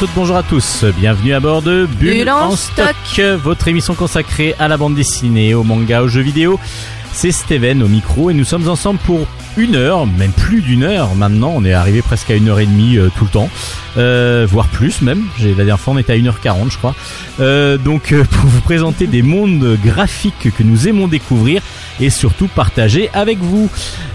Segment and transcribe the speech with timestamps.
[0.00, 0.84] Bonjour à toutes, bonjour à tous.
[0.96, 4.94] Bienvenue à bord de Bulle, Bulle en en stock, votre émission consacrée à la bande
[4.94, 6.58] dessinée, au manga, aux jeux vidéo.
[7.12, 9.26] C'est Steven au micro et nous sommes ensemble pour
[9.58, 11.52] une heure, même plus d'une heure maintenant.
[11.54, 13.50] On est arrivé presque à une heure et demie euh, tout le temps,
[13.96, 15.24] euh, voire plus même.
[15.38, 16.94] J'ai la dernière fois on était à 1h40 je crois.
[17.40, 21.62] Euh, donc euh, pour vous présenter des mondes graphiques que nous aimons découvrir
[22.00, 23.68] et surtout partager avec vous.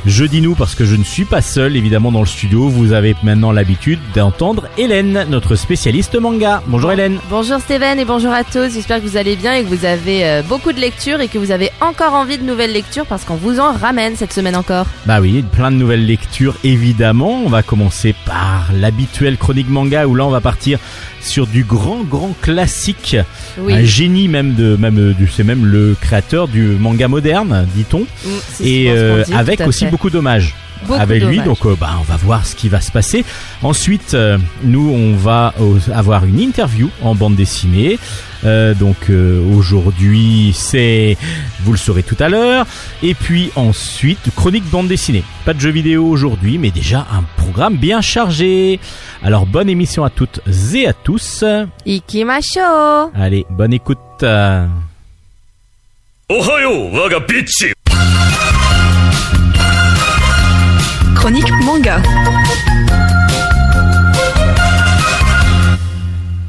[0.06, 2.68] Je dis nous parce que je ne suis pas seul évidemment dans le studio.
[2.68, 6.64] Vous avez maintenant l'habitude d'entendre Hélène, notre spécialiste manga.
[6.68, 7.20] Bonjour Hélène.
[7.30, 8.74] Bonjour Steven et bonjour à tous.
[8.74, 11.52] J'espère que vous allez bien et que vous avez beaucoup de lectures et que vous
[11.52, 14.86] avez encore envie de nouvelles lectures parce qu'on vous en ramène cette semaine encore.
[15.06, 17.42] Bah oui, plein de nouvelles lectures évidemment.
[17.46, 20.80] On va commencer par l'habituelle chronique manga où là on va partir
[21.22, 23.18] sur du grand grand classique,
[23.60, 23.74] Oui.
[23.74, 28.02] un génie même de même euh, du c'est même le créateur du manga moderne, dit-on,
[28.02, 28.30] Mm,
[28.64, 29.92] et euh, avec aussi fait.
[29.92, 30.54] beaucoup d'hommages.
[30.85, 31.37] Beaucoup avec lui.
[31.37, 31.47] d'hommages.
[31.47, 33.25] Donc, euh, bah, on va voir ce qui va se passer.
[33.63, 37.99] Ensuite, euh, nous, on va euh, avoir une interview en bande dessinée.
[38.45, 41.19] Euh, donc, euh, aujourd'hui, c'est,
[41.65, 42.67] vous le saurez tout à l'heure.
[43.03, 45.23] Et puis ensuite, chronique bande dessinée.
[45.45, 48.81] Pas de jeux vidéo aujourd'hui, mais déjà un programme bien chargé.
[49.23, 50.41] Alors, bonne émission à toutes
[50.75, 51.45] et à tous.
[51.85, 53.99] Ikimasho Allez, bonne écoute.
[54.23, 54.67] Euh,
[56.33, 57.73] おはよう我がビッチ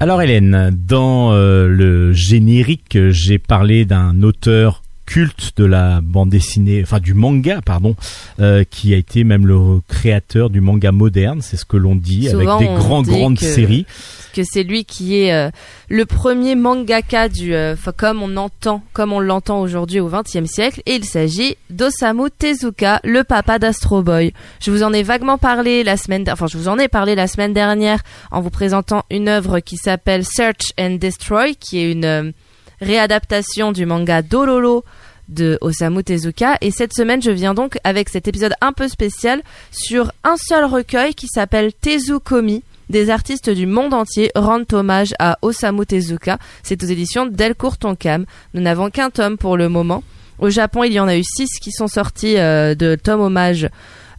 [0.00, 6.82] Alors Hélène, dans euh, le générique, j'ai parlé d'un auteur culte de la bande dessinée,
[6.82, 7.94] enfin du manga, pardon,
[8.40, 12.28] euh, qui a été même le créateur du manga moderne, c'est ce que l'on dit,
[12.28, 13.86] Souvent, avec des grands grandes que- séries.
[14.34, 15.50] que c'est lui qui est euh,
[15.88, 20.82] le premier mangaka du euh, comme on entend comme on l'entend aujourd'hui au XXe siècle
[20.84, 24.32] et il s'agit d'Osamu Tezuka, le papa d'Astro Boy.
[24.60, 27.28] Je vous en ai vaguement parlé la semaine enfin je vous en ai parlé la
[27.28, 28.00] semaine dernière
[28.30, 32.30] en vous présentant une œuvre qui s'appelle Search and Destroy qui est une euh,
[32.80, 34.84] réadaptation du manga Dororo
[35.28, 39.42] de Osamu Tezuka et cette semaine je viens donc avec cet épisode un peu spécial
[39.72, 45.38] sur un seul recueil qui s'appelle Tezukomi des artistes du monde entier rendent hommage à
[45.42, 46.38] Osamu Tezuka.
[46.62, 48.26] C'est aux éditions Delcourt Tonkam.
[48.54, 50.04] Nous n'avons qu'un tome pour le moment.
[50.38, 53.68] Au Japon, il y en a eu six qui sont sortis euh, de tomes hommage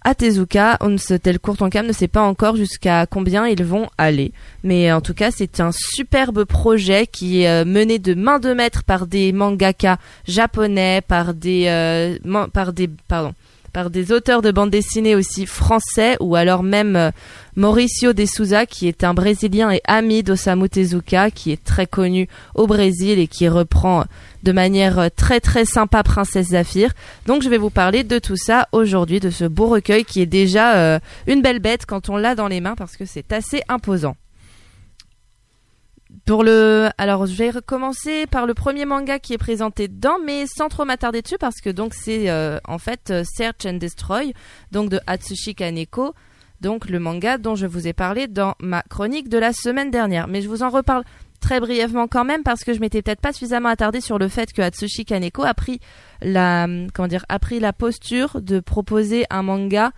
[0.07, 0.78] à.
[0.81, 4.31] On ne se, Delcourt Tonkam ne sait pas encore jusqu'à combien ils vont aller.
[4.63, 8.53] Mais en tout cas, c'est un superbe projet qui est euh, mené de main de
[8.53, 9.97] maître par des mangaka
[10.28, 12.17] japonais, par des, euh,
[12.53, 13.34] par des, pardon,
[13.78, 17.12] par des auteurs de bande dessinée aussi français ou alors même euh,
[17.56, 22.28] Mauricio de Souza qui est un Brésilien et ami d'Osamu Tezuka qui est très connu
[22.56, 24.06] au Brésil et qui reprend
[24.42, 26.94] de manière euh, très très sympa Princesse Zafir.
[27.28, 30.26] Donc je vais vous parler de tout ça aujourd'hui, de ce beau recueil qui est
[30.26, 33.62] déjà euh, une belle bête quand on l'a dans les mains parce que c'est assez
[33.70, 34.16] imposant.
[36.28, 40.44] Pour le, alors je vais recommencer par le premier manga qui est présenté dedans, mais
[40.46, 44.34] sans trop m'attarder dessus parce que donc c'est euh, en fait euh, Search and Destroy,
[44.74, 46.14] donc de Atsushi Kaneko,
[46.60, 50.28] donc le manga dont je vous ai parlé dans ma chronique de la semaine dernière.
[50.28, 51.06] Mais je vous en reparle
[51.40, 54.52] très brièvement quand même parce que je m'étais peut-être pas suffisamment attardé sur le fait
[54.52, 55.80] que Atsushi Kaneko a pris
[56.22, 59.94] la, comment dire, a pris la posture de proposer un manga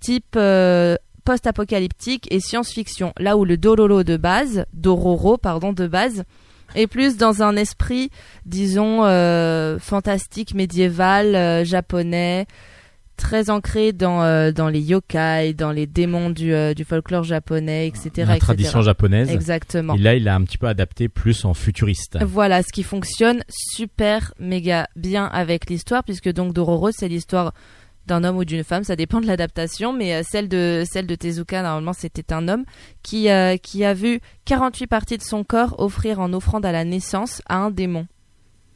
[0.00, 6.24] type euh, post-apocalyptique et science-fiction, là où le Dororo de base, Dororo pardon de base,
[6.74, 8.10] est plus dans un esprit,
[8.46, 12.46] disons, euh, fantastique, médiéval, euh, japonais,
[13.16, 18.10] très ancré dans, euh, dans les yokai, dans les démons du, du folklore japonais, etc.
[18.16, 18.38] la etc.
[18.38, 19.30] tradition japonaise.
[19.30, 19.94] Exactement.
[19.94, 22.18] Et là, il a un petit peu adapté plus en futuriste.
[22.22, 27.54] Voilà, ce qui fonctionne super méga bien avec l'histoire, puisque donc Dororo, c'est l'histoire
[28.06, 31.14] d'un homme ou d'une femme, ça dépend de l'adaptation, mais euh, celle de celle de
[31.14, 32.64] Tezuka, normalement, c'était un homme
[33.02, 36.84] qui euh, qui a vu 48 parties de son corps offrir en offrande à la
[36.84, 38.06] naissance à un démon.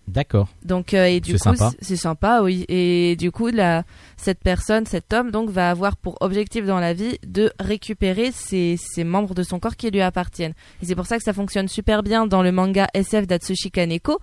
[0.06, 0.48] D'accord.
[0.64, 1.70] Donc euh, et du C'est coup sympa.
[1.78, 3.82] c'est- c'est sympa oui et du coup la
[4.16, 8.78] cette personne cet homme donc va avoir pour objectif dans la vie de récupérer ses,
[8.78, 11.69] ses membres de son corps qui lui appartiennent et c'est pour ça que ça fonctionne
[11.69, 14.19] super bien dans le manga SF d'Atsushi Kaneko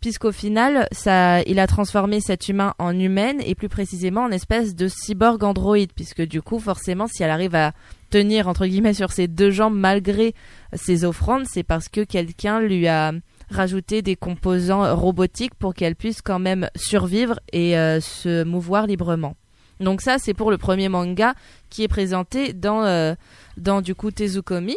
[0.00, 4.74] puisqu'au final ça il a transformé cet humain en humaine et plus précisément en espèce
[4.74, 7.72] de cyborg androïde puisque du coup forcément si elle arrive à
[8.10, 10.34] tenir entre guillemets sur ses deux jambes malgré
[10.74, 13.12] ses offrandes c'est parce que quelqu'un lui a
[13.50, 19.36] rajouter des composants robotiques pour qu'elle puisse quand même survivre et euh, se mouvoir librement.
[19.80, 21.34] Donc ça, c'est pour le premier manga
[21.70, 23.14] qui est présenté dans, euh,
[23.56, 24.76] dans du coup Tezukomi.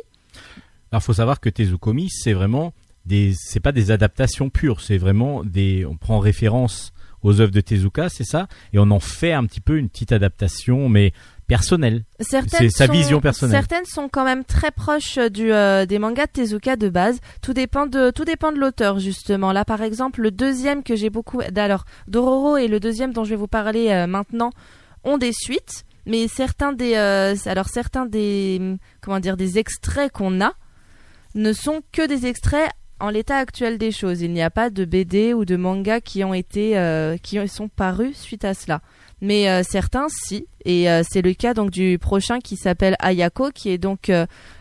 [0.91, 2.73] Alors, faut savoir que Tezukomi, c'est vraiment
[3.09, 7.59] des, c'est pas des adaptations pures, c'est vraiment des, on prend référence aux œuvres de
[7.59, 11.11] Tezuka, c'est ça, et on en fait un petit peu une petite adaptation, mais
[11.47, 12.03] personnel.
[12.21, 13.57] Certaines C'est sa sont- vision personnelle.
[13.57, 17.19] Certaines sont quand même très proches euh, du, euh, des mangas de Tezuka de base.
[17.41, 19.51] Tout dépend de, tout dépend de l'auteur, justement.
[19.51, 23.31] Là, par exemple, le deuxième que j'ai beaucoup, alors, Dororo et le deuxième dont je
[23.31, 24.51] vais vous parler euh, maintenant
[25.03, 25.83] ont des suites.
[26.05, 30.53] Mais certains des, euh, alors certains des, comment dire, des extraits qu'on a
[31.35, 34.21] ne sont que des extraits en l'état actuel des choses.
[34.21, 37.67] Il n'y a pas de BD ou de manga qui ont été, euh, qui sont
[37.67, 38.81] parus suite à cela.
[39.21, 40.47] Mais euh, certains, si.
[40.63, 44.11] Et euh, c'est le cas donc du prochain qui s'appelle Ayako, qui est donc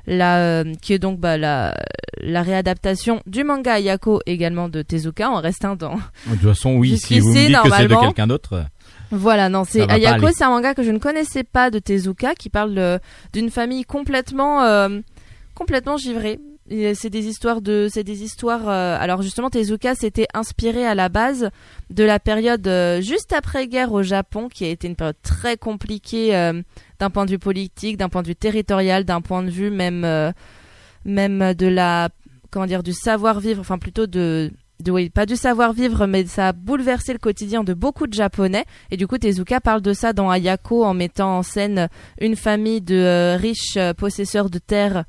[0.07, 1.77] la, qui est donc bah, la,
[2.21, 5.95] la réadaptation du manga Ayako également de Tezuka en restant dans.
[6.27, 8.65] De toute façon, oui, si vous me dites que c'est de quelqu'un d'autre,
[9.11, 12.49] Voilà, non, c'est Ayako, c'est un manga que je ne connaissais pas de Tezuka, qui
[12.49, 13.01] parle
[13.33, 14.89] d'une famille complètement,
[15.55, 16.41] complètement givrée.
[16.71, 18.69] C'est des histoires de, c'est des histoires.
[18.69, 21.51] euh, alors justement, Tezuka s'était inspiré à la base
[21.89, 26.37] de la période euh, juste après-guerre au Japon, qui a été une période très compliquée
[26.37, 26.61] euh,
[26.99, 30.03] d'un point de vue politique, d'un point de vue territorial, d'un point de vue même,
[31.07, 32.11] de la,
[32.51, 34.51] comment dire, du savoir-vivre, enfin plutôt de,
[34.81, 38.67] de oui, pas du savoir-vivre, mais ça a bouleversé le quotidien de beaucoup de Japonais.
[38.91, 41.89] Et du coup, Tezuka parle de ça dans Ayako en mettant en scène
[42.21, 45.05] une famille de riches possesseurs de terres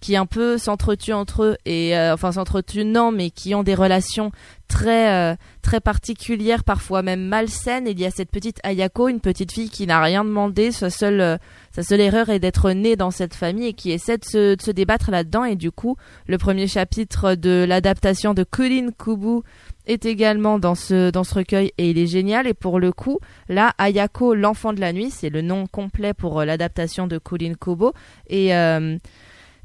[0.00, 3.74] qui un peu s'entretuent entre eux et euh, enfin s'entretuent non mais qui ont des
[3.74, 4.32] relations
[4.66, 7.86] très euh, très particulières parfois même malsaines.
[7.86, 10.72] Il y a cette petite Ayako une petite fille qui n'a rien demandé.
[10.72, 11.36] Sa seule euh,
[11.72, 14.62] sa seule erreur est d'être née dans cette famille et qui essaie de se, de
[14.62, 15.44] se débattre là-dedans.
[15.44, 19.42] Et du coup le premier chapitre de l'adaptation de Kurin Kubu
[19.86, 22.46] est également dans ce dans ce recueil et il est génial.
[22.46, 23.18] Et pour le coup
[23.50, 27.52] là Ayako l'enfant de la nuit c'est le nom complet pour euh, l'adaptation de Kurin
[27.54, 27.92] Kubo.
[28.28, 28.96] Et euh,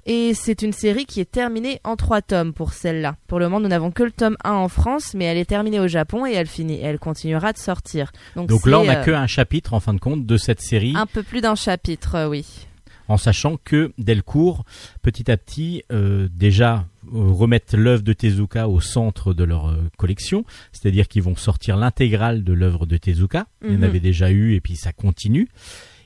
[0.05, 3.15] et c'est une série qui est terminée en trois tomes pour celle-là.
[3.27, 5.79] Pour le moment, nous n'avons que le tome 1 en France, mais elle est terminée
[5.79, 6.79] au Japon et elle finit.
[6.81, 8.11] Elle continuera de sortir.
[8.35, 10.61] Donc, donc là, on n'a euh, que un chapitre en fin de compte de cette
[10.61, 12.45] série, un peu plus d'un chapitre, euh, oui.
[13.07, 14.63] en sachant que Delcourt,
[15.01, 19.77] petit à petit, euh, déjà euh, remettent l'œuvre de Tezuka au centre de leur euh,
[19.97, 23.45] collection, c'est-à-dire qu'ils vont sortir l'intégrale de l'œuvre de Tezuka.
[23.63, 23.83] Il y en Mhm.
[23.83, 25.47] avait déjà eu et puis ça continue.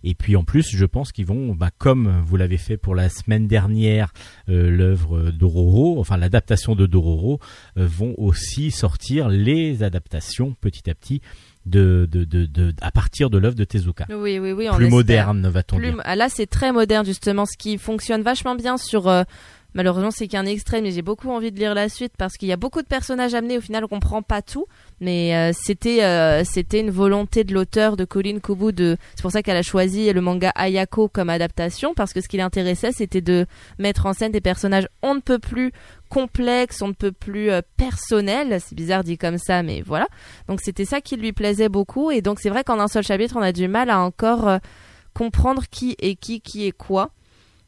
[0.04, 3.10] Et puis en plus, je pense qu'ils vont, bah, comme vous l'avez fait pour la
[3.10, 4.14] semaine dernière,
[4.50, 7.40] euh, l'œuvre d'Ororo, enfin l'adaptation de Dororo,
[7.78, 11.22] euh, vont aussi sortir les adaptations petit à petit
[11.66, 14.06] de, de, de, de- à partir de l'œuvre de Tezuka.
[14.10, 14.68] Oui, oui, oui.
[14.76, 16.02] Plus moderne, va-t-on Plus- dire.
[16.04, 17.46] ah, là, c'est très moderne, justement.
[17.46, 19.08] Ce qui fonctionne vachement bien sur.
[19.08, 19.24] euh,
[19.76, 22.52] malheureusement, c'est qu'un extrait, mais j'ai beaucoup envie de lire la suite parce qu'il y
[22.54, 23.58] a beaucoup de personnages amenés.
[23.58, 24.66] Au final, on comprend pas tout.
[25.02, 28.74] Mais euh, c'était euh, c'était une volonté de l'auteur de Colin Kubu.
[28.74, 28.98] De...
[29.16, 32.38] C'est pour ça qu'elle a choisi le manga Ayako comme adaptation parce que ce qui
[32.38, 33.46] l'intéressait, c'était de
[33.78, 35.72] mettre en scène des personnages on ne peut plus
[36.10, 38.60] complexes, on ne peut plus euh, personnels.
[38.60, 40.08] C'est bizarre dit comme ça, mais voilà.
[40.48, 42.12] Donc c'était ça qui lui plaisait beaucoup.
[42.12, 44.60] Et donc c'est vrai qu'en un seul chapitre, on a du mal à encore
[45.14, 47.12] comprendre qui est qui, qui est quoi.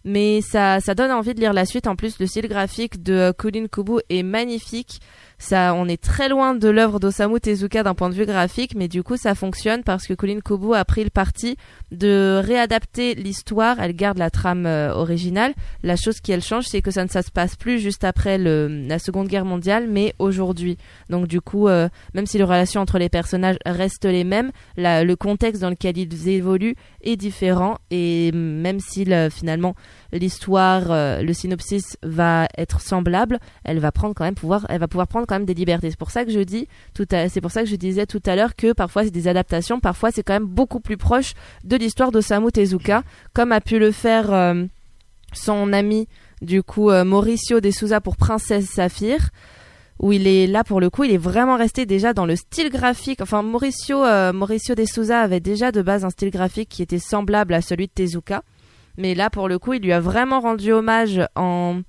[0.04, 1.88] Mais ça, ça donne envie de lire la suite.
[1.88, 5.00] En plus, le style graphique de euh, Colin Kubu est magnifique.
[5.38, 8.88] Ça, on est très loin de l'œuvre d'Osamu Tezuka d'un point de vue graphique, mais
[8.88, 11.56] du coup, ça fonctionne parce que Colin Kubu a pris le parti
[11.92, 13.80] de réadapter l'histoire.
[13.80, 15.54] Elle garde la trame euh, originale.
[15.84, 18.38] La chose qui elle change, c'est que ça ne ça se passe plus juste après
[18.38, 20.78] le, la Seconde Guerre mondiale, mais aujourd'hui.
[21.10, 25.16] Donc du coup, euh, même si les relations entre les personnages restent les mêmes, le
[25.16, 27.78] contexte dans lequel ils évoluent est différent.
[27.90, 29.76] Et même si le- finalement
[30.12, 34.66] l'histoire, euh, le synopsis va être semblable, elle va prendre quand même pouvoir,
[35.08, 35.90] prendre quand même des libertés.
[35.90, 37.06] C'est pour ça que je dis tout
[37.78, 40.98] disais tout à l'heure que parfois c'est des adaptations, parfois c'est quand même beaucoup plus
[40.98, 41.34] proche
[41.64, 44.66] de l'histoire d'Osamu Tezuka, comme a pu le faire euh,
[45.34, 46.08] son ami
[46.42, 49.30] du coup euh, Mauricio de Souza pour Princesse Saphir
[50.00, 52.72] où il est là pour le coup, il est vraiment resté déjà dans le style
[52.72, 53.22] graphique.
[53.22, 54.00] Enfin, Mauricio,
[54.34, 57.86] Mauricio de Souza avait déjà de base un style graphique qui était semblable à celui
[57.86, 58.42] de Tezuka,
[58.98, 61.82] mais là pour le coup, il lui a vraiment rendu hommage en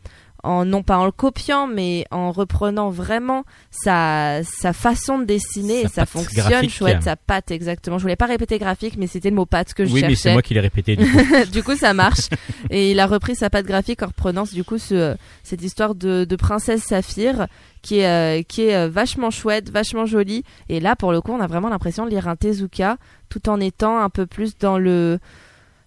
[0.42, 5.82] en non pas en le copiant mais en reprenant vraiment sa sa façon de dessiner
[5.82, 6.70] Sa et ça fonctionne graphique.
[6.70, 9.84] chouette sa patte exactement je voulais pas répéter graphique mais c'était le mot patte que
[9.84, 10.96] je Oui, mais c'est cherchais moi qui l'ai répété.
[10.96, 11.18] Du coup.
[11.52, 12.28] du coup, ça marche.
[12.70, 16.24] Et il a repris sa patte graphique en reprenant du coup ce, cette histoire de,
[16.24, 17.46] de princesse Saphir
[17.82, 20.44] qui est euh, qui est euh, vachement chouette, vachement jolie.
[20.68, 22.96] Et là, pour le coup, on a vraiment l'impression de lire un Tezuka
[23.28, 25.18] tout en étant un peu plus dans le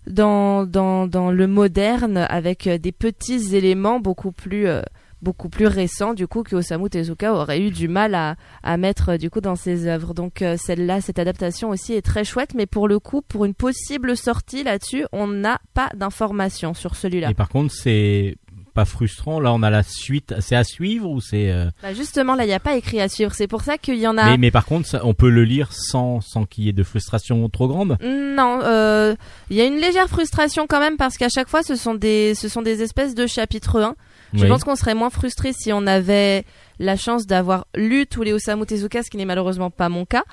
[0.07, 4.81] dans dans dans le moderne avec euh, des petits éléments beaucoup plus euh,
[5.21, 9.09] beaucoup plus récents du coup que Osamu Tezuka aurait eu du mal à, à mettre
[9.09, 10.13] euh, du coup dans ses œuvres.
[10.13, 14.15] Donc celle-là, cette adaptation aussi est très chouette, mais pour le coup, pour une possible
[14.15, 17.31] sortie là-dessus, on n'a pas d'informations sur celui-là.
[17.31, 18.35] Et par contre, c'est
[18.75, 19.39] pas frustrant.
[19.39, 20.35] Là, on a la suite.
[20.41, 23.09] C'est à suivre ou c'est euh, Bah, justement, là, il n'y a pas écrit à
[23.09, 23.33] suivre.
[23.33, 24.29] C'est pour ça qu'il y en a.
[24.31, 26.83] mais, mais par contre, ça- on peut le lire sans sans qu'il y ait de
[26.83, 27.97] frustration trop grande.
[28.03, 29.15] Non, euh,
[29.49, 32.35] il y a une légère frustration quand même parce qu'à chaque fois, ce sont des,
[32.35, 33.95] ce sont des espèces de chapitres 1.
[34.33, 34.49] Je Oui.
[34.49, 36.43] pense qu'on serait moins frustré si on avait
[36.79, 40.23] la chance d'avoir lu tous les Osamu Tezuka, ce qui n'est malheureusement pas mon cas.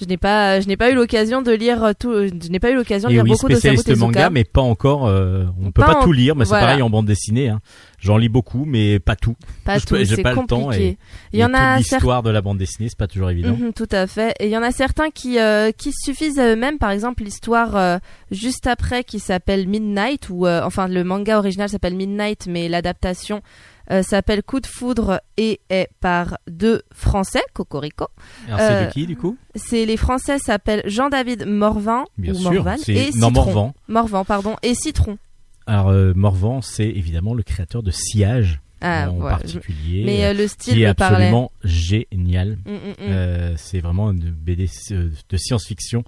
[0.00, 2.74] Je n'ai pas, je n'ai pas eu l'occasion de lire tout, je n'ai pas eu
[2.74, 4.04] l'occasion de lire oui, beaucoup spécialiste Tezuka.
[4.06, 5.06] manga, mais pas encore.
[5.06, 7.48] euh, on peut Pas en- tout lire, mais c'est pareil en bande dessinée.
[7.48, 7.60] Hein.
[7.98, 9.36] J'en lis beaucoup, mais pas tout.
[9.64, 10.84] pas je tout, j'ai pas le temps compliqué.
[10.86, 10.98] et-
[11.32, 13.56] il y en a l'histoire de la bande dessinée, c'est pas toujours évident.
[13.58, 14.34] Mhm, tout à fait.
[14.38, 16.78] Et il y en a certains qui euh, qui suffisent à eux-mêmes.
[16.78, 17.98] Par exemple, l'histoire euh,
[18.30, 23.40] juste après qui s'appelle Midnight, ou euh, enfin le manga original s'appelle Midnight, mais l'adaptation
[23.90, 28.06] euh, s'appelle Coup de foudre et est par deux Français, Cocorico.
[28.48, 32.36] Alors c'est Euh, de qui du coup C'est les Français s'appellent Jean-David Morvan Bien ou
[32.36, 33.30] sûr, Morvan et non Citron.
[33.30, 33.74] Morvan.
[33.88, 35.18] Morvan, pardon, et Citron.
[35.66, 39.36] Alors euh, Morvan, c'est évidemment le créateur de Sillage Ah, en voilà.
[39.38, 41.16] particulier, Mais euh, euh, le style qui est parlait.
[41.16, 42.58] absolument génial.
[42.66, 42.94] Mm, mm, mm.
[43.00, 46.04] Euh, c'est vraiment une BD euh, de science-fiction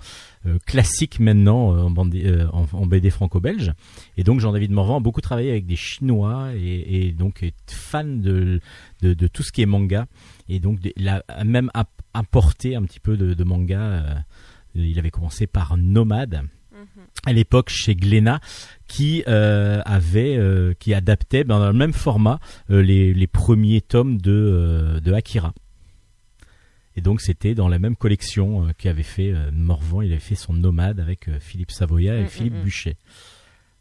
[0.46, 3.72] euh, classique maintenant euh, en, euh, en, en BD franco-belge.
[4.16, 8.20] Et donc Jean-David Morvan a beaucoup travaillé avec des Chinois et, et donc est fan
[8.20, 8.60] de,
[9.02, 10.06] de, de tout ce qui est manga.
[10.48, 13.80] Et donc il a même app- apporté un petit peu de, de manga.
[13.80, 14.14] euh,
[14.74, 16.42] il avait commencé par Nomade
[17.26, 18.40] à l'époque chez Glénat
[18.86, 23.80] qui euh, avait euh, qui adaptait ben, dans le même format euh, les, les premiers
[23.80, 25.52] tomes de, euh, de Akira.
[26.96, 30.34] Et donc c'était dans la même collection euh, qu'avait fait euh, Morvan, il avait fait
[30.34, 32.64] son nomade avec Philippe Savoya et Mm, Philippe mm, mm.
[32.64, 32.96] Buchet.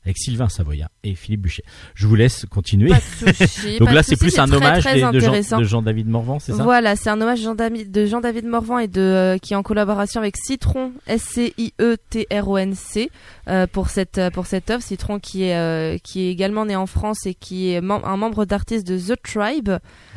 [0.08, 1.64] Avec Sylvain Savoya et Philippe Buchet.
[1.94, 2.90] Je vous laisse continuer.
[2.90, 2.96] Pas
[3.26, 6.08] de souci, donc pas là c'est plus un très, hommage très des- de, Jean, Jean-David
[6.08, 6.64] Morvan, c'est ça?
[6.64, 10.38] Voilà, c'est un hommage de Jean-David Morvan et de euh, qui est en collaboration avec
[10.38, 11.98] Citron S C I E
[13.50, 16.76] euh, pour cette euh, pour cette œuvre Citron qui est euh, qui est également né
[16.76, 19.70] en France et qui est mem- un membre d'artistes de The Tribe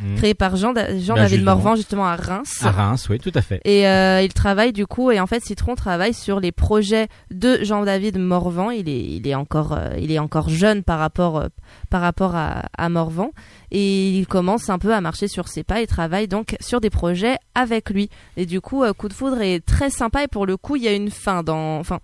[0.03, 0.15] Mm.
[0.17, 1.55] créé par Jean Da- Jean Bah, David justement.
[1.57, 2.61] Morvan justement à Reims.
[2.63, 3.61] À Reims, oui, tout à fait.
[3.67, 3.83] Et
[4.25, 8.71] il travaille du coup et en fait Citron travaille sur les projets de Jean-David Morvan.
[8.71, 11.49] Il est il est encore il est encore jeune par rapport euh,
[11.89, 13.31] par rapport à, à Morvan
[13.71, 16.91] et il commence un peu à marcher sur ses pas et travaille donc sur des
[16.91, 18.11] projets avec lui.
[18.37, 20.83] Et du coup euh, Coup de foudre est très sympa et pour le coup il
[20.83, 22.01] y a une fin dans enfin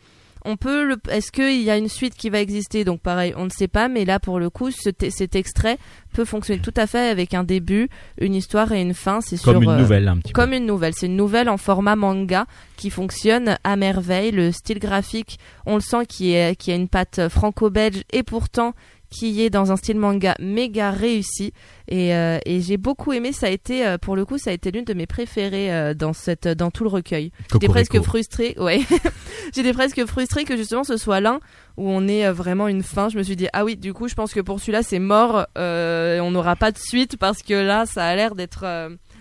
[0.47, 2.85] on peut le est-ce qu'il y a une suite qui va exister?
[2.85, 5.79] Donc pareil on ne sait pas mais là pour le coup ce cet extrait
[6.15, 7.89] peut fonctionner tout à fait avec un début
[8.19, 10.57] une histoire et une fin c'est Comme sur une euh, nouvelle un petit comme peu.
[10.57, 10.95] une nouvelle.
[10.95, 14.31] C'est une nouvelle en format manga qui fonctionne à merveille.
[14.31, 18.75] Le style graphique, on le sent, qui, est, qui a une patte franco-belge et pourtant
[19.11, 21.53] qui est dans un style manga méga réussi.
[21.89, 23.33] Et, euh, et j'ai beaucoup aimé.
[23.33, 25.95] Ça a été, euh, pour le coup, ça a été l'une de mes préférées euh,
[25.95, 27.31] dans, cette, dans tout le recueil.
[27.53, 28.55] J'étais presque frustrée.
[28.67, 28.81] Ouais.
[29.55, 31.39] J'étais presque frustrée que justement ce soit l'un
[31.77, 33.09] où on ait euh, vraiment une fin.
[33.09, 35.47] Je me suis dit ah oui, du coup, je pense que pour celui-là c'est mort.
[35.57, 38.61] On n'aura pas de suite parce que là, ça a l'air d'être,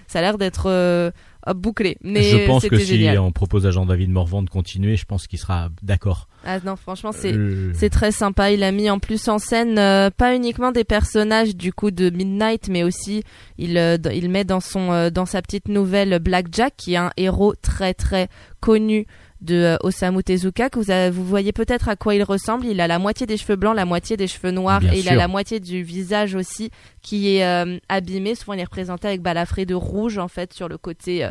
[0.08, 1.12] ça a l'air d'être
[1.54, 1.98] bouclé.
[2.02, 3.20] Mais je pense que si génial.
[3.20, 6.28] on propose à Jean-David Morvan de continuer, je pense qu'il sera d'accord.
[6.46, 8.52] Ah non, franchement, c'est Euh, c'est très sympa.
[8.52, 12.10] Il a mis en plus en scène euh, pas uniquement des personnages du coup de
[12.10, 13.24] Midnight, mais aussi
[13.58, 17.12] il euh, il met dans son dans sa petite nouvelle Black Jack, qui est un
[17.18, 18.28] héros très très
[18.60, 19.06] connu
[19.42, 22.66] de euh, Osamu Tezuka que vous, avez- vous voyez peut-être à quoi il ressemble.
[22.66, 25.10] Il a la moitié des cheveux blancs, la moitié des cheveux noirs Bien et il
[25.10, 28.36] a la moitié du visage aussi qui est euh, abîmé.
[28.36, 31.28] Souvent il est représenté avec balafré de rouge en fait sur le côté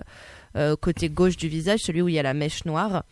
[0.56, 3.02] euh, côté gauche du visage, celui où il y a la mèche noire.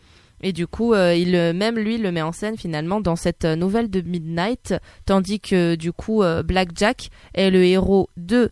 [0.45, 3.89] Et du coup, euh, il même lui le met en scène finalement dans cette nouvelle
[3.89, 4.73] de Midnight,
[5.05, 8.51] tandis que du coup Black Jack est le héros de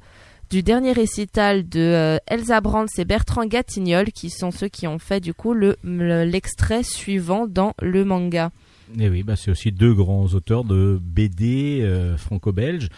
[0.51, 4.99] du dernier récital de euh, Elsa Brands et Bertrand Gatignol, qui sont ceux qui ont
[4.99, 8.51] fait du coup le le- l'extrait suivant dans le manga.
[8.99, 12.89] Et oui, bah c'est aussi deux grands auteurs de BD euh, franco-belges.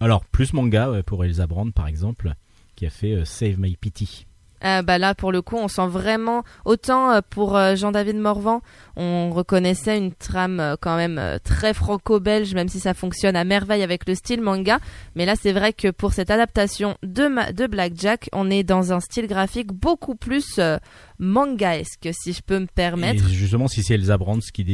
[0.00, 2.32] Alors, plus manga pour Elsa Brand, par exemple,
[2.74, 4.26] qui a fait euh, Save My Pity.
[4.64, 8.60] Euh, bah là, pour le coup, on sent vraiment autant euh, pour euh, Jean-David Morvan,
[8.96, 14.06] on reconnaissait une trame quand même très franco-belge, même si ça fonctionne à merveille avec
[14.06, 14.78] le style manga.
[15.16, 18.92] Mais là, c'est vrai que pour cette adaptation de, ma- de Blackjack, on est dans
[18.92, 20.76] un style graphique beaucoup plus euh,
[21.18, 23.24] mangaesque, si je peux me permettre.
[23.24, 24.64] Et justement, si c'est Elsa Brands qui,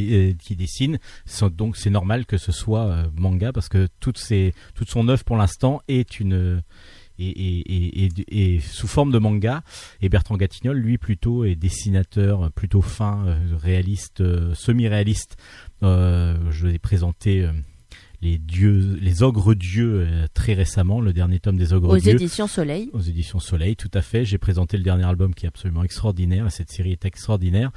[0.51, 0.99] dessine,
[1.53, 4.21] donc c'est normal que ce soit manga parce que toute,
[4.75, 6.63] toute son œuvre pour l'instant est une
[7.19, 9.63] est sous forme de manga.
[10.01, 15.37] Et Bertrand Gatignol, lui, plutôt est dessinateur, plutôt fin, euh, réaliste, euh, semi-réaliste.
[15.83, 17.43] Euh, je l'ai présenté.
[17.43, 17.53] euh,
[18.21, 22.49] les dieux, les ogres dieux très récemment, le dernier tome des ogres Aux dieux éditions
[22.49, 22.91] Soleil.
[22.93, 24.25] aux éditions Soleil, tout à fait.
[24.25, 27.71] J'ai présenté le dernier album qui est absolument extraordinaire et cette série est extraordinaire.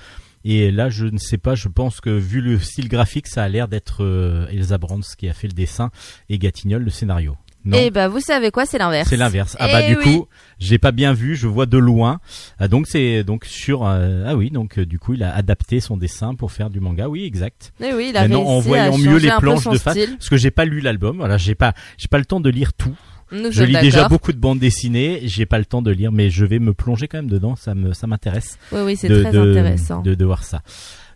[0.43, 3.50] Et là, je ne sais pas, je pense que vu le style graphique, ça a
[3.50, 5.91] l'air d'être Elsa Brands qui a fait le dessin
[6.27, 7.38] et Gatignol le scénario.
[7.63, 7.77] Non.
[7.77, 9.09] Et bah vous savez quoi, c'est l'inverse.
[9.09, 9.55] C'est l'inverse.
[9.59, 10.03] Ah bah Eh du oui.
[10.03, 10.27] coup,
[10.59, 12.19] j'ai pas bien vu, je vois de loin.
[12.59, 15.79] Ah, donc c'est donc sur euh, ah oui, donc euh, du coup, il a adapté
[15.79, 17.07] son dessin pour faire du manga.
[17.07, 17.71] Oui, exact.
[17.79, 20.51] Eh oui, il a Maintenant en voyant mieux les planches de face parce que j'ai
[20.51, 21.17] pas lu l'album.
[21.17, 22.95] Voilà, j'ai pas j'ai pas le temps de lire tout.
[23.31, 26.29] Nous Je lis déjà beaucoup de bandes dessinées, j'ai pas le temps de lire mais
[26.29, 29.31] je vais me plonger quand même dedans, ça me ça m'intéresse Oui, oui, c'est très
[29.31, 30.01] de, intéressant.
[30.01, 30.61] de de voir ça.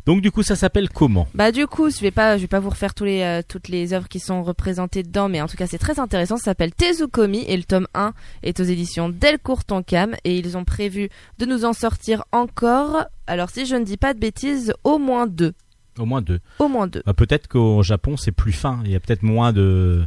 [0.06, 1.28] Donc du coup, ça s'appelle comment?
[1.34, 3.70] Bah du coup, je vais pas, je vais pas vous refaire tous les, euh, toutes
[3.70, 6.38] les œuvres qui sont représentées dedans, mais en tout cas c'est très intéressant.
[6.38, 10.64] Ça s'appelle Tezukomi et le tome 1 est aux éditions Delcourt Tonkam et ils ont
[10.64, 11.10] prévu
[11.40, 13.06] de nous en sortir encore.
[13.26, 15.54] Alors si je ne dis pas de bêtises, au moins deux,
[15.98, 16.40] Au moins deux.
[16.60, 17.02] au moins deux.
[17.06, 20.06] Bah, peut-être qu'au Japon c'est plus fin, il y a peut-être moins de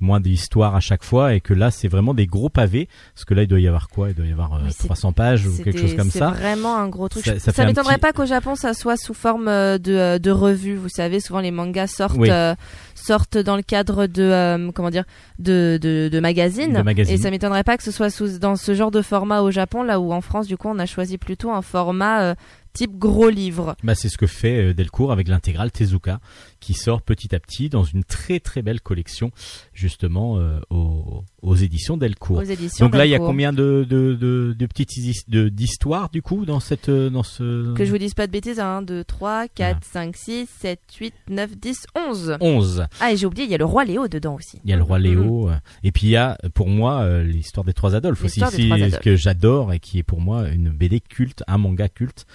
[0.00, 3.32] moins d'histoires à chaque fois et que là c'est vraiment des gros pavés parce que
[3.34, 4.10] là il doit y avoir quoi?
[4.10, 6.30] Il doit y avoir euh, Oui, c'est- 300 pages ou quelque chose comme c'est ça.
[6.30, 7.24] vraiment un gros truc.
[7.24, 10.18] Ça- Ça, ça m'étonnerait petit- pas qu'au Japon ça soit sous forme euh, de, euh,
[10.18, 10.76] de revue.
[10.76, 12.30] Vous savez, souvent les mangas sortent Oui.
[12.30, 12.54] euh,
[12.94, 15.04] sortent dans le cadre de euh, comment dire
[15.38, 16.72] de de, de magazines.
[16.74, 17.14] De magazines.
[17.14, 19.82] Et ça m'étonnerait pas que ce soit sous, dans ce genre de format au Japon,
[19.82, 22.34] là où en France du coup on a choisi plutôt un format euh,
[22.76, 23.76] type gros livre.
[23.82, 26.20] Bah, c'est ce que fait euh, Delcourt avec l'intégrale Tezuka
[26.60, 29.30] qui sort petit à petit dans une très très belle collection
[29.72, 32.38] justement euh, aux, aux éditions Delcourt.
[32.38, 32.86] Aux éditions.
[32.86, 33.28] Donc là il y a Delcourt.
[33.28, 34.90] combien de, de, de, de petites
[35.28, 38.58] d'histoires du coup dans cette euh, dans ce Que je vous dise pas de bêtises,
[38.60, 40.06] 1, 2, 3, 4, Voilà.
[40.12, 42.36] 5, 6, 7, 8, 9, 10, 11.
[42.40, 42.86] 11.
[43.00, 44.58] Ah, et j'ai oublié, il y a le roi Léo dedans aussi.
[44.64, 45.54] Il y a le roi Léo euh,
[45.84, 49.00] et puis il y a pour moi l'histoire des trois Adolphes aussi Adolphes.
[49.00, 52.26] que j'adore et qui est pour moi une BD culte, un manga culte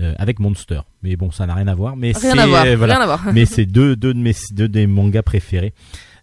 [0.00, 0.80] euh, avec Monster.
[1.02, 2.94] Mais bon ça n'a rien à voir mais Rien c'est à voir, voilà.
[2.94, 3.32] rien à voir.
[3.32, 5.74] mais c'est deux, deux de mes deux des mangas préférés.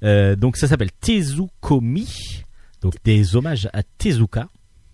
[0.04, 2.44] Euh, donc ça s'appelle Tezukomi,
[2.82, 4.48] donc des hommages à Tezuka.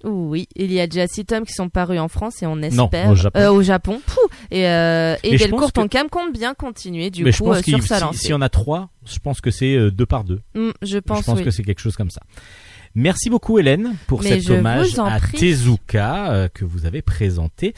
[0.04, 2.63] Oui, il y a déjà six tomes qui sont parus en France et on Non,
[2.63, 3.39] espère au Japon.
[3.39, 4.02] Euh, au Japon.
[4.04, 7.60] Pouh et euh, et Delcourt que- Tonkam compte bien continuer du mais je coup pense
[7.60, 8.17] euh, sur sa si, lancée.
[8.28, 10.41] si on a trois, je pense que c'est deux par deux.
[10.56, 11.44] Hmm, je pense, je pense oui.
[11.44, 12.22] que c'est quelque chose comme ça.
[12.96, 15.38] Merci beaucoup Hélène pour Mais cet hommage à prie.
[15.38, 17.76] Tezuka euh, que vous avez présenté.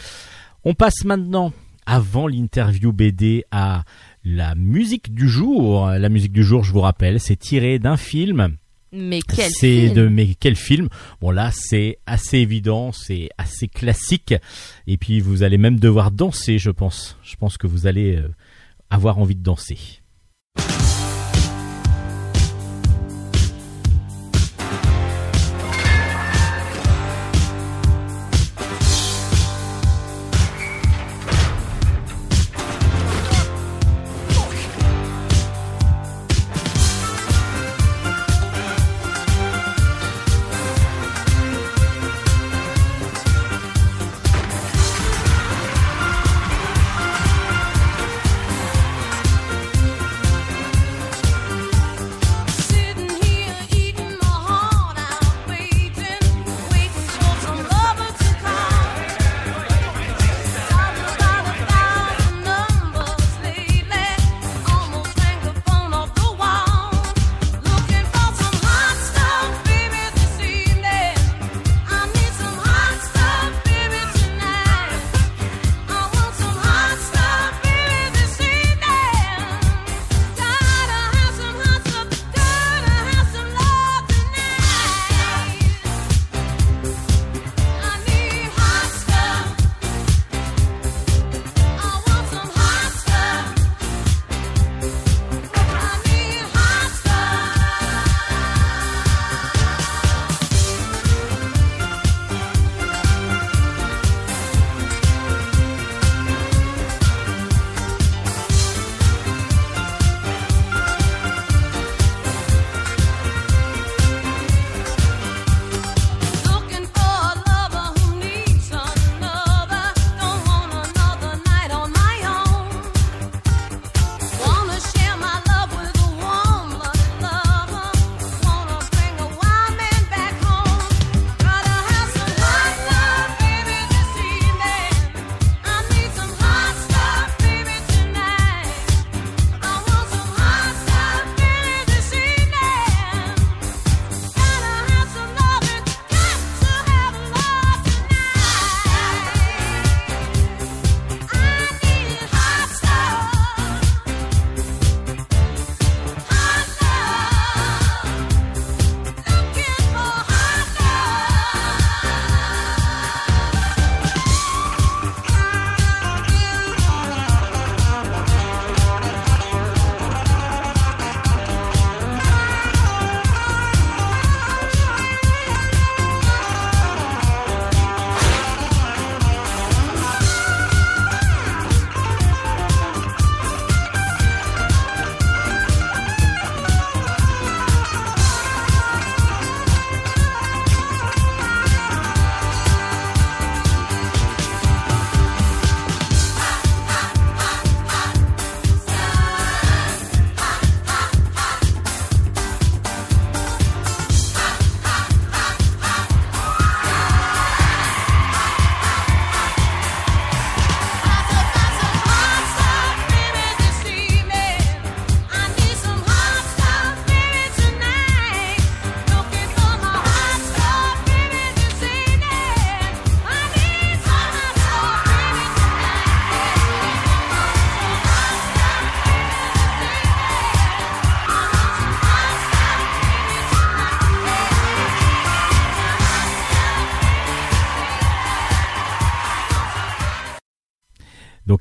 [0.65, 1.51] On passe maintenant,
[1.85, 3.83] avant l'interview BD, à
[4.23, 5.87] la musique du jour.
[5.87, 8.55] La musique du jour, je vous rappelle, c'est tiré d'un film.
[8.93, 10.87] Mais quel C'est film de mais quel film?
[11.19, 14.35] Bon là, c'est assez évident, c'est assez classique.
[14.87, 17.17] Et puis vous allez même devoir danser, je pense.
[17.23, 18.29] Je pense que vous allez euh,
[18.89, 20.02] avoir envie de danser.「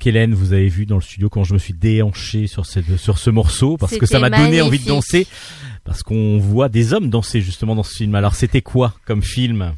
[0.02, 2.96] Donc Hélène, vous avez vu dans le studio quand je me suis déhanché sur, cette,
[2.96, 5.28] sur ce morceau parce que ça m'a donné envie de danser
[5.84, 8.16] parce qu'on voit des hommes danser justement dans ce film.
[8.16, 9.76] Alors c'était quoi comme film?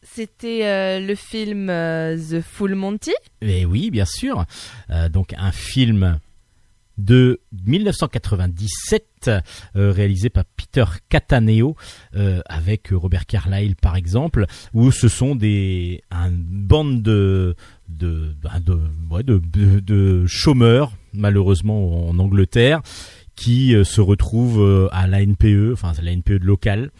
[0.00, 3.12] C'était euh, le film euh, The Full Monty.
[3.42, 4.46] Eh oui, bien sûr.
[4.88, 6.18] Euh, donc un film
[6.96, 9.42] de 1997 euh,
[9.74, 11.76] réalisé par Peter Cataneo
[12.46, 17.54] avec Robert Carlyle par exemple où ce sont des une bande de
[17.88, 18.78] de ben, de,
[19.10, 19.40] ouais, de,
[19.80, 22.80] de- chômeurs malheureusement en Angleterre
[23.36, 26.90] qui euh, se retrouvent euh, à la NPE, enfin à la NPE de local,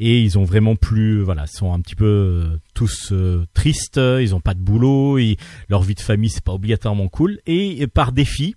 [0.00, 4.34] et ils ont vraiment plus, voilà, sont un petit peu euh, tous euh, tristes, ils
[4.34, 5.18] ont pas de boulot,
[5.68, 8.56] leur vie de famille c'est pas obligatoirement cool, et, par défi,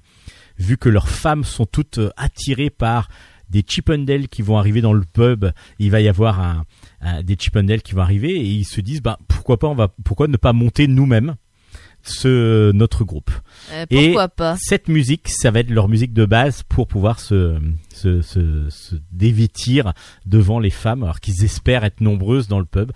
[0.58, 3.08] vu que leurs femmes sont toutes euh, attirées par
[3.52, 5.46] des Chippendales qui vont arriver dans le pub,
[5.78, 6.64] il va y avoir un,
[7.02, 9.90] un- des Chippendales qui vont arriver et ils se disent bah pourquoi pas on va
[10.04, 11.36] pourquoi ne pas monter nous-mêmes?
[12.10, 13.32] Ce notre groupe.
[13.72, 14.56] Euh, Et- pourquoi pas?
[14.60, 17.60] Cette musique, ça va être leur musique de base pour pouvoir se,
[17.94, 19.94] se, se, se dévêtir
[20.26, 22.92] devant les femmes, alors qu'ils espèrent être nombreuses dans le pub.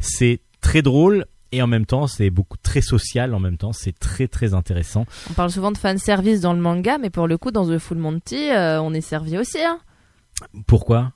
[0.00, 3.32] C'est très drôle et en même temps, c'est beaucoup très social.
[3.34, 5.06] En même temps, c'est très très intéressant.
[5.30, 7.78] On parle souvent de fan service dans le manga, mais pour le coup, dans The
[7.78, 9.58] Full Monty, euh, on est servi aussi.
[9.60, 9.78] Hein.
[10.66, 11.12] Pourquoi?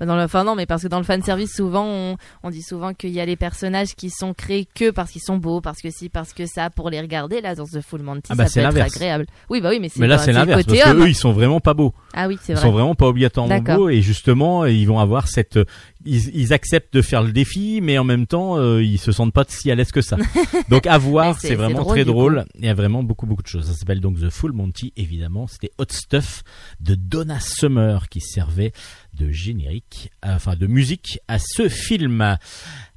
[0.00, 2.62] Dans le, enfin non, mais parce que dans le fan service, souvent, on, on dit
[2.62, 5.80] souvent qu'il y a les personnages qui sont créés que parce qu'ils sont beaux, parce
[5.80, 7.40] que si, parce que ça, pour les regarder.
[7.40, 9.26] Là, dans The Full Monty, Ah bah, ça c'est peut être agréable.
[9.50, 11.32] Oui, bah oui, mais c'est Mais là, bah, c'est l'inverse parce que eux, ils sont
[11.32, 11.92] vraiment pas beaux.
[12.14, 12.64] Ah oui, c'est Ils vrai.
[12.64, 15.58] sont vraiment pas obligatoirement beaux et justement, ils vont avoir cette.
[16.04, 19.32] Ils, ils acceptent de faire le défi, mais en même temps, euh, ils se sentent
[19.32, 20.16] pas si à l'aise que ça.
[20.68, 22.44] Donc à voir, c'est- vraiment drôle, très drôle.
[22.58, 23.66] Il y a vraiment beaucoup beaucoup de choses.
[23.66, 25.46] Ça s'appelle donc The Full Monty, évidemment.
[25.48, 26.42] C'était Hot Stuff
[26.80, 28.72] de Donna Summer qui servait
[29.18, 32.36] de générique, euh, enfin de musique à ce film.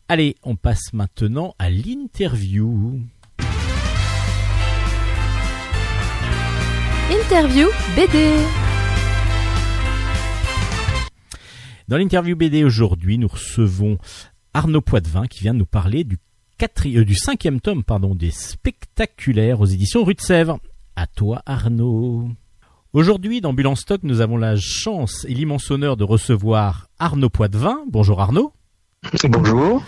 [0.08, 3.00] Allez, on passe maintenant à l'interview.
[7.10, 8.30] Interview BD.
[11.92, 13.98] Dans l'interview BD aujourd'hui, nous recevons
[14.54, 16.20] Arnaud Poitvin qui vient de nous parler du,
[16.86, 17.84] euh, du cinquième tome
[18.16, 20.58] des spectaculaires aux éditions Rue de Sèvres.
[20.96, 22.30] À toi Arnaud.
[22.94, 27.30] Aujourd'hui, dans Bulle en Stock, nous avons la chance et l'immense honneur de recevoir Arnaud
[27.30, 27.82] Poitvin.
[27.90, 28.54] Bonjour Arnaud.
[29.30, 29.84] Bonjour.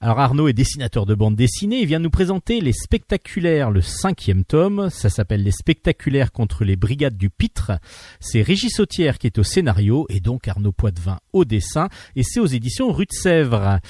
[0.00, 4.44] Alors Arnaud est dessinateur de bande dessinée et vient nous présenter les spectaculaires, le cinquième
[4.44, 4.90] tome.
[4.90, 7.72] Ça s'appelle les spectaculaires contre les brigades du Pitre.
[8.20, 12.38] C'est Régis Sautière qui est au scénario et donc Arnaud Poitvin au dessin et c'est
[12.38, 13.80] aux éditions Rue de Sèvres.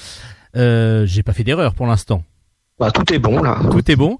[0.55, 2.23] Euh, J'ai pas fait d'erreur pour l'instant.
[2.79, 3.59] Bah, tout est bon là.
[3.69, 4.17] Tout est bon.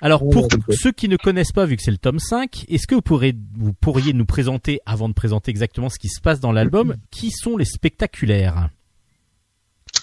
[0.00, 2.96] Alors pour ceux qui ne connaissent pas, vu que c'est le tome 5, est-ce que
[2.96, 6.50] vous pourrez, vous pourriez nous présenter, avant de présenter exactement ce qui se passe dans
[6.50, 8.70] l'album, qui sont les spectaculaires?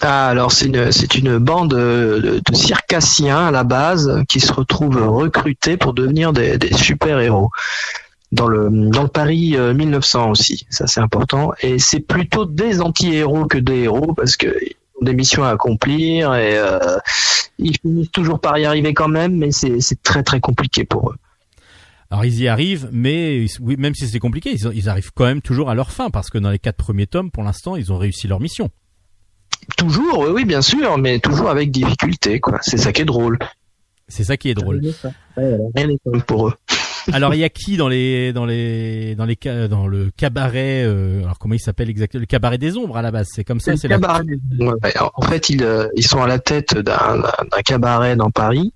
[0.08, 4.54] Ah, alors c'est une c'est une bande euh, de, circassiens à la base qui se
[4.54, 7.50] retrouvent recrutés pour devenir des, des super héros.
[8.32, 11.54] Dans le dans le Paris euh, 1900 aussi, ça c'est important.
[11.62, 14.56] Et c'est plutôt des anti-héros que des héros parce que
[15.02, 16.98] des missions à accomplir et euh,
[17.58, 21.10] ils finissent toujours par y arriver quand même, mais c'est c'est très très compliqué pour
[21.10, 21.16] eux.
[22.12, 25.42] Alors ils y arrivent, mais oui, même si c'est compliqué, ils, ils arrivent quand même
[25.42, 27.98] toujours à leur fin parce que dans les quatre premiers tomes, pour l'instant, ils ont
[27.98, 28.70] réussi leur mission.
[29.78, 32.60] Toujours, oui, oui, bien sûr, mais toujours avec difficulté, quoi.
[32.62, 33.38] C'est ça qui est drôle.
[34.08, 34.82] C'est ça qui est drôle.
[35.38, 36.54] Rien n'est simple pour eux.
[37.14, 39.36] Alors il y a qui dans les dans les dans les
[39.68, 42.22] dans le cabaret euh, Alors comment il s'appelle exactement?
[42.22, 43.28] Le cabaret des ombres à la base.
[43.32, 43.78] C'est comme ça.
[43.78, 43.96] C'est la...
[43.96, 44.24] cabaret.
[44.60, 44.94] Ouais.
[45.14, 48.74] En fait, ils, euh, ils sont à la tête d'un d'un cabaret dans Paris.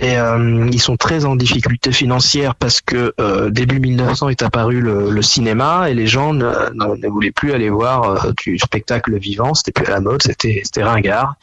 [0.00, 4.80] Et euh, ils sont très en difficulté financière parce que euh, début 1900 est apparu
[4.80, 9.54] le, le cinéma et les gens ne, voulaient plus aller voir euh, du spectacle vivant,
[9.54, 11.34] c'était plus à la mode, c'était ringard.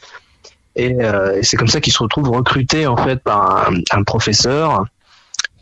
[0.77, 4.03] Et, euh, et c'est comme ça qu'ils se retrouvent recrutés en fait par un, un
[4.03, 4.85] professeur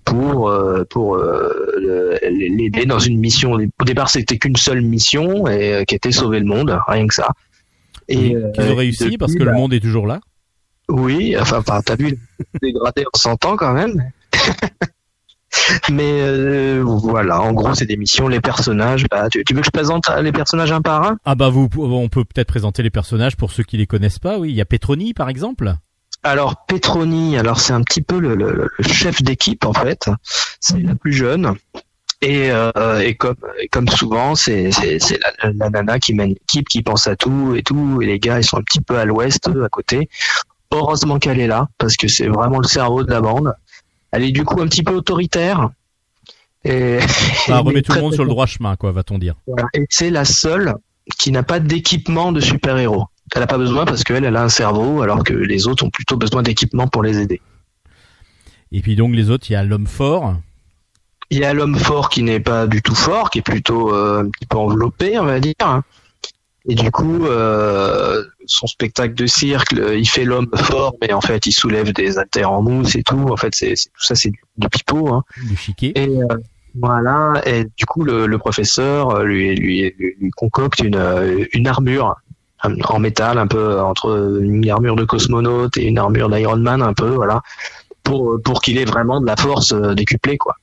[0.06, 3.54] pour euh, pour euh, l'aider dans une mission.
[3.54, 7.30] Au départ, c'était qu'une seule mission et qui était sauver le monde, rien que ça.
[8.08, 10.20] Et qu'ils ont réussi depuis, parce que le bah, monde est toujours là.
[10.90, 12.18] Oui, enfin, t'as vu,
[12.62, 14.12] dégradé en 100 ans quand même.
[15.90, 18.28] Mais euh, voilà, en gros, c'est des missions.
[18.28, 21.18] Les personnages, bah, tu, tu veux que je présente les personnages un par un?
[21.26, 24.40] Ah bah vous, on peut peut-être présenter les personnages pour ceux qui les connaissent pas.
[24.40, 25.76] Oui, il y a Petroni par exemple?
[26.24, 30.10] Alors Petroni, alors c'est un petit peu le, le- le chef d'équipe en fait.
[30.60, 31.54] C'est la plus jeune.
[32.22, 34.70] Et, euh, et comme souvent, c'est
[35.44, 38.02] la, la nana qui mène l'équipe, qui pense à tout et tout.
[38.02, 40.10] Et les gars, ils sont un petit peu à l'ouest, à côté.
[40.74, 43.54] Heureusement qu'elle est là parce que c'est vraiment le cerveau de la bande.
[44.12, 45.70] Elle est du coup un petit peu autoritaire.
[46.64, 47.00] Et,
[47.46, 49.36] Ça mais remet tout le monde sur le droit chemin, quoi, va-t-on dire.
[49.74, 50.76] Et c'est la seule
[51.20, 53.06] qui n'a pas d'équipement de super-héros.
[53.36, 55.90] Elle n'a pas besoin parce qu'elle, elle a un cerveau, alors que les autres ont
[55.90, 57.42] plutôt besoin d'équipement pour les aider.
[58.72, 60.36] Et puis donc les autres, il y a l'homme fort.
[61.30, 64.24] Il y a l'homme fort qui n'est pas du tout fort, qui est plutôt euh,
[64.24, 65.82] un petit peu enveloppé, on va dire.
[66.70, 71.46] Et du coup, euh, son spectacle de cirque, il fait l'homme fort, mais en fait,
[71.46, 73.20] il soulève des haltères en mousse et tout.
[73.30, 75.14] En fait, c'est c'est- tout ça, c'est du, du pipeau.
[75.14, 75.24] Hein.
[75.46, 75.92] du chiquet.
[75.96, 76.38] Et euh,
[76.80, 77.42] voilà.
[77.46, 81.68] Et du coup, le, le professeur euh, lui, lui, lui, lui concocte une, euh, une
[81.68, 82.16] armure
[82.86, 86.94] en métal, un peu entre une armure de cosmonaute et une armure d'Iron Man, un
[86.94, 87.42] peu, voilà,
[88.04, 90.56] pour pour qu'il ait vraiment de la force euh, décuplée, quoi.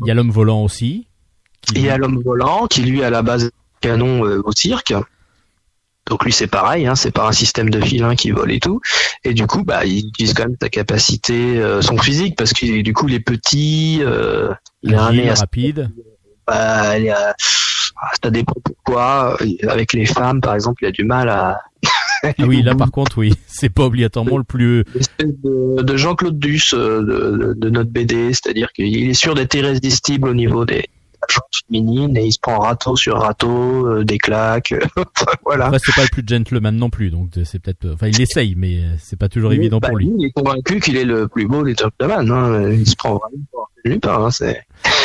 [0.00, 1.06] Il y a l'homme volant aussi.
[1.76, 4.94] Il y a l'homme volant qui lui à la base canon euh, au cirque.
[6.08, 8.80] Donc lui c'est pareil, hein, c'est pas un système de filin qui vole et tout.
[9.24, 12.80] Et du coup bah il utilise quand même sa capacité, euh, son physique parce que
[12.80, 14.48] du coup il est petit, euh,
[14.82, 15.90] il a un nez rapide.
[16.46, 17.34] bah, il y a-
[18.00, 19.36] ah, ça dépend pourquoi.
[19.66, 21.60] Avec les femmes, par exemple, il a du mal à.
[22.22, 24.84] Ah oui, là par contre, oui, c'est pas obligatoirement le plus.
[25.18, 29.54] De, de Jean-Claude Duss euh, de, de- de notre BD, c'est-à-dire qu'il est sûr d'être
[29.56, 30.84] irrésistible au niveau des
[31.70, 34.74] et il se prend râteau sur râteau, euh, des claques,
[35.44, 35.66] voilà.
[35.66, 37.90] Après, c'est pas le plus gentleman non plus, donc c'est peut-être.
[37.94, 40.10] Enfin, il essaye, mais c'est pas toujours évident Bah, pour lui.
[40.18, 42.30] Il est convaincu qu'il est le plus beau des gentlemen.
[42.30, 42.70] Hein.
[42.72, 44.24] Il se prend vraiment pour Lupin.
[44.24, 44.30] Hein.
[44.30, 44.62] C'est...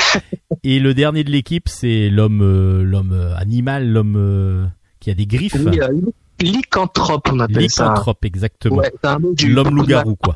[0.64, 4.66] Et le dernier de l'équipe, c'est l'homme, euh, l'homme euh, animal, l'homme euh,
[5.00, 5.56] qui a des griffes.
[5.56, 5.88] Oui, euh,
[6.42, 7.90] lycanthrope, on appelle ça.
[7.90, 8.78] Lycanthrope, exactement.
[8.78, 8.92] Ouais,
[9.46, 10.36] L'homme loup-garou, quoi.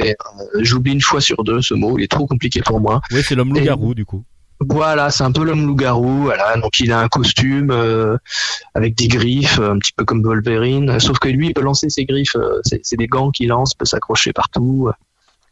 [0.00, 0.12] Euh,
[0.60, 3.00] J'oublie une fois sur deux ce mot, il est trop compliqué pour moi.
[3.12, 4.24] Ouais, c'est l'homme loup-garou, du coup.
[4.60, 6.24] Voilà, c'est un peu l'homme loup-garou.
[6.24, 8.16] Voilà, donc il a un costume euh,
[8.74, 10.98] avec des griffes, un petit peu comme Wolverine.
[10.98, 12.36] Sauf que lui, il peut lancer ses griffes.
[12.36, 14.92] euh, c'est des gants qu'il lance, peut s'accrocher partout euh,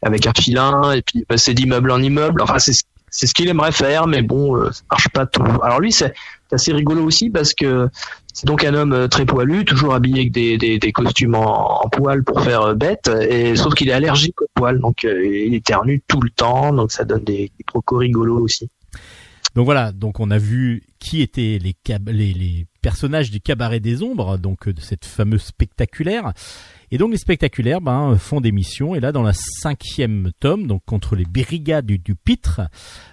[0.01, 2.41] avec un filin et puis passer d'immeuble en immeuble.
[2.41, 5.43] Enfin, c'est ce qu'il aimerait faire, mais bon, euh, ça marche pas tout.
[5.63, 6.13] Alors lui, c'est
[6.51, 7.89] assez rigolo aussi parce que
[8.33, 12.75] c'est donc un homme très poilu, toujours habillé avec des, costumes en, poil pour faire
[12.75, 16.73] bête, et sauf qu'il est allergique aux poils, donc euh, il éternue tout le temps,
[16.73, 18.69] donc ça donne des, des rigolos aussi.
[19.55, 21.73] Donc voilà, donc on a vu qui étaient les,
[22.07, 26.33] les, les personnages du cabaret des ombres, donc euh, de cette fameuse spectaculaire.
[26.91, 30.83] Et donc les spectaculaires ben, font des missions, et là dans la cinquième tome, donc
[30.85, 32.61] contre les brigades du, du pitre,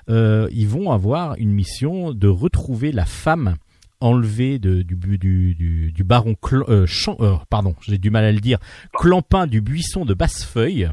[0.08, 3.54] euh, ils vont avoir une mission de retrouver la femme
[4.00, 6.86] enlevée de, du, du, du, du baron Cl- euh,
[7.20, 8.58] euh, pardon, j'ai du mal à le dire,
[8.94, 10.90] Clampin du buisson de Bassefeuille.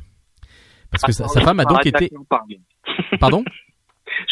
[0.92, 2.12] Parce que sa, sa femme a donc été...
[3.20, 3.44] Pardon?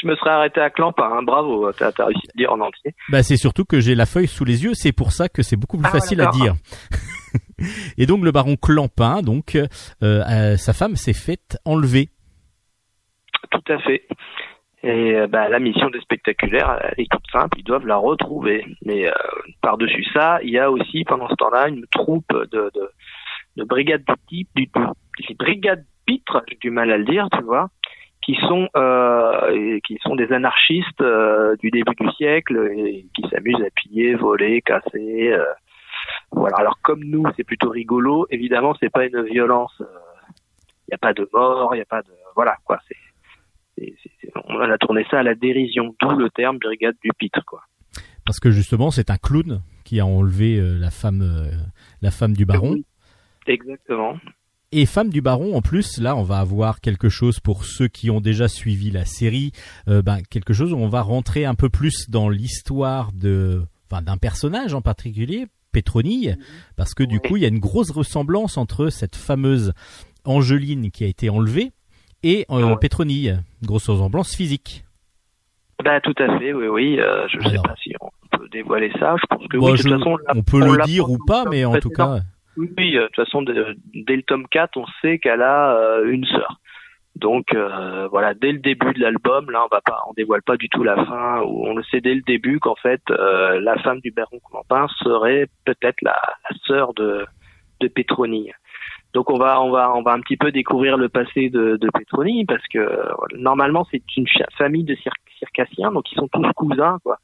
[0.02, 1.24] Je me serais arrêté à Clampin, hein.
[1.24, 2.94] bravo, t'as as réussi à le dire en entier.
[3.10, 5.56] Bah c'est surtout que j'ai la feuille sous les yeux, c'est pour ça que c'est
[5.58, 6.54] beaucoup plus Ah, facile à dire.
[7.98, 9.68] Et donc le baron Clampin, donc euh,
[10.04, 12.10] euh, sa femme s'est faite enlever.
[13.52, 14.04] Tout à fait.
[14.84, 18.64] Et euh, bah, la mission des spectaculaires, elle est toute simple, ils doivent la retrouver.
[18.86, 19.12] Mais euh,
[19.62, 22.90] par-dessus ça, il y a aussi pendant ce temps-là une troupe de, de,
[23.58, 27.28] de brigades du type, du, du- des brigades pitres, j'ai du mal à le dire,
[27.34, 27.70] tu vois,
[28.28, 33.64] qui sont euh, qui sont des anarchistes euh, du début du siècle et qui s'amusent
[33.66, 35.32] à piller, voler, casser.
[35.32, 35.46] euh,
[36.34, 36.58] voilà.
[36.58, 38.28] Alors comme nous, c'est plutôt rigolo.
[38.30, 39.74] Évidemment, c'est pas une violence.
[39.80, 42.80] Il n'y a pas de mort, il n'y a pas de voilà quoi.
[42.90, 42.98] C'est
[43.78, 47.12] c'est- c'est- c'est- on a tourné ça à la dérision, d'où le terme brigade du
[47.18, 47.62] pitre, quoi.
[48.26, 51.24] Parce que justement c'est un clown qui a enlevé la femme
[52.02, 52.76] la femme du baron.
[53.48, 54.18] Exactement.
[54.74, 58.10] Et femme du baron en plus là on va avoir quelque chose pour ceux qui
[58.12, 59.54] ont déjà suivi la série,
[59.88, 64.02] euh, ben, quelque chose où on va rentrer un peu plus dans l'histoire de enfin
[64.02, 66.36] d'un personnage en particulier, Pétronille,
[66.76, 69.72] parce que du coup il y a une grosse ressemblance entre cette fameuse
[70.26, 71.72] Angeline qui a été enlevée
[72.24, 72.78] et euh, Ouais.
[72.78, 74.84] Pétronille, grosse ressemblance physique.
[75.82, 77.00] Bah tout à fait, oui, oui.
[77.00, 79.16] euh, je ne sais pas si on peut dévoiler ça.
[79.22, 79.72] Je pense que oui.
[79.72, 82.20] De je- toute façon, on peut le dire ou pas, mais en tout cas,
[82.58, 86.26] Oui, euh, de toute façon, dès le tome 4, on sait qu'elle a euh, une
[86.26, 86.60] sœur.
[87.16, 90.58] Donc euh, voilà, dès le début de l'album, là, on va pas, on dévoile pas
[90.58, 91.42] du tout la fin.
[91.42, 96.00] On le sait dès le début qu'en fait, la femme du baron Clampin serait peut-être
[96.04, 96.20] la,
[96.68, 97.26] sœur de
[97.80, 98.54] de.
[99.14, 101.90] Donc on va on va on va un petit peu découvrir le passé de, de
[102.46, 102.80] parce que
[103.36, 107.18] normalement c'est une famille de cir- circassiens donc ils sont tous cousins quoi.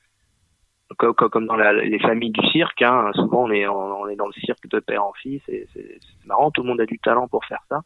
[0.98, 4.28] Comme, dans la- les familles du cirque, hein, souvent on est on, on est dans
[4.28, 7.28] le cirque de père en fils et c'est marrant, tout le monde a du talent
[7.28, 7.82] pour faire ça.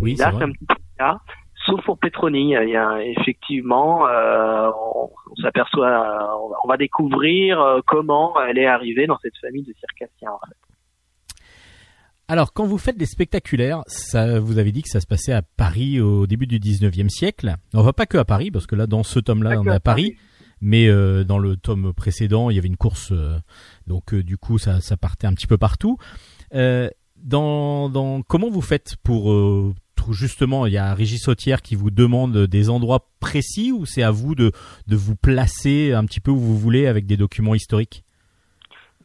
[0.00, 0.74] oui, Là, c'est un petit peu.
[1.66, 1.98] Sauf pour
[2.62, 8.66] il y a effectivement, euh, on, on s'aperçoit, on va- découvrir euh, comment elle est
[8.66, 10.30] arrivée dans cette famille de circassiens.
[10.32, 10.54] En fait.
[12.28, 15.42] Alors, quand vous faites des spectaculaires, ça, vous avez dit que ça se passait à
[15.42, 17.54] Paris au début du 19e siècle.
[17.74, 19.80] On va pas que à Paris, parce que là, dans ce tome-là, on est à
[19.80, 20.16] Paris.
[20.60, 23.38] Mais euh, dans le tome précédent, il y avait une course, euh,
[23.86, 25.96] donc euh, du coup, ça, ça partait un petit peu partout.
[26.54, 29.74] Euh, dans, dans comment vous faites pour euh,
[30.10, 34.10] justement, il y a Régis Sautière qui vous demande des endroits précis ou c'est à
[34.10, 34.52] vous de,
[34.86, 38.04] de vous placer un petit peu où vous voulez avec des documents historiques?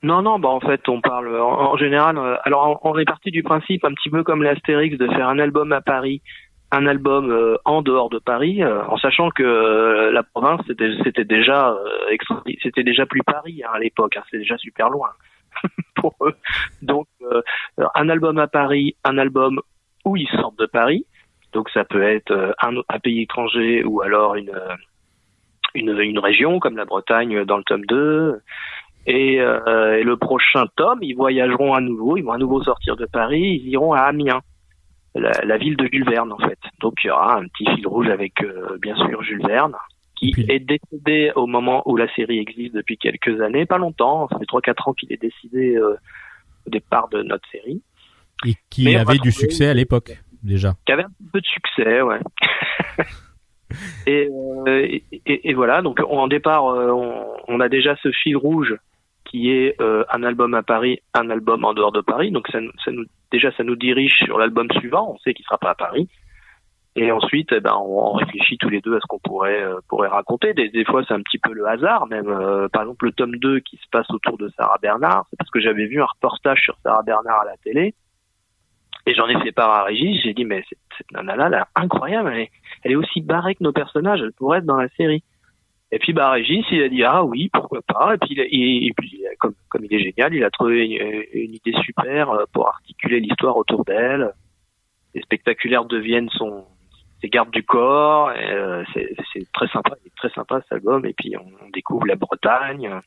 [0.03, 2.17] Non, non, bah en fait, on parle en, en général.
[2.17, 5.27] euh, alors, on, on est parti du principe, un petit peu comme l'Astérix, de faire
[5.27, 6.21] un album à Paris,
[6.75, 11.23] un album euh, en dehors de Paris, euh, en sachant que euh, la province c'était
[11.23, 15.09] déjà plus Paris hein, à l'époque, hein, c'était déjà super loin
[15.95, 16.35] pour eux.
[16.81, 17.07] Donc,
[17.95, 19.61] un album à Paris, un album
[20.03, 21.05] où ils sortent de Paris.
[21.53, 24.35] Donc, ça peut être un, pays étranger ou alors
[25.73, 28.41] une région comme la Bretagne dans le tome 2.
[29.07, 32.95] Et, euh, et le prochain tome, ils voyageront à nouveau, ils vont à nouveau sortir
[32.95, 34.41] de Paris, ils iront à Amiens,
[35.15, 36.59] la, la ville de Jules Verne en fait.
[36.81, 39.73] Donc il y aura un petit fil rouge avec euh, bien sûr Jules Verne,
[40.15, 44.27] qui Puis- est décédé au moment où la série existe depuis quelques années, pas longtemps,
[44.29, 45.95] ça fait 3-4 ans qu'il est décidé euh,
[46.67, 47.81] au départ de notre série,
[48.45, 50.11] et qui Mais avait du succès à l'époque
[50.43, 50.73] déjà.
[50.85, 52.19] qui avait un peu de succès, ouais.
[54.07, 54.29] et,
[54.67, 58.75] euh, et, et- et voilà, donc en départ, on, on a déjà ce fil rouge
[59.35, 62.31] qui est euh, un album à Paris, un album en dehors de Paris.
[62.31, 62.47] Donc
[63.31, 65.11] déjà, ça nous dirige sur l'album suivant.
[65.13, 66.07] On sait qu'il sera pas à Paris.
[66.95, 70.53] Et ensuite, eh ben, on, réfléchit tous les deux à ce qu'on pourrait euh, raconter.
[70.53, 72.07] Des, fois, c'est un petit peu le hasard.
[72.07, 75.35] Même, euh, par exemple, le tome 2 qui se passe autour de Sarah Bernard, c'est
[75.35, 77.93] parce que j'avais vu un reportage sur Sarah Bernard à la télé.
[79.05, 80.21] Et j'en ai fait part à Régis.
[80.23, 82.31] J'ai dit, mais cette, cette nana-là, incroyable.
[82.31, 82.51] Elle est,
[82.83, 84.21] elle est aussi barrée que nos personnages.
[84.21, 85.23] Elle pourrait être dans la série.
[85.95, 88.15] Et puis, bah, Régis, il a dit, ah oui, pourquoi pas.
[88.15, 91.53] Et puis, il et, puis comme, comme il est génial, il a trouvé une, une
[91.53, 94.33] idée super euh, pour articuler l'histoire autour d'elle.
[95.13, 96.65] Les spectaculaires deviennent son,
[97.21, 98.33] ses gardes du corps.
[98.37, 101.05] euh, c'est c'est très sympa, très sympa cet album.
[101.05, 102.99] Et puis, on, on découvre la Bretagne,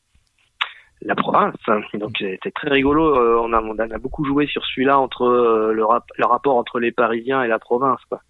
[1.03, 1.57] la province.
[1.93, 3.15] Donc, c'était très rigolo.
[3.15, 6.55] Euh, on, a, on a beaucoup joué sur celui-là entre euh, le, rap- le rapport
[6.55, 8.01] entre les Parisiens et la province.
[8.09, 8.21] Quoi.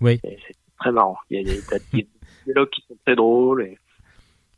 [0.00, 0.20] Oui.
[0.22, 0.38] C'est
[0.78, 1.18] très marrant.
[1.28, 1.54] Il y a
[1.92, 2.06] des,
[2.44, 3.62] dialogues qui sont très drôles.
[3.64, 3.78] Et,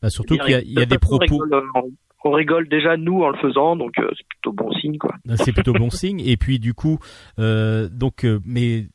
[0.01, 1.25] Bah, surtout dire, qu'il y a, il y a de des propos.
[1.29, 1.91] On rigole, on-
[2.25, 5.15] on rigole déjà nous en le faisant, donc euh, c'est plutôt bon signe quoi.
[5.35, 6.19] C'est plutôt bon signe.
[6.19, 6.99] Et puis du coup,
[7.39, 8.87] euh, donc, euh, mais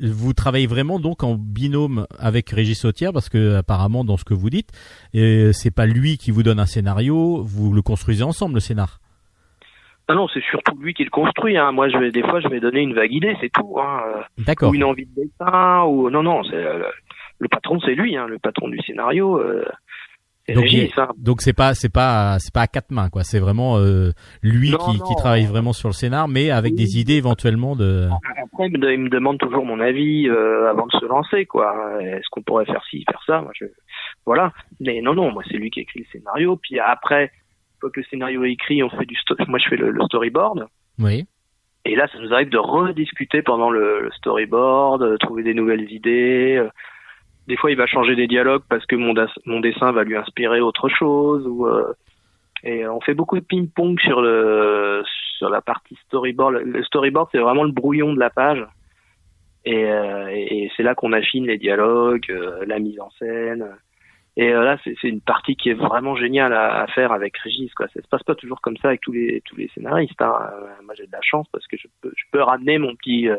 [0.00, 4.34] vous travaillez vraiment donc en binôme avec Régis Sautière parce que apparemment dans ce que
[4.34, 4.70] vous dites,
[5.14, 8.98] euh, c'est pas lui qui vous donne un scénario, vous le construisez ensemble le scénar.
[10.08, 11.56] Ah non, c'est surtout lui qui le construit.
[11.56, 11.70] Hein.
[11.72, 13.78] Moi, je vais des fois, je vais donner une vague idée, c'est tout.
[13.80, 14.00] Hein.
[14.16, 14.70] euh, D'accord.
[14.70, 16.82] Ou une envie de dessin, ou non, non, c'est euh,
[17.38, 19.40] le patron, c'est lui, hein, le patron du scénario.
[20.50, 21.08] Euh, Donc, Régis, hein.
[21.16, 23.22] Donc c'est pas c'est pas c'est pas à quatre mains quoi.
[23.24, 24.10] C'est vraiment euh,
[24.42, 25.04] lui Non, qui, non.
[25.06, 26.78] qui travaille vraiment sur le scénar, mais avec Oui.
[26.78, 28.08] des idées éventuellement de.
[28.42, 31.74] Après, il me, il me demande toujours mon avis euh, avant de se lancer, quoi.
[32.02, 33.40] Est-ce qu'on pourrait faire ci, faire ça?
[33.40, 33.64] Moi, je...
[34.26, 34.52] Voilà.
[34.80, 36.56] Mais non, non, moi, c'est lui qui écrit le scénario.
[36.62, 39.68] Puis après, une fois que le scénario est écrit, on fait du sto- moi, je
[39.70, 40.66] fais le, le storyboard.
[40.98, 41.26] Oui.
[41.86, 45.90] Et là, ça nous arrive de rediscuter pendant le, le storyboard, de trouver des nouvelles
[45.90, 46.62] idées.
[47.46, 49.12] Des fois, il va changer des dialogues parce que mon,
[49.60, 51.46] dessin va lui inspirer autre chose.
[51.46, 51.92] Ou, euh,
[52.62, 55.02] et on fait beaucoup de ping-pong sur le
[55.38, 56.54] sur la partie storyboard.
[56.54, 58.64] Le- storyboard, c'est vraiment le brouillon de la page.
[59.66, 63.66] Et, euh, et c'est là qu'on affine les dialogues, euh, la mise en scène.
[64.36, 67.36] Et euh, là, c'est c'est une partie qui est vraiment géniale à, à faire avec
[67.38, 67.72] Régis.
[67.74, 67.86] Quoi.
[67.88, 70.20] Ça se passe pas toujours comme ça avec tous les tous les scénaristes.
[70.20, 70.34] Hein.
[70.52, 73.28] Euh, Moi, j'ai de la chance parce que je peux je peux ramener mon petit
[73.28, 73.36] euh,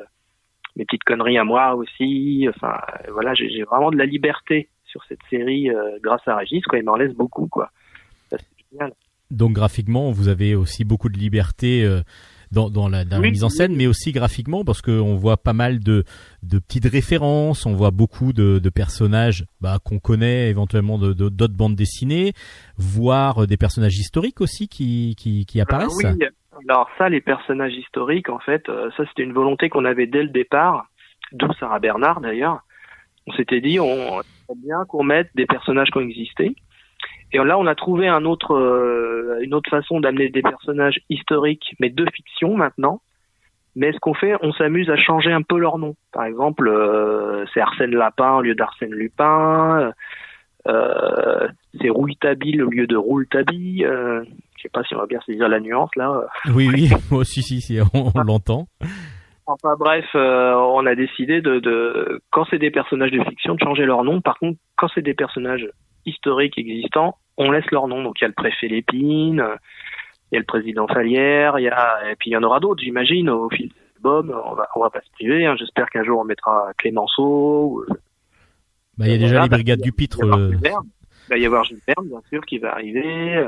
[0.75, 2.47] mes petites conneries à moi aussi.
[2.49, 2.77] Enfin,
[3.11, 6.63] voilà, j'ai vraiment de la liberté sur cette série euh, grâce à Régis.
[6.63, 7.47] Quoi, il m'en laisse beaucoup.
[7.47, 7.69] Quoi.
[8.29, 8.93] Ça, c'est génial.
[9.31, 12.01] Donc graphiquement, vous avez aussi beaucoup de liberté euh,
[12.51, 15.51] dans, dans la, dans la mise en scène, mais aussi graphiquement parce qu'on voit pas
[15.53, 16.03] mal de,
[16.43, 21.29] de petites références, on voit beaucoup de, de personnages bah, qu'on connaît éventuellement de de-
[21.29, 22.33] d'autres bandes dessinées,
[22.77, 26.05] voire des personnages historiques aussi qui, qui, qui apparaissent.
[26.05, 26.25] Euh, oui,
[26.67, 30.23] alors ça, les personnages historiques, en fait, euh, ça c'était une volonté qu'on avait dès
[30.23, 30.87] le départ,
[31.31, 32.61] d'où Sarah Bernard d'ailleurs.
[33.27, 34.21] On s'était dit, on
[34.53, 36.55] bien qu'on mette des personnages qui ont existé.
[37.31, 41.75] Et là, on a trouvé un autre, euh, une autre façon d'amener des personnages historiques,
[41.79, 43.01] mais de fiction maintenant.
[43.75, 45.95] Mais ce qu'on fait, on s'amuse à changer un peu leur nom.
[46.13, 49.91] Par exemple, euh, c'est Arsène Lapin au lieu d'Arsène Lupin.
[50.67, 51.47] Euh,
[51.81, 53.85] c'est Rouletabille au lieu de Rouletabille.
[54.65, 56.21] Euh, sais pas si on va bien saisir la nuance là.
[56.53, 58.67] Oui, oui, moi aussi, si, si, on, on l'entend.
[59.47, 63.59] Enfin bref, euh, on a décidé de, de quand c'est des personnages de fiction de
[63.59, 64.19] changer leur nom.
[64.21, 65.67] Par contre, quand c'est des personnages
[66.07, 68.01] historiques existants, on laisse leur nom.
[68.03, 69.55] Donc il y a le préfet Lépine, euh,
[70.31, 72.59] il y a le président Falière, il y a et puis il y en aura
[72.59, 74.35] d'autres, j'imagine, au fil de l'album.
[74.45, 75.45] On va on va pas se priver.
[75.45, 75.55] hein.
[75.59, 77.83] J'espère qu'un jour on mettra Clémenceau.
[77.87, 77.93] ou-
[78.97, 80.19] Bah, il y a déjà Voilà, les brigades du pitre.
[80.23, 80.53] euh.
[81.27, 83.47] Il va y avoir Jules Verne, bien sûr, qui va arriver.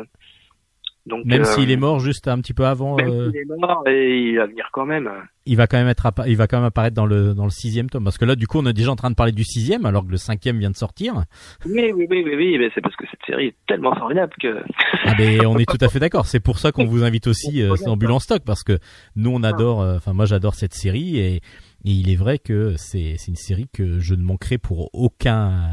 [1.07, 3.45] Donc, Même euh, s'il est mort juste un petit peu avant, même euh, s'il est
[3.45, 5.09] mort, et il va venir quand même.
[5.45, 7.89] il va quand même être, il va quand même apparaître dans le dans le sixième
[7.89, 8.03] tome.
[8.03, 10.05] Parce que là, du coup, on est déjà en train de parler du sixième, alors
[10.05, 11.23] que le cinquième vient de sortir.
[11.65, 14.61] Oui, oui, oui, oui, oui, mais c'est parce que cette série est tellement formidable que.
[15.05, 16.25] Ah ben, on est tout à fait d'accord.
[16.25, 18.77] C'est pour ça qu'on vous invite aussi euh, Ambulance Stock parce que
[19.15, 19.81] nous on adore.
[19.81, 21.41] euh, Enfin moi j'adore cette série et, et
[21.85, 25.69] il est vrai que c'est c'est une série que je ne manquerai pour aucun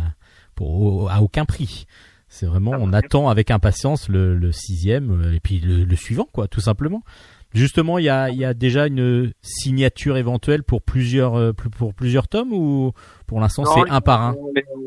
[0.54, 1.86] pour à aucun prix.
[2.34, 6.26] C'est vraiment on attend avec impatience le, le sixième euh, et puis le, le suivant
[6.32, 7.04] quoi tout simplement.
[7.52, 11.94] Justement il y a il y a déjà une signature éventuelle pour plusieurs euh, pour
[11.94, 12.90] plusieurs tomes ou
[13.28, 14.34] pour l'instant c'est un par un?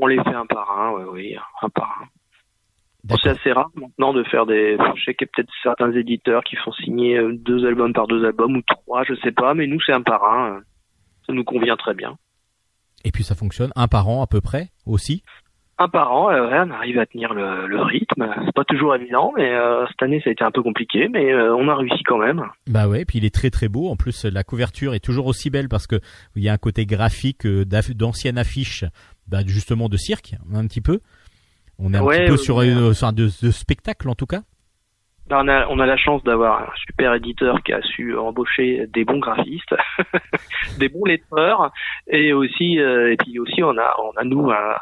[0.01, 3.15] On les, fait un par un, oui, oui, un par un.
[3.23, 4.77] C'est assez rare maintenant de faire des.
[4.97, 8.07] Je sais qu'il y a peut-être certains éditeurs qui font signer euh, deux albums par
[8.07, 10.59] deux albums ou trois, je sais pas, mais nous c'est un par un.
[11.25, 12.17] Ça nous convient très bien.
[13.05, 15.23] Et puis ça fonctionne un par an à peu près aussi?
[15.79, 18.27] Un par an, euh, ouais, on arrive à tenir le, le rythme.
[18.45, 21.31] C'est pas toujours évident, mais euh, cette année ça a été un peu compliqué, mais
[21.31, 22.43] euh, on a réussi quand même.
[22.67, 23.89] Bah ouais, puis il est très très beau.
[23.89, 25.99] En plus, la couverture est toujours aussi belle parce que
[26.35, 28.85] il y a un côté graphique d'anciennes affiches,
[29.27, 30.99] bah, justement de cirque, un petit peu.
[31.77, 32.65] On est un Ouais, petit peu sur un
[33.13, 34.41] de, de spectacle en tout cas.
[35.29, 39.03] On, a, on a la chance d'avoir un super éditeur qui a su embaucher des
[39.03, 39.75] bons graphistes,
[40.79, 41.71] des bons lettreurs,
[42.07, 44.75] et aussi, euh, et puis aussi, on a, on a nous un,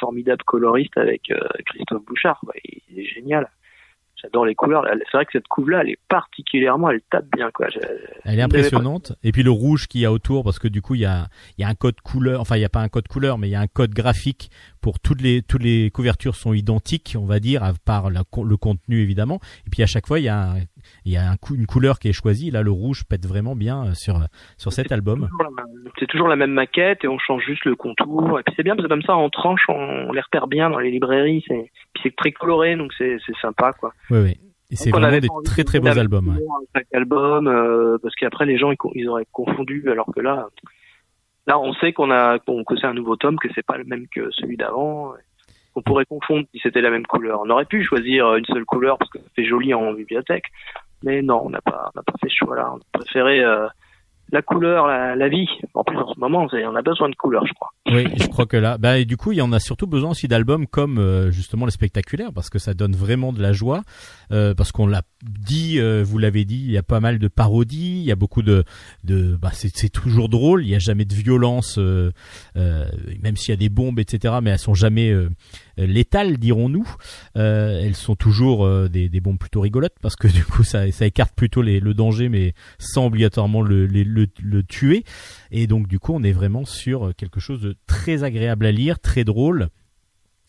[0.00, 2.40] formidable coloriste avec euh, Christophe Bouchard.
[2.64, 3.48] Il est génial.
[4.22, 4.84] J'adore les couleurs.
[5.10, 7.66] C'est vrai que cette couve-là, elle est particulièrement, elle tape bien, quoi.
[7.72, 7.78] Je-
[8.24, 9.12] Elle est impressionnante.
[9.22, 11.26] Et puis le rouge qu'il y a autour, parce que du coup il y a
[11.58, 12.40] il y a un code couleur.
[12.40, 14.50] Enfin il y a pas un code couleur, mais il y a un code graphique
[14.80, 18.56] pour toutes les toutes les couvertures sont identiques, on va dire, à part la le
[18.56, 19.40] contenu évidemment.
[19.66, 20.56] Et puis à chaque fois il y a un,
[21.04, 22.50] il y a un une couleur qui est choisie.
[22.50, 24.20] Là le rouge pète vraiment bien euh, sur
[24.56, 25.28] sur cet album.
[25.98, 28.38] C'est toujours la même maquette et on change juste le contour.
[28.40, 29.74] Et puis c'est bien parce que comme ça, en tranche, on,
[30.08, 31.44] on les repère bien dans les librairies.
[31.46, 33.92] C'est, puis c'est très coloré, donc c'est, c'est sympa, quoi.
[34.12, 34.36] Oui oui.
[34.70, 36.28] Et c'est vraiment avait des très très beaux albums.
[36.28, 36.42] ouais.
[36.74, 40.48] Chaque album, euh, parce qu'après les gens ils, auraient confondu, alors que là,
[41.46, 43.84] là on sait qu'on a qu'on- que c'est un nouveau tome, que c'est pas le
[43.84, 45.12] même que celui d'avant.
[45.74, 47.40] On pourrait confondre si c'était la même couleur.
[47.42, 50.46] On aurait pu choisir une seule couleur parce que c'est joli en bibliothèque,
[51.02, 52.72] mais non, on n'a pas on n'a pas fait ce choix-là.
[52.74, 53.66] On a préféré euh,
[54.32, 55.46] la couleur, la, vie.
[55.74, 57.68] En plus en ce moment, on a besoin de couleur, je crois.
[57.90, 60.10] Oui, je crois que là, bah et du coup, il y en a surtout besoin
[60.10, 63.82] aussi d'albums comme euh, justement les spectaculaires parce que ça donne vraiment de la joie.
[64.32, 67.28] euh, parce qu'on l'a dit, euh, vous l'avez dit, il y a pas mal de
[67.28, 68.64] parodies, il y a beaucoup de,
[69.04, 70.64] de, bah c'est toujours drôle.
[70.64, 71.78] Il y a jamais de violence,
[72.56, 74.36] même s'il y a des bombes, etc.
[74.42, 75.14] Mais elles sont jamais
[75.76, 76.88] létales, dirons-nous.
[77.36, 80.90] Euh, elles sont toujours euh, des, des bombes plutôt rigolotes parce que du coup, ça,
[80.92, 85.04] ça écarte plutôt les, le danger, mais sans obligatoirement le, les- le, le tuer.
[85.50, 88.98] Et donc du coup, on est vraiment sur quelque chose de très agréable à lire,
[88.98, 89.68] très drôle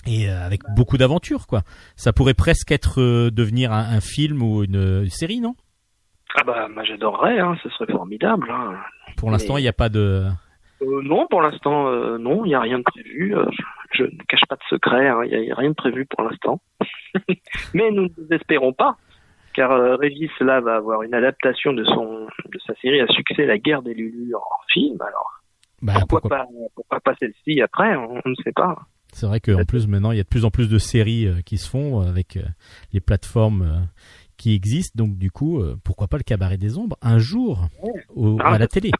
[0.05, 1.61] et euh, avec beaucoup d'aventure quoi.
[1.95, 5.55] Ça pourrait presque être euh, devenir un, un film ou une, une série, non?
[6.35, 8.49] Ah bah, moi j'adorerais, hein, ce serait formidable.
[8.51, 8.73] Hein.
[9.17, 10.25] Pour l'instant, il n'y a pas de
[10.81, 13.33] Euh, non, pour l'instant, euh, non, il n'y a rien de prévu.
[13.93, 16.61] Je, ne cache pas de secret, hein, il n'y a, rien de prévu pour l'instant.
[17.73, 18.97] Mais nous ne désespérons pas,
[19.53, 23.45] car euh, Régis là va avoir une adaptation de son de sa série à succès
[23.45, 24.41] La guerre des Lulus en
[24.71, 25.01] film.
[25.01, 25.41] Alors
[25.81, 28.77] bah, pourquoi, pourquoi pas pourquoi pas celle-ci après On on ne sait pas.
[29.13, 31.41] C'est vrai qu'en plus maintenant, il y a de plus en plus de séries euh,
[31.45, 32.41] qui se font euh, avec euh,
[32.93, 33.87] les plateformes
[34.43, 34.93] qui existent.
[35.01, 37.61] Donc du coup, euh, pourquoi pas le cabaret des ombres un jour
[38.15, 38.91] au- Ah, à la télé.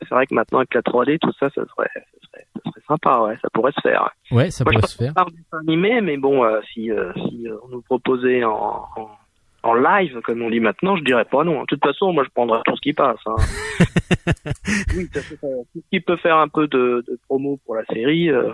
[0.00, 2.00] C'est vrai que maintenant avec la 3D, tout ça, ça serait, ça
[2.32, 4.10] serait, ça serait sympa, ouais, ça pourrait se faire.
[4.30, 5.12] Ouais, ça Moi, pourrait je se faire.
[5.16, 9.10] en dessin animé, mais bon, euh, si, euh, si euh, on nous proposait en, en,
[9.62, 11.60] en live, comme on dit maintenant, je dirais pas non.
[11.60, 13.18] De toute façon, moi, je prendrais tout ce qui passe.
[13.26, 13.36] Hein.
[14.96, 18.50] oui, tout ce qui peut faire un peu de, de promo pour la série, euh,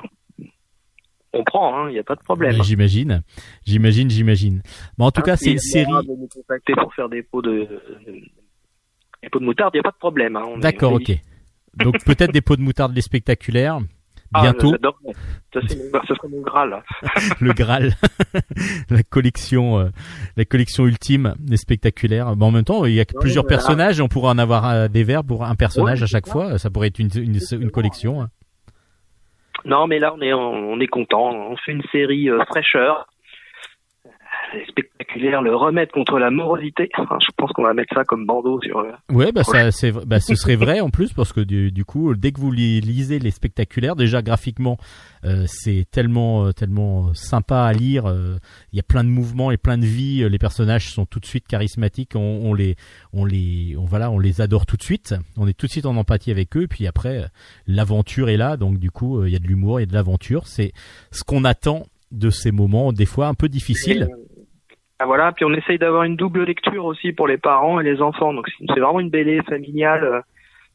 [1.39, 2.57] on prend, il n'y a pas de problème.
[2.59, 3.23] Ouais, J'imagine,
[3.65, 4.63] j'imagine, j'imagine.
[4.99, 5.87] Mais en tout Hein, cas, c'est une série.
[5.91, 7.69] de nous contacter pour faire des pots de,
[9.23, 10.37] des pots de moutarde, il n'y a pas de problème.
[10.37, 10.59] Hein.
[10.59, 11.13] D'accord, ok.
[11.77, 13.79] Donc peut-être des pots de moutarde des spectaculaires.
[14.35, 15.13] Ah, Bientôt, j'adorerais.
[15.55, 15.61] Ça,
[16.09, 16.83] ça serait mon Graal.
[17.41, 17.93] le Graal,
[18.91, 19.89] la collection, euh,
[20.37, 22.35] la collection ultime des spectaculaires.
[22.37, 24.69] Mais en même temps, il y a que plusieurs personnages et on pourra en avoir
[24.69, 26.33] euh, des verres pour un personnage Ouais, à chaque ça.
[26.33, 26.59] fois.
[26.59, 28.27] Ça pourrait être une, une, une collection.
[29.65, 31.31] Non, mais là, on est, on est content.
[31.31, 33.07] On fait une série euh, fraîcheur.
[34.55, 36.89] Euh, spectaculaire, le remède contre la morosité.
[36.99, 38.79] Enfin, je pense qu'on va mettre ça comme bandeau sur.
[38.79, 41.85] euh, Ouais, bah, ça, c'est, bah, ce serait vrai en plus parce que du, du
[41.85, 44.79] coup, dès que vous li- lisez les spectaculaires, déjà graphiquement,
[45.25, 48.07] euh, c'est tellement, euh, tellement sympa à lire.
[48.07, 48.37] euh,
[48.73, 50.23] Il y a plein de mouvements et plein de vie.
[50.23, 52.13] euh, Les personnages sont tout de suite charismatiques.
[52.15, 52.77] On, on les,
[53.13, 55.15] on les, on voilà, on les adore tout de suite.
[55.37, 56.63] On est tout de suite en empathie avec eux.
[56.63, 57.27] Et puis après, euh,
[57.67, 58.57] l'aventure est là.
[58.57, 60.47] Donc du coup, euh, il y a de l'humour, il y a de l'aventure.
[60.47, 60.73] C'est
[61.11, 64.09] ce qu'on attend de ces moments, des fois un peu difficiles.
[64.99, 68.01] Ah, voilà, puis on essaye d'avoir une double lecture aussi pour les parents et les
[68.01, 68.33] enfants.
[68.33, 70.21] Donc c'est vraiment une BD familiale euh,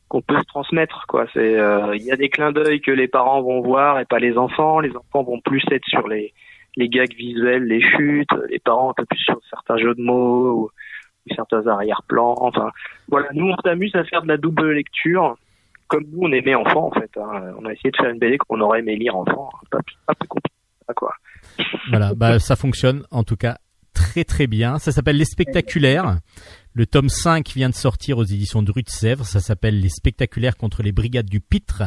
[0.09, 1.05] qu'on peut se transmettre.
[1.07, 1.26] quoi.
[1.34, 4.19] C'est euh, il y a des clins d'œil que les parents vont voir et pas
[4.19, 4.80] les enfants.
[4.80, 6.34] Les enfants vont plus être sur les
[6.78, 8.30] les gags visuels, les chutes.
[8.49, 10.69] Les parents un peu plus sur certains jeux de mots ou,
[11.36, 12.36] certains arrière-plans.
[12.39, 12.69] Enfin
[13.09, 15.36] voilà, nous on s'amuse à faire de la double lecture.
[15.88, 17.11] Comme nous, on aimait enfant, en fait.
[17.17, 17.53] hein.
[17.59, 19.49] On a essayé de faire une BD qu'on aurait aimé lire enfant.
[19.69, 20.55] Pas, pas plus compliqué
[20.95, 21.13] quoi.
[21.89, 23.57] Voilà, bah ça fonctionne en tout cas
[24.12, 24.78] très très bien.
[24.78, 26.18] Ça s'appelle Les Spectaculaires.
[26.74, 29.26] Le tome 5 vient de sortir aux éditions de Rue de Sèvres.
[29.26, 31.84] Ça s'appelle Les Spectaculaires contre les brigades du Pitre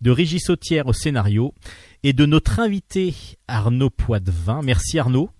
[0.00, 1.54] de Régis Sautière au scénario
[2.02, 3.14] et de notre invité
[3.46, 4.62] Arnaud Poitvin.
[4.64, 5.30] Merci Arnaud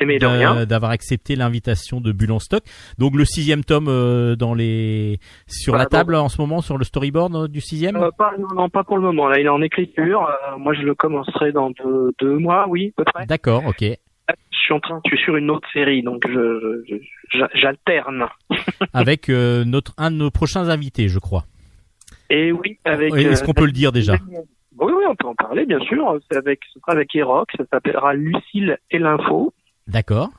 [0.00, 0.66] d'a- rien.
[0.66, 2.64] d'avoir accepté l'invitation de Bulle en stock.
[2.98, 6.78] Donc le sixième tome euh, dans les sur Voilà, la table en ce moment sur
[6.78, 7.94] le storyboard euh, du sixième?
[7.96, 9.28] Euh, pas, non, non, pas pour le moment.
[9.28, 10.22] Là, il est en écriture.
[10.28, 13.26] Euh, moi, je le commencerai dans deux, deux mois, oui, à peu près.
[13.26, 13.84] D'accord, ok.
[14.28, 16.82] Je suis en train, je suis sur une autre série, donc je,
[17.54, 18.26] j'alterne.
[18.94, 21.44] Avec euh, notre un de nos prochains invités, je crois.
[22.30, 23.12] Et oui, avec.
[23.12, 24.14] Oui, Est-ce euh, qu'on peut le dire déjà?
[24.78, 26.18] Oui, oui, on peut en parler, bien sûr.
[26.30, 27.50] C'est avec, ce sera avec Eroc.
[27.56, 29.52] Ça s'appellera Lucille et l'info.
[29.86, 30.30] D'accord.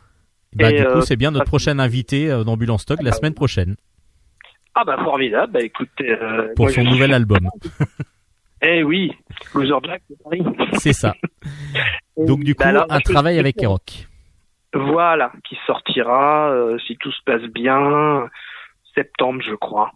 [0.55, 3.75] Bah, Et, du coup, euh, c'est bien notre prochain invité en stock la semaine prochaine
[4.73, 5.53] Ah bah formidable.
[5.53, 6.11] Bah écoutez.
[6.11, 7.49] euh, pour moi, son nouvel album.
[8.68, 9.11] Eh oui,
[9.53, 10.43] Loser Jack de Paris.
[10.80, 11.13] C'est ça.
[12.18, 14.07] Donc du coup, Bah alors, un travail avec Eroc.
[14.74, 18.28] Voilà, qui sortira euh, si tout se passe bien
[18.95, 19.91] septembre, je crois.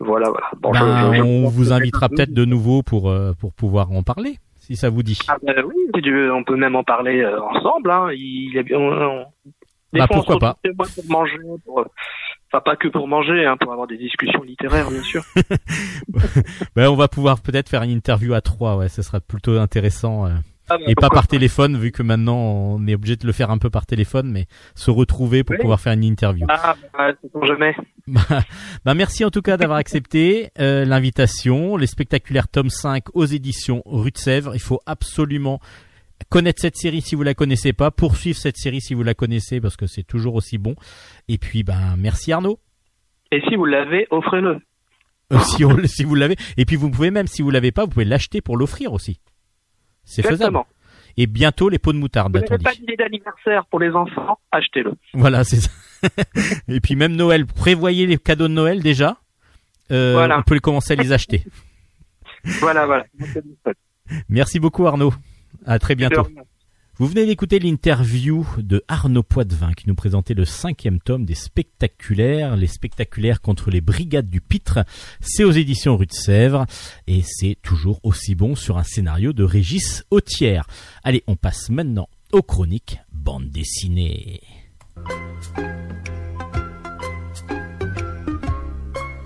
[0.00, 0.46] Voilà, voilà.
[0.58, 4.02] Bon, Ben, je- je- on vous invitera peut-être de nouveau pour euh, pour pouvoir en
[4.02, 5.18] parler, si ça vous dit.
[5.28, 5.74] Ah bah oui,
[6.32, 7.90] on peut même en parler euh, ensemble.
[7.90, 8.08] Hein.
[8.14, 8.78] Il est bien.
[8.78, 8.92] on-
[9.22, 9.24] on-
[9.92, 10.58] Des Bah, fois, on se pourquoi pas.
[10.94, 11.84] pour manger, pour,
[12.50, 15.22] enfin pas que pour manger, hein, pour avoir des discussions littéraires, bien sûr.
[16.76, 20.26] Ben, on va pouvoir peut-être faire une interview à trois, ouais, ce sera plutôt intéressant.
[20.26, 20.30] euh,
[20.70, 23.50] Ah bah, et pas par téléphone, vu que maintenant on est obligé de le faire
[23.50, 25.60] un peu par téléphone, mais se retrouver pour Oui.
[25.60, 26.46] pouvoir faire une interview.
[26.48, 27.74] Ah, bah, c'est jamais.
[28.06, 31.76] Bah, merci en tout cas d'avoir accepté euh, l'invitation.
[31.76, 34.52] Les spectaculaires tome 5 aux éditions Rue de Sèvres.
[34.54, 35.60] Il faut absolument
[36.28, 39.60] connaître cette série si vous la connaissez pas, poursuivre cette série si vous la connaissez
[39.60, 40.74] parce que c'est toujours aussi bon.
[41.28, 42.58] Et puis ben merci Arnaud.
[43.32, 44.60] Et si vous l'avez, offrez-le.
[45.32, 46.36] Euh, si, on- si vous l'avez.
[46.56, 49.20] Et puis vous pouvez même si vous l'avez pas, vous pouvez l'acheter pour l'offrir aussi.
[50.04, 50.58] C'est faisable.
[51.16, 54.92] Et bientôt les pots de moutarde, Vous n'avez pas d'idée d'anniversaire pour les enfants, achetez-le.
[55.14, 55.70] Voilà, c'est ça.
[56.68, 59.18] Et puis même Noël, prévoyez les cadeaux de Noël déjà.
[59.90, 60.38] Euh, Voilà.
[60.38, 61.44] On peut commencer à les acheter.
[62.60, 63.04] Voilà, voilà.
[64.28, 65.12] Merci beaucoup Arnaud.
[65.66, 66.26] À très bientôt.
[67.00, 72.56] Vous venez d'écouter l'interview de Arnaud Poitvin qui nous présentait le cinquième tome des spectaculaires,
[72.56, 74.80] les spectaculaires contre les brigades du Pitre.
[75.20, 76.66] C'est aux éditions Rue de Sèvres
[77.06, 80.66] et c'est toujours aussi bon sur un scénario de Régis Autière.
[81.04, 84.40] Allez, on passe maintenant aux chroniques bande dessinée.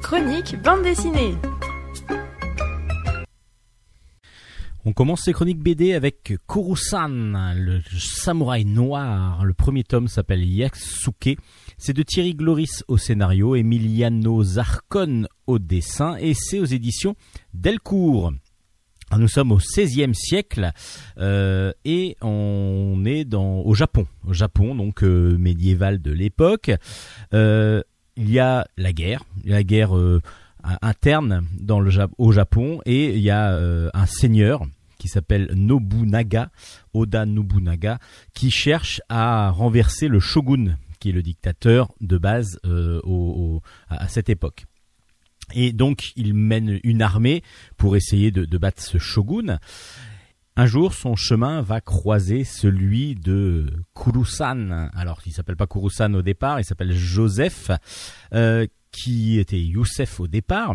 [0.03, 1.37] Chronique bande dessinée.
[4.85, 9.45] On commence ces chroniques BD avec Kurusan, le samouraï noir.
[9.45, 11.39] Le premier tome s'appelle Yasuke.
[11.79, 17.15] C'est de Thierry Gloris au scénario, Emiliano Zarcon au dessin et c'est aux éditions
[17.55, 18.33] Delcourt.
[19.17, 20.73] Nous sommes au XVIe siècle
[21.19, 26.73] euh, et on est au Japon, au Japon donc euh, médiéval de l'époque.
[27.35, 27.83] Euh,
[28.17, 29.93] il y a la guerre, la guerre
[30.81, 31.47] interne
[32.19, 34.63] au Japon et il y a euh, un seigneur
[34.99, 36.51] qui s'appelle Nobunaga,
[36.95, 37.99] Oda Nobunaga,
[38.35, 43.01] qui cherche à renverser le shogun, qui est le dictateur de base euh,
[43.89, 44.67] à cette époque.
[45.55, 47.43] Et donc il mène une armée
[47.77, 49.59] pour essayer de, de battre ce shogun.
[50.55, 54.91] Un jour, son chemin va croiser celui de Kurusan.
[54.95, 57.71] Alors, il s'appelle pas Kurusan au départ, il s'appelle Joseph,
[58.35, 60.75] euh, qui était Youssef au départ,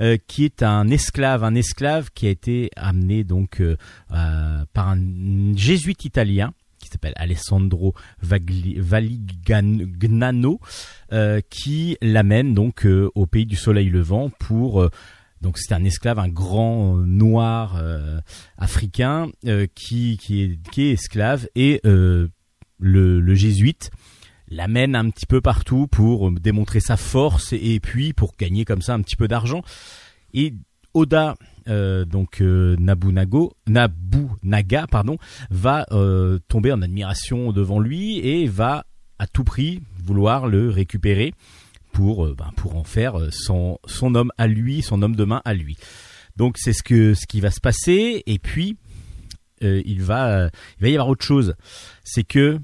[0.00, 3.76] euh, qui est un esclave, un esclave qui a été amené donc euh,
[4.08, 9.00] par un jésuite italien qui s'appelle Alessandro Valignano,
[11.12, 14.86] euh, qui l'amène donc au pays du soleil levant pour
[15.40, 17.80] donc c'est un esclave, un grand noir
[18.58, 19.30] africain
[19.74, 23.90] qui, qui, est, esclave et le jésuite
[24.48, 28.82] l'amène un petit peu partout pour euh, démontrer sa force et, puis pour gagner comme
[28.82, 29.62] ça un petit peu d'argent.
[30.32, 30.54] Et
[30.94, 31.36] Oda,
[31.68, 35.18] euh, donc euh, Nabunaga, pardon,
[35.50, 38.86] va euh, tomber en admiration devant lui et va
[39.18, 41.34] à tout prix vouloir le récupérer
[41.92, 45.54] pour ben, pour en faire son son homme à lui, son homme de main à
[45.54, 45.76] lui.
[46.36, 48.76] Donc c'est ce que ce qui va se passer et puis
[49.60, 51.54] il va il va y avoir autre chose,
[52.02, 52.58] c'est que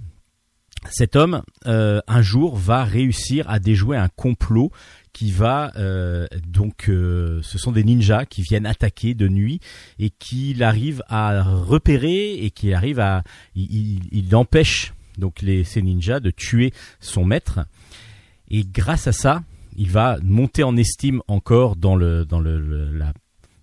[0.90, 4.70] cet homme euh, un jour va réussir à déjouer un complot
[5.12, 9.60] qui va euh, donc euh, ce sont des ninjas qui viennent attaquer de nuit
[9.98, 13.22] et qu'il arrive à repérer et qui arrive à
[13.54, 17.60] il, il- empêche donc les ces ninjas de tuer son maître.
[18.48, 19.42] Et grâce à ça
[19.76, 23.12] il va monter en estime encore dans le dans le- la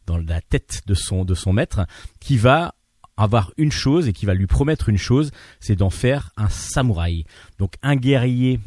[0.06, 1.86] dans la tête de son de son maître
[2.20, 2.76] qui va
[3.18, 7.26] avoir une chose et qui va lui promettre une chose c'est d'en faire un samouraï
[7.60, 8.60] donc un guerrier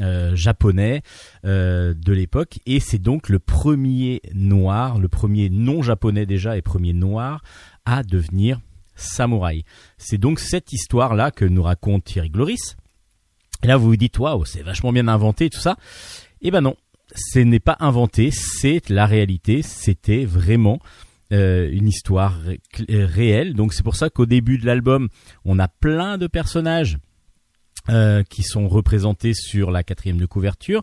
[0.00, 1.02] euh, japonais
[1.44, 6.62] euh, de l'époque et c'est donc le premier noir, le premier non japonais déjà et
[6.62, 7.42] premier noir
[7.84, 8.58] à devenir
[8.96, 9.64] samouraï.
[9.98, 12.76] C'est donc cette histoire là que nous raconte Thierry Gloris.
[13.62, 15.76] Et là vous vous dites waouh, c'est vachement bien inventé tout ça.
[16.40, 16.76] Eh ben non,
[17.14, 20.78] ce n'est pas inventé, c'est la réalité, c'était vraiment
[21.32, 22.38] euh, une histoire
[22.74, 23.54] cl- réelle.
[23.54, 25.08] Donc c'est pour ça qu'au début de l'album,
[25.44, 26.98] on a plein de personnages
[27.88, 30.82] euh, qui sont représentés sur la quatrième de couverture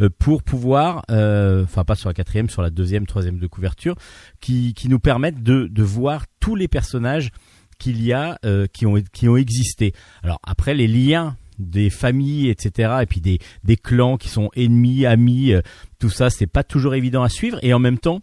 [0.00, 3.94] euh, pour pouvoir, euh, enfin pas sur la quatrième, sur la deuxième, troisième de couverture,
[4.40, 7.30] qui, qui nous permettent de, de voir tous les personnages
[7.78, 9.92] qu'il y a euh, qui ont qui ont existé.
[10.22, 12.94] Alors après les liens des familles, etc.
[13.02, 15.60] Et puis des des clans qui sont ennemis, amis, euh,
[15.98, 17.58] tout ça, c'est pas toujours évident à suivre.
[17.62, 18.22] Et en même temps,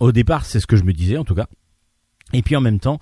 [0.00, 1.46] au départ, c'est ce que je me disais en tout cas.
[2.32, 2.98] Et puis en même temps,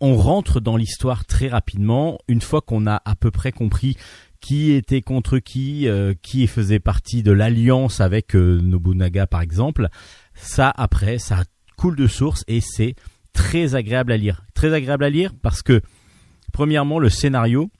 [0.00, 3.96] on rentre dans l'histoire très rapidement une fois qu'on a à peu près compris
[4.40, 9.88] qui était contre qui, euh, qui faisait partie de l'alliance avec euh, Nobunaga par exemple.
[10.34, 11.42] Ça après, ça
[11.76, 12.94] coule de source et c'est
[13.32, 14.44] très agréable à lire.
[14.54, 15.80] Très agréable à lire parce que
[16.52, 17.70] premièrement le scénario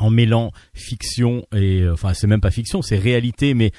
[0.00, 3.70] en mêlant fiction et euh, enfin c'est même pas fiction, c'est réalité mais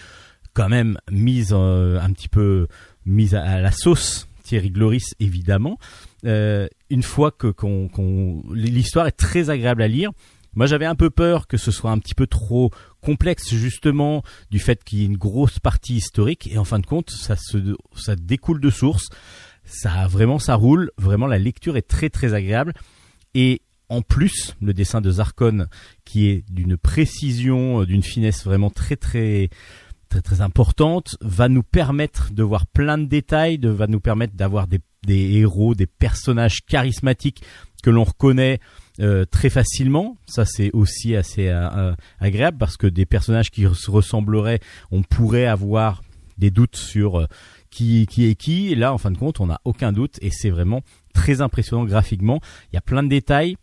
[0.53, 2.67] quand même mise un petit peu
[3.09, 5.77] mise à, la sauce Thierry Gloris évidemment.
[6.25, 7.53] Euh, une fois que
[8.53, 10.11] l'histoire est très agréable à lire.
[10.55, 14.59] Moi, j'avais un peu peur que ce soit un petit peu trop complexe, justement, du
[14.59, 16.49] fait qu'il y ait une grosse partie historique.
[16.51, 17.35] Et en fin de compte, ça
[17.95, 19.09] ça découle de source.
[19.63, 20.91] Ça vraiment, ça roule.
[20.97, 22.73] Vraiment, la lecture est très très agréable.
[23.35, 25.67] Et en plus, le dessin de Zarkon,
[26.05, 29.49] qui est d'une précision, euh, d'une finesse vraiment très très
[30.09, 34.35] très très importante, va nous permettre de voir plein de détails, de, va nous permettre
[34.35, 37.43] d'avoir des, des héros, des personnages charismatiques
[37.83, 38.59] que l'on reconnaît
[38.99, 40.17] euh, très facilement.
[40.25, 44.59] Ça, c'est aussi assez euh, euh, agréable parce que des personnages qui se ressembleraient,
[44.91, 46.01] on pourrait avoir
[46.37, 47.27] des doutes sur
[47.69, 48.75] qui, qui est qui.
[48.75, 50.81] Là, en fin de compte, on n'a aucun doute et c'est vraiment
[51.13, 52.41] très impressionnant graphiquement.
[52.71, 53.55] Il y a plein de détails.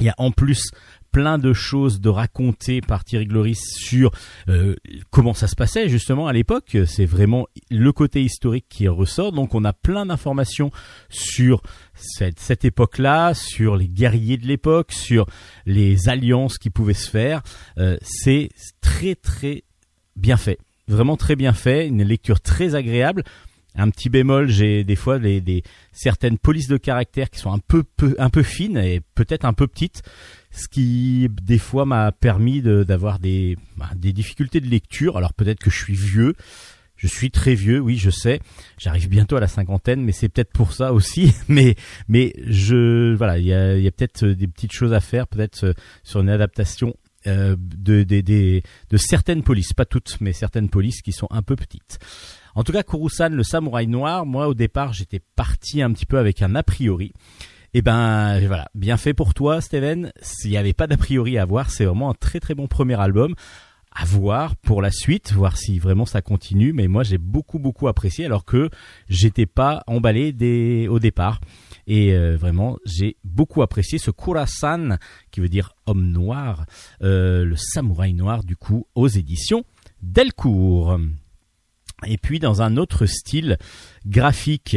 [0.00, 0.70] Il y a en plus
[1.12, 4.10] plein de choses de raconter par Thierry Gloris sur
[4.48, 4.76] euh,
[5.10, 6.76] comment ça se passait justement à l'époque.
[6.86, 9.32] C'est vraiment le côté historique qui ressort.
[9.32, 10.70] Donc on a plein d'informations
[11.08, 11.62] sur
[11.94, 15.26] cette, cette époque-là, sur les guerriers de l'époque, sur
[15.66, 17.42] les alliances qui pouvaient se faire.
[17.78, 18.50] Euh, c'est
[18.80, 19.64] très très
[20.16, 20.58] bien fait.
[20.88, 21.86] Vraiment très bien fait.
[21.86, 23.24] Une lecture très agréable.
[23.76, 27.84] Un petit bémol, j'ai des fois des certaines polices de caractère qui sont un peu
[28.18, 30.02] un peu fines et peut-être un peu petites,
[30.50, 35.16] ce qui des fois m'a permis d'avoir des bah, des difficultés de lecture.
[35.16, 36.34] Alors peut-être que je suis vieux,
[36.96, 38.40] je suis très vieux, oui, je sais.
[38.78, 41.32] J'arrive bientôt à la cinquantaine, mais c'est peut-être pour ça aussi.
[41.48, 41.74] Mais
[42.08, 45.64] mais je voilà, il y a, y a peut-être des petites choses à faire, peut-être
[45.64, 45.72] euh,
[46.02, 46.94] sur une adaptation
[47.26, 51.98] euh, de, de certaines polices, pas toutes, mais certaines polices qui sont un peu petites.
[52.54, 56.18] En tout cas, Kurusan, le samouraï noir, moi au départ j'étais parti un petit peu
[56.18, 57.12] avec un a priori.
[57.72, 60.12] Et ben voilà, bien fait pour toi Steven.
[60.20, 62.98] S'il n'y avait pas d'a priori à voir, c'est vraiment un très très bon premier
[63.00, 63.34] album
[63.92, 66.72] à voir pour la suite, voir si vraiment ça continue.
[66.72, 68.70] Mais moi j'ai beaucoup beaucoup apprécié alors que
[69.08, 71.40] j'étais pas emballé au départ.
[71.86, 74.96] Et euh, vraiment j'ai beaucoup apprécié ce Kurasan
[75.30, 76.66] qui veut dire homme noir,
[77.02, 79.64] euh, le samouraï noir du coup aux éditions
[80.02, 80.98] Delcourt.
[82.04, 83.58] Et puis dans un autre style
[84.06, 84.76] graphique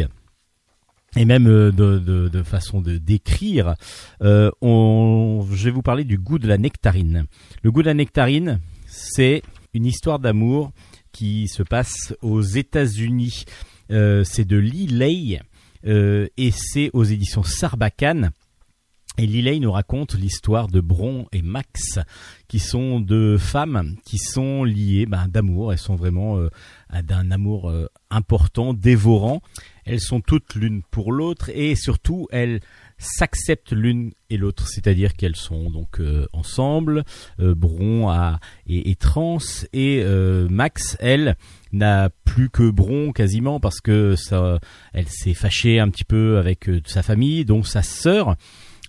[1.16, 3.76] et même euh, de, de, de façon de d'écrire,
[4.22, 7.26] euh, on, je vais vous parler du goût de la nectarine.
[7.62, 9.44] Le goût de la nectarine, c'est
[9.74, 10.72] une histoire d'amour
[11.12, 13.46] qui se passe aux États-Unis.
[13.92, 15.40] Euh, c'est de Lee
[15.86, 18.32] euh, et c'est aux éditions Sarbacane.
[19.20, 22.00] Et Liley nous raconte l'histoire de Bron et Max,
[22.48, 25.72] qui sont deux femmes qui sont liées ben, d'amour.
[25.72, 26.50] Elles sont vraiment euh,
[27.04, 29.44] d'un amour euh, important, dévorant.
[29.86, 32.62] Elles sont toutes l'une pour l'autre et surtout elles
[32.98, 37.04] s'acceptent l'une et l'autre, c'est-à-dire qu'elles sont donc euh, ensemble.
[37.40, 38.12] Euh, Bron
[38.68, 39.38] est trans
[39.74, 41.36] et euh, Max, elle,
[41.72, 44.60] n'a plus que Bron quasiment parce que ça,
[44.94, 48.36] elle s'est fâchée un petit peu avec sa famille, dont sa sœur.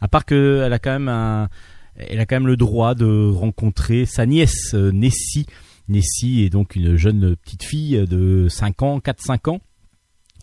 [0.01, 1.49] À part qu'elle a quand même un,
[1.97, 5.47] elle a quand même le droit de rencontrer sa nièce Nessie.
[5.89, 9.61] Nessie est donc une jeune petite fille de 5 ans, 4-5 ans.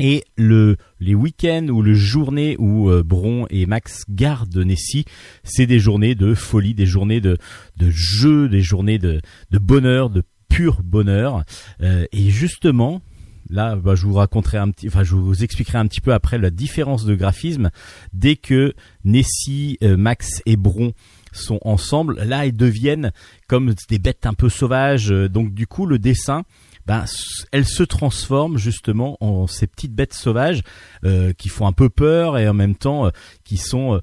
[0.04, 5.06] Et le, les week-ends ou les journées où euh, Bron et Max gardent Nessie,
[5.44, 7.38] c'est des journées de folie, des journées de,
[7.78, 9.22] de jeu, des journées de,
[9.52, 11.44] de bonheur, de pur bonheur.
[11.84, 13.04] Euh, et justement,
[13.52, 16.40] là, bah, je vous raconterai un petit, enfin, je vous expliquerai un petit peu après
[16.40, 17.70] la différence de graphisme.
[18.12, 18.74] Dès que
[19.04, 20.94] Nessie, euh, Max et Bron
[21.32, 23.12] sont ensemble, là, ils deviennent
[23.48, 25.10] comme des bêtes un peu sauvages.
[25.10, 26.42] Donc, du coup, le dessin,
[26.86, 27.06] ben,
[27.52, 30.62] elles se transforment justement en ces petites bêtes sauvages
[31.06, 33.10] euh, qui font un peu peur et en même temps euh,
[33.44, 34.00] qui sont euh,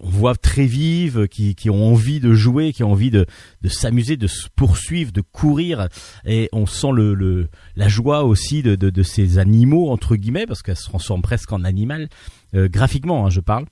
[0.00, 3.26] on voit très vives, qui, qui ont envie de jouer, qui ont envie de,
[3.62, 5.88] de s'amuser, de se poursuivre, de courir,
[6.24, 10.46] et on sent le, le la joie aussi de, de, de ces animaux entre guillemets
[10.46, 12.08] parce qu'elles se transforment presque en animal
[12.54, 13.66] euh, graphiquement, hein, je parle,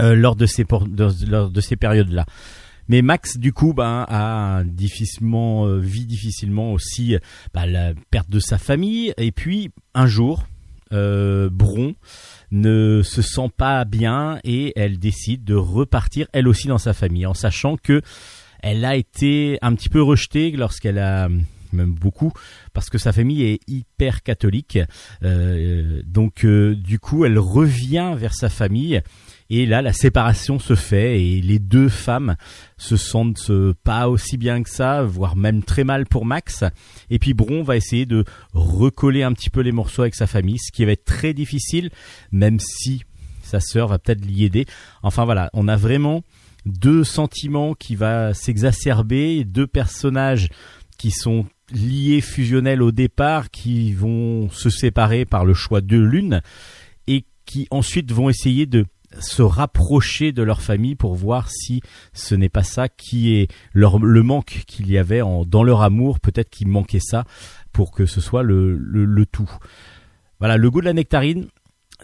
[0.00, 0.64] euh, lors de ces
[1.26, 2.26] lors de ces périodes là.
[2.88, 7.16] Mais Max, du coup, ben, a difficilement, euh, vit difficilement aussi
[7.52, 9.14] bah, la perte de sa famille.
[9.16, 10.44] Et puis, un jour,
[10.92, 11.94] euh, Bron
[12.50, 17.26] ne se sent pas bien et elle décide de repartir elle aussi dans sa famille,
[17.26, 18.02] en sachant que
[18.60, 21.28] elle a été un petit peu rejetée lorsqu'elle a
[21.72, 22.32] même beaucoup
[22.72, 24.78] parce que sa famille est hyper catholique
[25.22, 29.02] Euh, donc du coup elle revient vers sa famille
[29.50, 32.36] et là la séparation se fait et les deux femmes
[32.76, 33.50] se sentent
[33.82, 36.64] pas aussi bien que ça voire même très mal pour Max.
[37.10, 40.58] Et puis Bron va essayer de recoller un petit peu les morceaux avec sa famille
[40.58, 41.90] ce qui va être très difficile
[42.32, 43.02] même si
[43.42, 44.66] sa sœur va peut-être l'y aider.
[45.02, 46.22] Enfin voilà on a vraiment
[46.66, 50.48] deux sentiments qui va s'exacerber deux personnages
[50.96, 56.40] qui sont liés fusionnels au départ qui vont se séparer par le choix de l'une
[57.06, 58.86] et qui ensuite vont essayer de
[59.20, 61.80] se rapprocher de leur famille pour voir si
[62.12, 66.50] ce n'est pas ça qui est le manque qu'il y avait dans leur amour peut-être
[66.50, 67.24] qu'il manquait ça
[67.72, 69.50] pour que ce soit le, tout
[70.38, 71.48] voilà le goût de la nectarine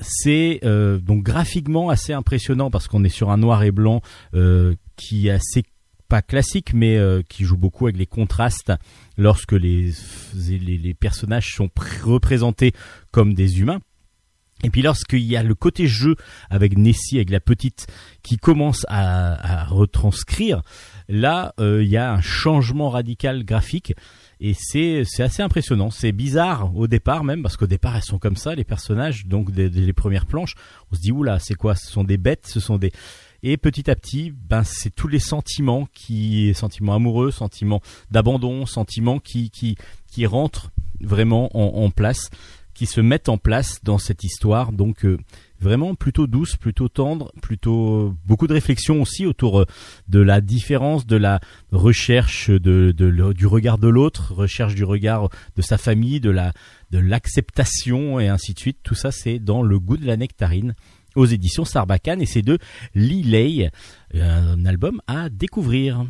[0.00, 4.02] c'est euh, donc graphiquement assez impressionnant parce qu'on est sur un noir et blanc
[4.34, 5.64] euh, qui est assez
[6.08, 8.72] pas classique mais euh, qui joue beaucoup avec les contrastes
[9.16, 9.92] lorsque les,
[10.98, 12.72] personnages sont pr- représentés
[13.12, 13.80] comme des humains.
[14.62, 16.16] Et puis lorsqu'il y a le côté jeu
[16.50, 17.86] avec Nessie, avec la petite,
[18.22, 20.62] qui commence à, à retranscrire,
[21.08, 23.94] là euh, il y a un changement radical graphique.
[24.42, 25.90] Et c'est c'est assez impressionnant.
[25.90, 29.50] C'est bizarre au départ même parce qu'au départ elles sont comme ça les personnages, donc
[29.50, 30.54] dès, dès les premières planches,
[30.90, 31.74] on se dit oula c'est quoi?
[31.74, 32.92] Ce sont des bêtes, ce sont des
[33.42, 37.80] et petit à petit, ben c'est tous les sentiments qui, sentiments amoureux, sentiments
[38.10, 39.76] d'abandon, sentiments qui qui
[40.10, 42.30] qui rentrent vraiment en, en place,
[42.80, 44.72] qui se mettent en place dans cette histoire.
[44.72, 45.18] Donc euh,
[45.60, 49.66] vraiment plutôt douce, plutôt tendre, plutôt euh, beaucoup de réflexion aussi autour euh,
[50.08, 51.40] de la différence, de la
[51.72, 56.54] recherche du regard de l'autre, recherche du regard de sa famille, de la
[56.90, 58.78] de l'acceptation et ainsi de suite.
[58.82, 60.74] Tout ça c'est dans le goût de la nectarine
[61.16, 62.56] aux éditions Sarbacane et c'est de
[62.94, 63.70] Lee Lay,
[64.14, 66.06] un album à découvrir.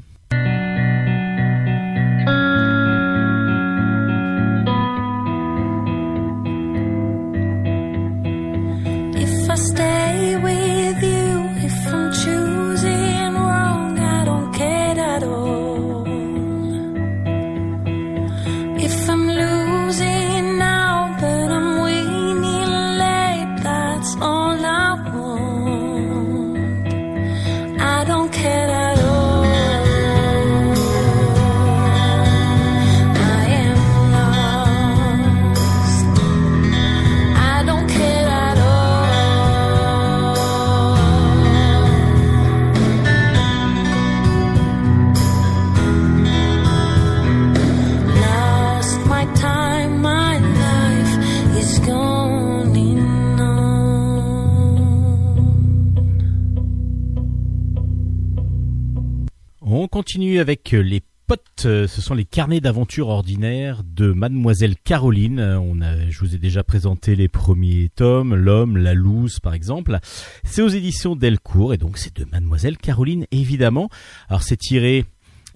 [59.83, 65.41] On continue avec les potes, euh, ce sont les carnets d'aventure ordinaires de Mademoiselle Caroline.
[65.41, 69.99] Euh, je vous ai déjà présenté les premiers tomes, L'homme, la loose par exemple.
[70.45, 73.89] C'est aux éditions Delcourt et donc c'est de Mademoiselle Caroline évidemment.
[74.29, 75.07] Alors c'est tiré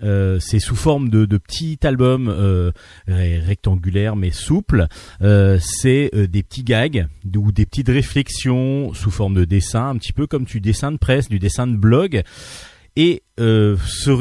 [0.03, 2.73] euh, c'est sous forme de, de petit album euh,
[3.07, 4.87] ré- rectangulaire mais souple.
[5.21, 9.97] Euh, c'est euh, des petits gags ou des petites réflexions sous forme de dessin, un
[9.99, 12.23] petit peu comme du dessin de presse, du dessin de blog.
[12.97, 14.13] Et, euh, se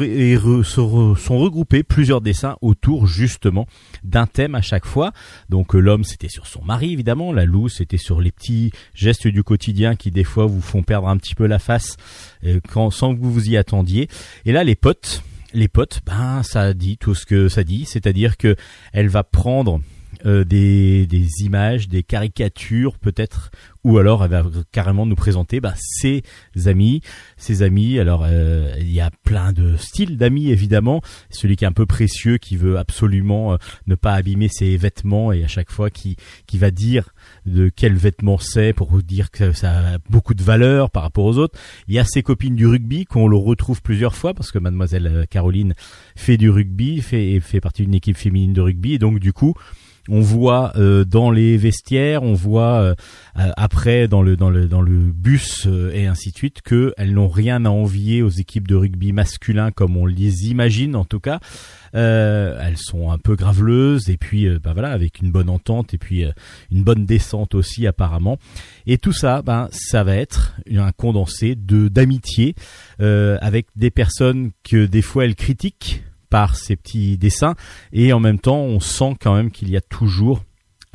[0.64, 3.66] se sont regroupés plusieurs dessins autour justement
[4.02, 5.12] d'un thème à chaque fois.
[5.48, 9.28] Donc euh, l'homme c'était sur son mari évidemment, la loup c'était sur les petits gestes
[9.28, 11.96] du quotidien qui des fois vous font perdre un petit peu la face
[12.44, 14.08] euh, quand, sans que vous vous y attendiez.
[14.44, 15.22] Et là les potes,
[15.52, 18.56] les potes, ben ça dit tout ce que ça dit, c'est-à-dire que
[18.92, 19.80] elle va prendre
[20.26, 23.50] euh, des, des images, des caricatures peut-être,
[23.84, 26.22] ou alors elle va carrément nous présenter bah, ses
[26.66, 27.02] amis,
[27.36, 27.98] ses amis.
[27.98, 31.02] Alors euh, il y a plein de styles d'amis évidemment.
[31.30, 33.56] Celui qui est un peu précieux, qui veut absolument euh,
[33.86, 36.16] ne pas abîmer ses vêtements et à chaque fois qui
[36.46, 37.14] qui va dire
[37.46, 41.38] de quel vêtement c'est pour dire que ça a beaucoup de valeur par rapport aux
[41.38, 41.58] autres.
[41.86, 45.06] Il y a ses copines du rugby qu'on le retrouve plusieurs fois parce que mademoiselle
[45.06, 45.74] euh, Caroline
[46.16, 49.54] fait du rugby, fait fait partie d'une équipe féminine de rugby et donc du coup
[50.08, 52.94] on voit euh, dans les vestiaires, on voit euh,
[53.38, 57.14] euh, après dans le dans le dans le bus et ainsi de suite que elles
[57.14, 61.20] n'ont rien à envier aux équipes de rugby masculin comme on les imagine en tout
[61.20, 61.40] cas.
[61.96, 66.24] Elles sont un peu graveleuses et puis bah voilà avec une bonne entente et puis
[66.72, 68.36] une bonne descente aussi apparemment.
[68.86, 72.56] Et tout ça, ben ça va être un condensé de d'amitié
[72.98, 76.02] avec des personnes que des fois elles critiquent
[76.34, 77.54] par ces petits dessins.
[77.92, 80.42] Et en même temps on sent quand même qu'il y a toujours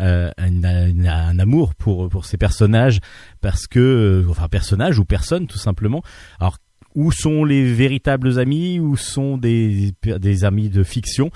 [0.01, 2.99] euh, un, amour pour pour ces personnages.
[3.39, 6.03] Parce que euh, enfin personnages ou personnes tout simplement.
[6.41, 6.57] Alors
[6.93, 8.81] où sont les véritables amis?
[8.81, 11.31] Où sont des des amis de fiction?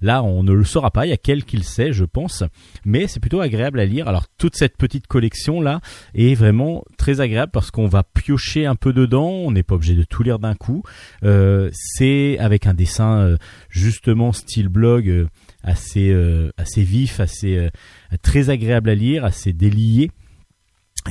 [0.00, 2.44] Là on ne le saura pas il y a quel qu'il sait je pense.
[2.84, 4.08] Mais c'est plutôt agréable à lire.
[4.08, 5.80] Alors toute cette petite collection là
[6.14, 9.28] est vraiment très agréable parce qu'on va piocher un peu dedans.
[9.28, 10.82] On n'est pas obligé de tout lire d'un coup.
[11.24, 13.36] Euh, c'est avec un dessin euh,
[13.68, 15.26] justement style blog euh,
[15.64, 17.68] assez vif, assez
[18.22, 20.10] très agréable à lire, assez délié.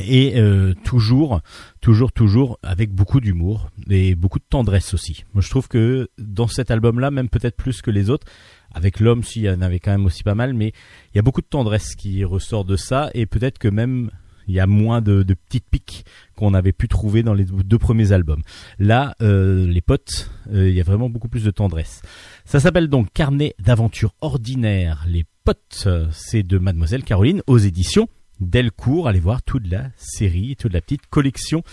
[0.07, 0.35] Et
[0.83, 1.41] toujours
[1.81, 5.23] toujours toujours avec beaucoup d'humour et beaucoup de tendresse aussi.
[5.33, 8.27] Moi je trouve que dans cet album là même peut-être plus que les autres
[8.73, 10.73] avec l'homme s'il y en avait quand même aussi pas mal mais
[11.13, 14.09] il y a beaucoup de tendresse qui ressort de ça et peut-être que même
[14.47, 16.05] il y a moins de, petites piques
[16.35, 18.41] qu'on avait pu trouver dans les deux premiers albums.
[18.79, 22.01] Là, euh, les potes, euh, il y a vraiment beaucoup plus de tendresse.
[22.45, 25.05] Ça s'appelle donc Carnet d'aventures ordinaires.
[25.07, 28.07] Les potes, c'est de Mademoiselle Caroline aux éditions
[28.39, 29.07] Delcourt.
[29.07, 31.63] Allez voir toute la série, toute la petite collection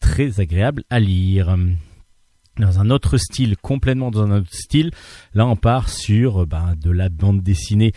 [0.00, 1.56] très agréable à lire.
[2.60, 4.90] Dans un autre style, complètement dans un autre style,
[5.34, 7.92] là on part sur euh, ben, de la bande dessinée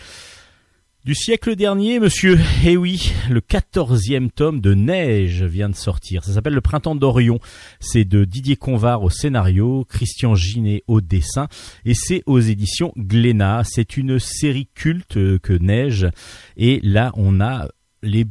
[1.04, 2.38] du siècle dernier, monsieur.
[2.64, 6.24] Eh oui, le quatorzième tome de Neige vient de sortir.
[6.24, 7.40] Ça s'appelle Le Printemps d'Orion.
[7.78, 11.48] C'est de Didier Convar au scénario, Christian Ginet au dessin,
[11.84, 13.64] et c'est aux éditions Glénat.
[13.64, 16.08] C'est une série culte euh, que Neige.
[16.56, 17.68] Et là, on a
[18.02, 18.24] les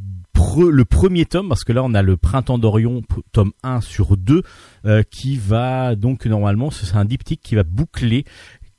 [0.57, 4.43] le premier tome, parce que là on a le Printemps d'Orion, tome 1 sur 2,
[4.85, 8.25] euh, qui va donc normalement, c'est un diptyque qui va boucler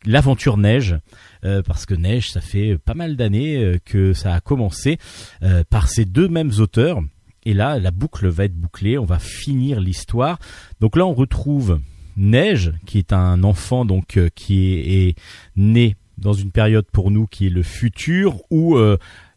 [0.07, 0.97] l'aventure Neige.
[1.45, 4.99] Euh, parce que Neige, ça fait pas mal d'années euh, que ça a commencé
[5.43, 7.01] euh, par ces deux mêmes auteurs.
[7.45, 10.39] Et là, la boucle va être bouclée, on va finir l'histoire.
[10.81, 11.81] Donc là, on retrouve
[12.17, 15.15] Neige, qui est un enfant donc qui est,
[15.57, 18.79] né dans une période pour nous qui est le futur, où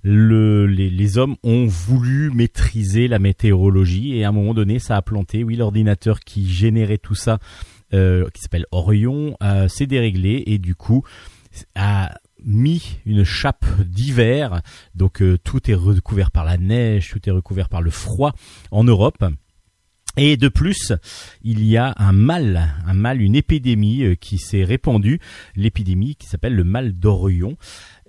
[0.10, 4.96] le, les, les hommes ont voulu maîtriser la météorologie et à un moment donné, ça
[4.96, 5.44] a planté.
[5.44, 7.40] Oui, l'ordinateur qui générait tout ça,
[7.94, 11.04] euh, qui s'appelle Orion, euh, s'est déréglé et du coup
[11.76, 14.62] a mis une chape d'hiver,
[14.96, 18.34] donc euh, tout est recouvert par la neige, tout est recouvert par le froid
[18.72, 19.26] en Europe.
[20.20, 20.94] Et de plus,
[21.44, 25.20] il y a un mal, un mal, une épidémie euh, qui s'est répandue,
[25.56, 27.56] l'épidémie qui s'appelle le mal d'Orion.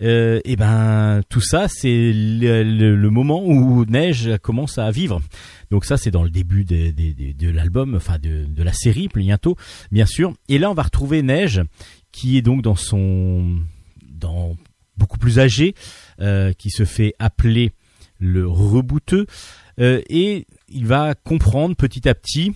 [0.01, 5.21] Euh, et ben tout ça, c'est le, moment où Neige commence à vivre.
[5.71, 9.57] Donc ça, c'est dans le début de, l'album, enfin de, la série, bientôt,
[9.91, 10.33] bien sûr.
[10.49, 11.61] Et là, on va retrouver Neige,
[12.13, 13.59] qui est donc dans son,
[14.09, 14.57] dans
[14.97, 15.75] beaucoup plus âgé,
[16.21, 17.73] euh, qui se fait appeler
[18.21, 19.27] le rebouteux,
[19.81, 22.53] euh, et il va comprendre petit à petit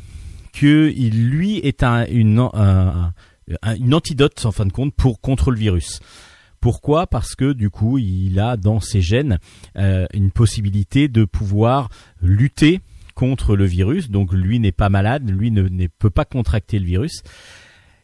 [0.53, 3.13] que il, lui est un, une, un-
[3.63, 6.01] un- une antidote en fin de compte pour contre le virus.
[6.63, 9.41] Pourquoi Parce que du coup, il a dans ses gènes
[9.77, 11.89] euh, une possibilité de pouvoir
[12.23, 12.81] lutter
[13.17, 14.11] contre le virus.
[14.11, 17.25] Donc lui n'est pas malade, lui ne, peut pas contracter le virus.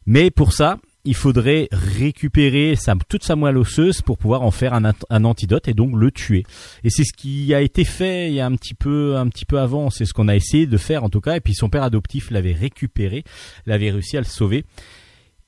[0.07, 4.75] Mais pour ça, il faudrait récupérer sa, toute sa moelle osseuse pour pouvoir en faire
[4.75, 6.43] un, un antidote et donc le tuer.
[6.83, 9.45] Et c'est ce qui a été fait il y a un petit peu, un petit
[9.45, 9.89] peu avant.
[9.89, 11.37] C'est ce qu'on a essayé de faire en tout cas.
[11.37, 13.23] Et puis son père adoptif l'avait récupéré,
[13.67, 14.65] l'avait réussi à le sauver.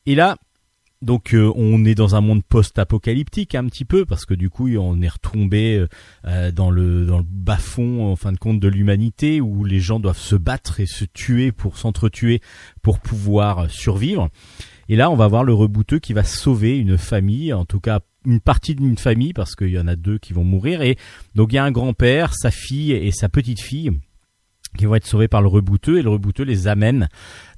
[0.07, 0.37] Et là,
[1.03, 4.69] Donc euh, on est dans un monde post-apocalyptique un petit peu parce que du coup
[4.77, 5.87] on est retombé
[6.27, 9.81] euh, dans le dans le bas fond en fin de compte de l'humanité où les
[9.81, 12.43] gens doivent se battre et se tuer pour s'entretuer
[12.83, 14.29] pour pouvoir survivre.
[14.91, 18.01] Et là on va voir le rebouteux qui va sauver une famille, en tout cas
[18.27, 20.99] une partie d'une famille parce qu'il y en a deux qui vont mourir et
[21.35, 23.93] donc il y a un grand-père, sa fille et sa petite fille
[24.77, 27.09] qui vont être sauvés par le rebouteux et le rebouteux les amène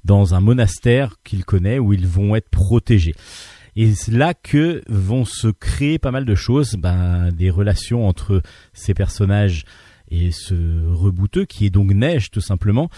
[0.03, 3.15] dans un monastère qu'il connaît où ils vont être protégés.
[3.75, 8.41] Et c'est là que vont se créer pas mal de choses, ben, des relations entre
[8.73, 9.65] ces personnages
[10.09, 12.89] et ce rebouteux qui est donc Neige tout simplement.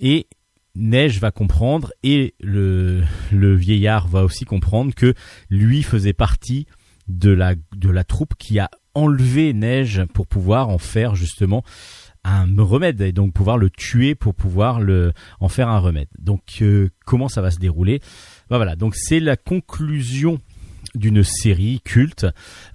[0.00, 0.26] Et
[0.74, 5.14] Neige va comprendre et le, vieillard va aussi comprendre que
[5.50, 6.66] lui faisait partie
[7.08, 11.62] de la troupe qui a enlevé Neige pour pouvoir en faire justement
[12.24, 16.08] un remède et donc pouvoir le tuer pour pouvoir le en faire un remède.
[16.18, 18.00] Donc euh, comment ça va se dérouler?
[18.50, 20.38] Ben Voilà, donc c'est la conclusion
[20.94, 22.26] d'une série culte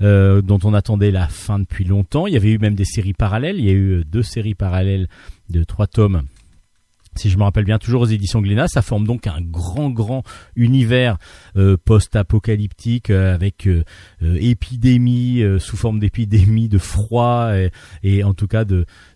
[0.02, 2.28] euh, dont on attendait la fin depuis longtemps.
[2.28, 3.58] Il y avait eu même des séries parallèles.
[3.60, 5.08] Il y a eu deux séries parallèles
[5.50, 6.24] de trois tomes
[7.16, 8.68] si je me rappelle bien, toujours aux éditions Glénat.
[8.68, 10.24] Ça forme donc un grand, grand
[10.55, 11.18] univers
[11.57, 13.84] euh, post-apocalyptique euh, avec euh,
[14.22, 17.51] épidémie, sous forme d'épidémie, de froid
[18.03, 18.66] et, en tout cas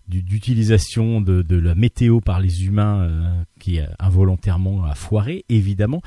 [0.08, 3.08] d'utilisation de, la météo par les humains
[3.64, 6.02] qui involontairement a foiré, évidemment.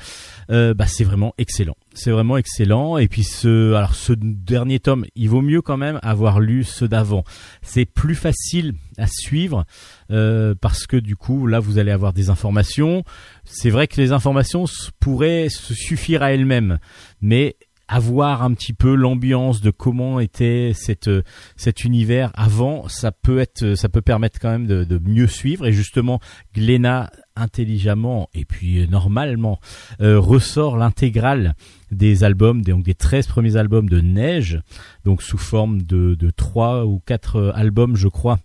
[0.48, 1.76] bah, c'est vraiment excellent.
[1.92, 2.96] C'est vraiment excellent.
[2.98, 6.86] Et puis ce, alors ce dernier tome, il vaut mieux quand même avoir lu ceux
[6.86, 7.24] d'avant.
[7.62, 9.64] C'est plus facile à suivre
[10.10, 13.02] euh, parce que du coup là vous allez avoir des informations.
[13.44, 14.64] C'est vrai que les informations
[15.00, 16.78] pourraient se suffire à elles-mêmes,
[17.20, 17.56] mais
[17.88, 21.10] avoir un petit peu l'ambiance de comment était cette
[21.56, 25.66] cet univers avant, ça peut être ça peut permettre quand même de, de mieux suivre
[25.66, 26.20] et justement
[26.54, 29.60] Glénat intelligemment et puis normalement
[30.00, 31.54] euh, ressort l'intégrale
[31.90, 34.60] des albums donc des 13 premiers albums de Neige
[35.04, 38.38] donc sous forme de de 3 ou 4 albums je crois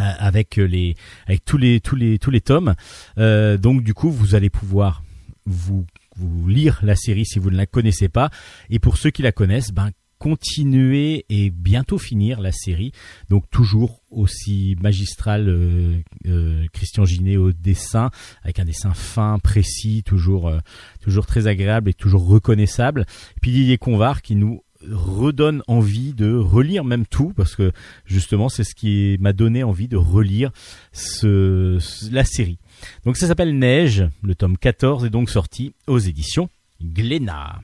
[0.00, 0.94] euh, avec les
[1.26, 2.74] avec tous les tous les tous les tomes.
[3.18, 5.02] Euh, donc du coup, vous allez pouvoir
[5.44, 5.86] vous
[6.18, 8.30] vous lire la série si vous ne la connaissez pas.
[8.70, 12.92] Et pour ceux qui la connaissent, ben continuer et bientôt finir la série.
[13.30, 18.10] Donc toujours aussi magistral euh, euh Christian Ginet au dessin,
[18.42, 20.52] avec un dessin fin, précis, toujours
[21.00, 23.06] toujours très agréable et toujours reconnaissable.
[23.36, 27.72] Et puis Didier Convar qui nous redonne envie de relire même tout parce que
[28.04, 30.50] justement c'est ce qui m'a donné envie de relire
[30.92, 31.78] ce,
[32.12, 32.58] la série.
[33.04, 36.48] Donc ça s'appelle Neige, le tome 14 est donc sorti aux éditions
[36.82, 37.60] Glénat.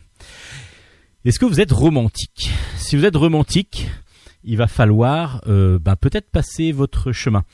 [1.24, 2.50] Est-ce que vous êtes romantique?
[2.76, 3.88] Si vous êtes romantique,
[4.42, 7.44] il va falloir euh, ben, peut-être passer votre chemin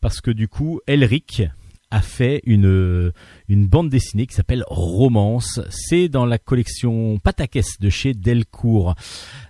[0.00, 1.42] parce que du coup Elric
[1.90, 3.12] a fait une,
[3.48, 5.60] bande dessinée qui s'appelle Romance.
[5.70, 8.96] C'est dans la collection Patakès de chez Delcourt.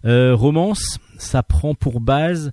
[0.04, 2.52] Euh, Romance, ça prend pour base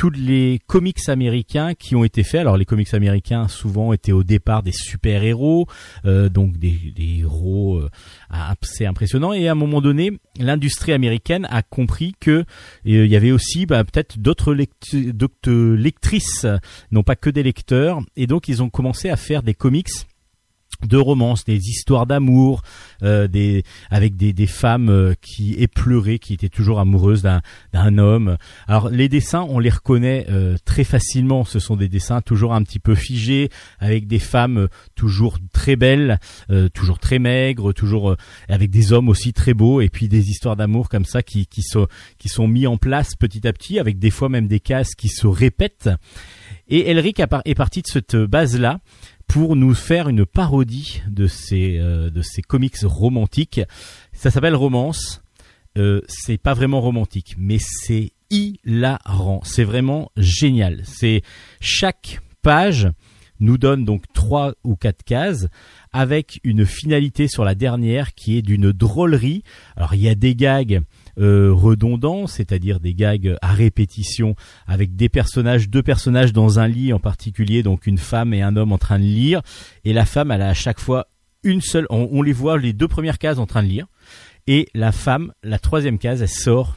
[0.00, 2.40] tous les comics américains qui ont été faits.
[2.40, 5.66] Alors les comics américains souvent étaient au départ des super héros,
[6.06, 7.90] euh, donc des, héros euh,
[8.30, 9.34] assez impressionnants.
[9.34, 12.44] Et à un moment donné, l'industrie américaine a compris que euh,
[12.84, 16.46] il y avait aussi bah, peut-être d'autres lectrices,
[16.90, 18.00] non pas que des lecteurs.
[18.16, 19.90] Et donc ils ont commencé à faire des comics
[20.86, 22.62] de romances, des histoires d'amour,
[23.02, 28.36] euh, des avec des, des femmes euh, qui épleuraient, qui étaient toujours amoureuses d'un homme.
[28.66, 31.44] Alors les dessins, on les reconnaît euh, très facilement.
[31.44, 36.18] Ce sont des dessins toujours un petit peu figés, avec des femmes toujours très belles,
[36.74, 38.16] toujours très maigres, toujours
[38.48, 41.62] avec des hommes aussi très beaux, et puis des histoires d'amour comme ça qui qui
[41.62, 41.86] sont
[42.18, 45.08] qui sont mis en place petit à petit, avec des fois même des cases qui
[45.08, 45.90] se répètent.
[46.68, 48.80] Et Elric est parti de cette base là
[49.30, 53.60] pour nous faire une parodie de ces euh, de ces comics romantiques.
[54.12, 55.22] Ça s'appelle Romance.
[55.78, 59.40] Euh, c'est pas vraiment romantique, mais c'est hilarant.
[59.44, 60.82] C'est vraiment génial.
[60.84, 61.22] C'est
[61.60, 62.88] chaque page
[63.38, 65.46] nous donne donc trois ou quatre cases
[65.92, 69.44] avec une finalité sur la dernière qui est d'une drôlerie.
[69.76, 70.82] Alors il y a des gags
[71.20, 74.34] euh, redondants, c'est-à-dire des gags à répétition
[74.66, 78.56] avec des personnages, deux personnages dans un lit en particulier, donc une femme et un
[78.56, 79.42] homme en train de lire,
[79.84, 81.08] et la femme elle a à chaque fois
[81.42, 83.86] une seule, on, les voit les deux premières cases en train de lire,
[84.46, 86.76] et la femme, la troisième case, elle sort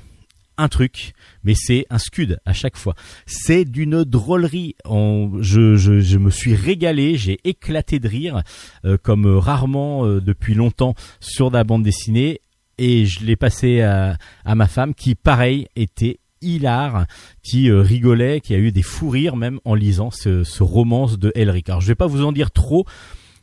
[0.57, 1.13] un truc,
[1.43, 2.95] mais c'est un scud à chaque fois.
[3.25, 4.75] C'est d'une drôlerie.
[4.85, 8.43] je, je, me suis régalé, j'ai éclaté de rire,
[8.85, 12.41] euh, comme rarement euh, depuis longtemps sur la bande dessinée
[12.77, 17.05] et je l'ai passé à, ma femme qui pareil était hilar,
[17.41, 21.17] qui euh, rigolait, qui a eu des fous rires même en lisant ce, ce romance
[21.17, 21.69] de Elric.
[21.69, 22.85] Alors je vais pas vous en dire trop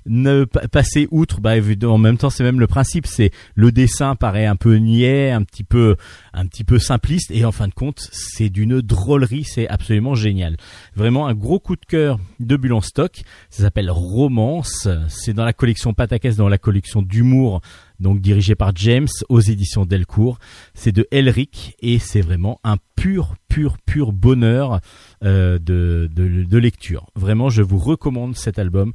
[0.07, 1.53] ne pa- passer outre, bah
[1.85, 5.43] en même temps c'est même le principe, c'est le dessin paraît un peu niais, un
[5.43, 5.97] petit peu,
[6.33, 10.57] un petit peu simpliste, et en fin de compte c'est d'une drôlerie, c'est absolument génial.
[10.95, 13.23] Vraiment un gros coup de cœur de Bulle en stock.
[13.51, 14.89] Ça s'appelle Romance.
[15.09, 17.61] C'est dans la collection Patakès, dans la collection d'humour,
[18.01, 20.39] donc dirigée par James aux éditions Delcourt.
[20.75, 24.81] C'est de Elric et c'est vraiment un pur, pur, pur bonheur
[25.25, 27.07] euh, de, de, lecture.
[27.15, 28.93] Vraiment, je vous recommande cet album.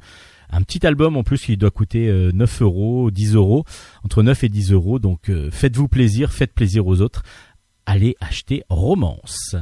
[0.50, 3.64] Un petit album en plus qui doit coûter euh, 9 euros, 10 euros,
[4.04, 4.98] entre 9 et 10 euros.
[4.98, 7.22] Donc euh, faites-vous plaisir, faites plaisir aux autres.
[7.84, 9.56] Allez acheter Romance.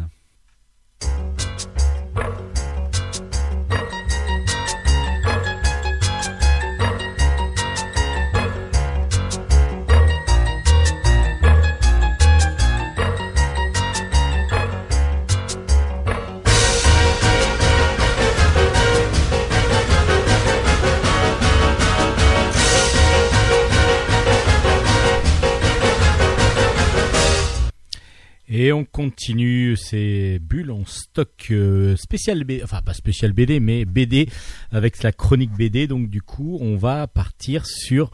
[28.57, 33.85] Et on continue ces bulles en stock euh, spécial BD, enfin pas spécial BD, mais
[33.85, 34.29] BD
[34.71, 35.89] avec la chronique BD.
[35.89, 38.13] Donc du coup, on va partir sur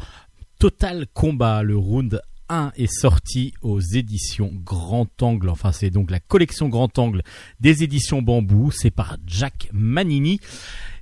[0.58, 1.62] Total Combat.
[1.62, 5.50] Le round 1 est sorti aux éditions Grand Angle.
[5.50, 7.22] Enfin, c'est donc la collection Grand Angle
[7.60, 8.70] des éditions Bambou.
[8.70, 10.40] C'est par Jack Manini.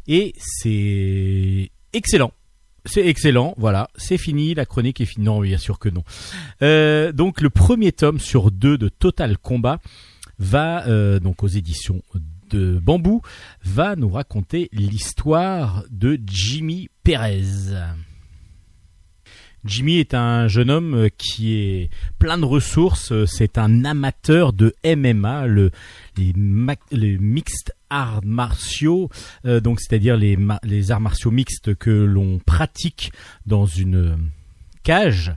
[0.09, 2.32] Et c'est excellent.
[2.89, 5.26] C'est excellent, voilà, c'est fini, la chronique est finie.
[5.26, 6.05] Non, bien sûr que non.
[6.62, 9.78] Euh, donc le premier tome sur deux de Total Combat
[10.39, 12.03] va euh, donc aux éditions
[12.49, 13.20] de Bambou
[13.62, 17.74] va nous raconter l'histoire de Jimmy Perez.
[19.66, 23.12] Jimmy est un jeune homme euh, qui est plein de ressources.
[23.26, 25.72] C'est un amateur de MMA, le,
[26.16, 26.32] les,
[26.91, 29.09] les mixed arts martiaux,
[29.45, 33.12] euh, donc c'est-à-dire les, les arts martiaux mixtes que l'on pratique
[33.47, 34.30] dans une
[34.82, 35.34] cage.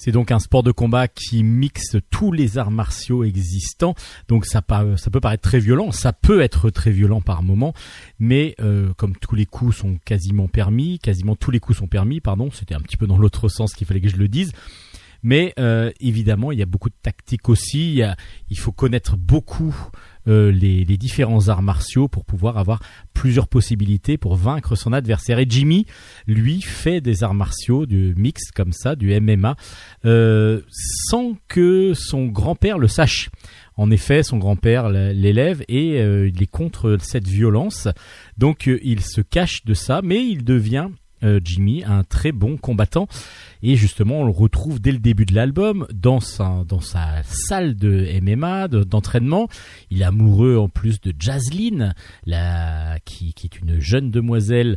[0.00, 3.96] C'est donc un sport de combat qui mixe tous les arts martiaux existants.
[4.28, 4.62] Donc ça,
[4.96, 7.74] ça peut paraître très violent, ça peut être très violent par moment,
[8.20, 12.20] mais euh, comme tous les coups sont quasiment permis, quasiment tous les coups sont permis,
[12.20, 14.52] pardon, c'était un petit peu dans l'autre sens qu'il fallait que je le dise.
[15.24, 17.88] Mais euh, évidemment, il y a beaucoup de tactique aussi.
[17.90, 18.16] Il, y a-
[18.50, 19.74] il faut connaître beaucoup
[20.28, 22.80] euh, les, différents arts martiaux pour pouvoir avoir
[23.14, 25.38] plusieurs possibilités pour vaincre son adversaire.
[25.38, 25.86] Et Jimmy,
[26.26, 29.56] lui, fait des arts martiaux, du mix comme ça, du MMA,
[30.04, 30.60] euh,
[31.08, 33.30] sans que son grand-père le sache.
[33.76, 37.88] En effet, son grand-père l'élève et euh, il est contre cette violence.
[38.36, 40.88] Donc il se cache de ça, mais il devient
[41.42, 43.08] Jimmy un très bon combattant.
[43.62, 46.64] Et justement, on le retrouve dès le début de l'album dans sa,
[47.24, 49.48] salle de MMA, de- d'entraînement.
[49.90, 51.94] Il est amoureux en plus de Jaslyn,
[52.26, 54.76] la, qui, qui est une jeune demoiselle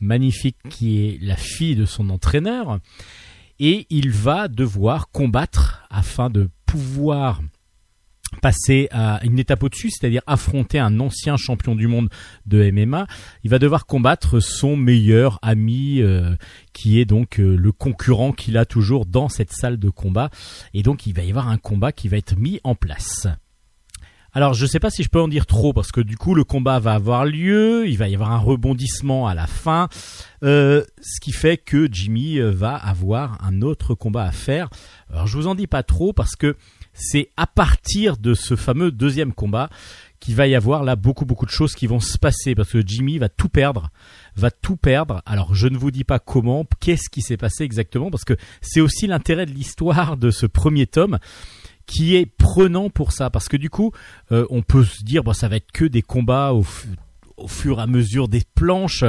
[0.00, 2.78] magnifique qui est la fille de son entraîneur.
[3.60, 7.40] Et il va devoir combattre afin de pouvoir
[8.40, 12.08] passer à une étape au-dessus, c'est-à-dire affronter un ancien champion du monde
[12.46, 13.06] de MMA.
[13.42, 16.34] Il va devoir combattre son meilleur ami, euh,
[16.72, 20.30] qui est donc euh, le concurrent qu'il a toujours dans cette salle de combat.
[20.72, 23.26] Et donc il va y avoir un combat qui va être mis en place.
[24.36, 26.42] Alors je sais pas si je peux en dire trop parce que du coup le
[26.42, 29.88] combat va avoir lieu, il va y avoir un rebondissement à la fin,
[30.42, 34.70] euh, ce qui fait que Jimmy va avoir un autre combat à faire.
[35.08, 36.56] Alors je vous en dis pas trop parce que
[36.94, 39.68] c'est à partir de ce fameux deuxième combat
[40.20, 42.80] qu'il va y avoir là beaucoup beaucoup de choses qui vont se passer parce que
[42.86, 43.90] Jimmy va tout perdre,
[44.36, 45.20] va tout perdre.
[45.26, 48.80] Alors je ne vous dis pas comment, qu'est-ce qui s'est passé exactement parce que c'est
[48.80, 51.18] aussi l'intérêt de l'histoire de ce premier tome
[51.86, 53.92] qui est prenant pour ça parce que du coup
[54.32, 56.88] euh, on peut se dire bon ça va être que des combats au, fu-
[57.36, 59.04] au fur et à mesure des planches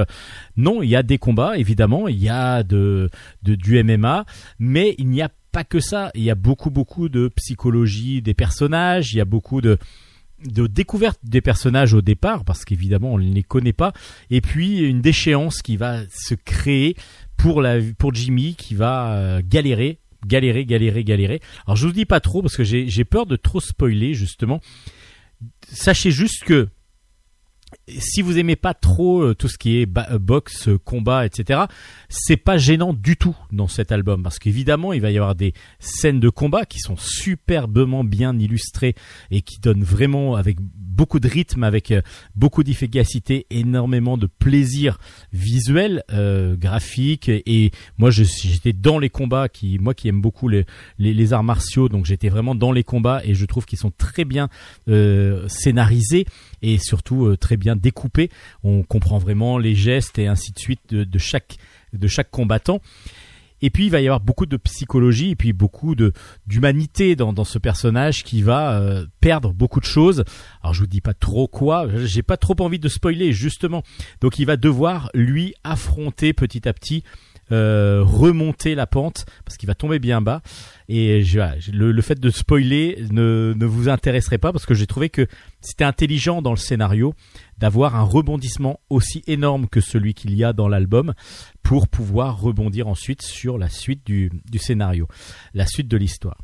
[0.58, 3.10] non il y a des combats évidemment il y a de,
[3.44, 4.26] de du MMA
[4.60, 6.12] mais il n'y a pas que ça.
[6.16, 9.14] Il y a beaucoup beaucoup de psychologie des personnages.
[9.14, 9.78] Il y a beaucoup de
[10.46, 13.94] de découverte des personnages au départ parce qu'évidemment on ne les connaît pas.
[14.30, 16.98] Et puis une déchéance qui va se créer
[17.38, 21.42] pour la pour Jimmy qui va euh, galérer galérer galérer galérer.
[21.66, 24.60] Alors je vous dis pas trop parce que j'ai j'ai peur de trop spoiler justement.
[25.72, 26.68] Sachez juste que
[27.88, 31.62] si vous aimez pas trop euh, tout ce qui est euh, boxe, combat, etc.,
[32.10, 35.54] c'est pas gênant du tout dans cet album parce qu'évidemment il va y avoir des
[35.80, 38.96] scènes de combat qui sont superbement bien illustrées
[39.32, 40.58] et qui donnent vraiment avec
[40.96, 42.02] beaucoup de rythme, avec euh,
[42.36, 44.98] beaucoup d'efficacité, énormément de plaisir
[45.34, 50.66] visuel, euh, graphique et, moi j'étais dans les combats qui moi qui aime beaucoup les,
[50.98, 53.92] les, les arts martiaux donc j'étais vraiment dans les combats et je trouve qu'ils sont
[53.92, 54.50] très bien
[54.88, 56.26] euh, scénarisés
[56.66, 58.30] et surtout euh, très bien découpé.
[58.64, 61.58] On comprend vraiment les gestes et ainsi de suite de, chaque
[61.94, 62.82] de chaque combattant.
[63.62, 66.12] Et puis il va y avoir beaucoup de psychologie et puis beaucoup de
[66.46, 70.26] d'humanité dans, dans ce personnage qui va euh, perdre beaucoup de choses.
[70.62, 73.84] Alors je vous dis pas trop quoi, j'ai pas trop envie de spoiler justement.
[74.20, 77.04] Donc il va devoir lui affronter petit à petit
[77.52, 80.42] euh, remonter la pente parce qu'il va tomber bien bas
[80.90, 85.10] et je- le, le fait de spoiler ne, vous intéresserait pas parce que j'ai trouvé
[85.10, 85.28] que
[85.62, 87.14] c'était intelligent dans le scénario
[87.58, 91.14] d'avoir un rebondissement aussi énorme que celui qu'il y a dans l'album
[91.64, 95.08] pour pouvoir rebondir ensuite sur la suite du, du scénario,
[95.54, 96.38] la suite de l'histoire.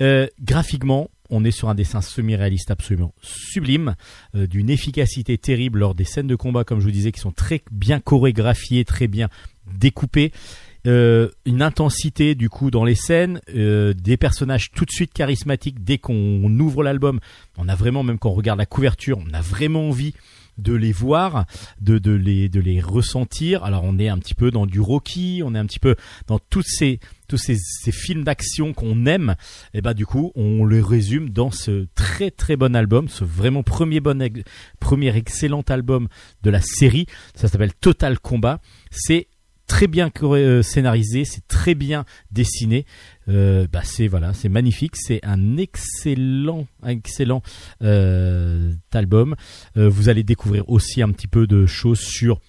[0.00, 3.94] Euh, graphiquement, on est sur un dessin semi-réaliste absolument sublime,
[4.34, 7.30] euh, d'une efficacité terrible lors des scènes de combat, comme je vous disais, qui sont
[7.32, 9.28] très bien chorégraphiées, très bien
[9.72, 10.32] découpées.
[10.86, 15.82] Euh, une intensité du coup dans les scènes, euh, des personnages tout de suite charismatiques
[15.82, 17.20] dès qu'on ouvre l'album.
[17.56, 20.12] On a vraiment, même quand on regarde la couverture, on a vraiment envie
[20.58, 21.46] de les voir,
[21.80, 23.64] de, de, les, de les ressentir.
[23.64, 25.96] Alors on est un petit peu dans du Rocky, on est un petit peu
[26.26, 27.56] dans toutes ces, tous ces,
[27.90, 29.36] films d'action qu'on aime.
[29.72, 33.62] Et bah du coup on le résume dans ce très très bon album, ce vraiment
[33.62, 34.22] premier bon,
[34.80, 36.08] premier excellent album
[36.42, 37.06] de la série.
[37.34, 38.60] Ça s'appelle Total Combat.
[38.90, 39.28] C'est
[39.66, 42.86] très bien euh, scénarisé, c'est très bien dessiné.
[43.28, 47.42] Euh, bah c'est voilà, c'est magnifique, c'est un excellent, excellent
[47.82, 49.34] euh, album.
[49.74, 52.40] Vous allez découvrir aussi un petit peu de choses sur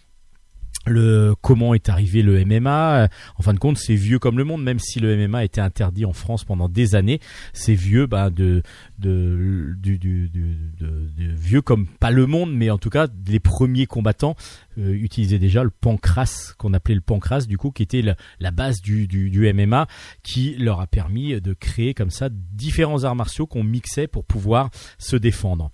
[0.86, 3.08] le comment est arrivé le MMA.
[3.38, 6.06] En fin de compte, c'est vieux comme le monde, même si le MMA été interdit
[6.06, 7.20] en France pendant des années.
[7.54, 8.62] C'est vieux, bah, de,
[9.00, 13.08] de, du, du, du- de- de vieux comme pas le monde, mais en tout cas
[13.28, 14.36] les premiers combattants
[14.78, 18.52] euh, utilisaient déjà le pancras qu'on appelait le pancras, du coup, qui était la, la
[18.52, 19.88] base du, du MMA,
[20.24, 24.70] qui leur a permis de créer comme ça différents arts martiaux qu'on mixait pour pouvoir
[24.98, 25.72] se défendre.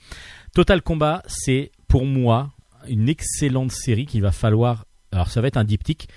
[0.53, 2.51] Total Combat, c'est pour moi
[2.88, 4.85] une excellente série qu'il va falloir.
[5.11, 6.07] Alors ça va être un diptyque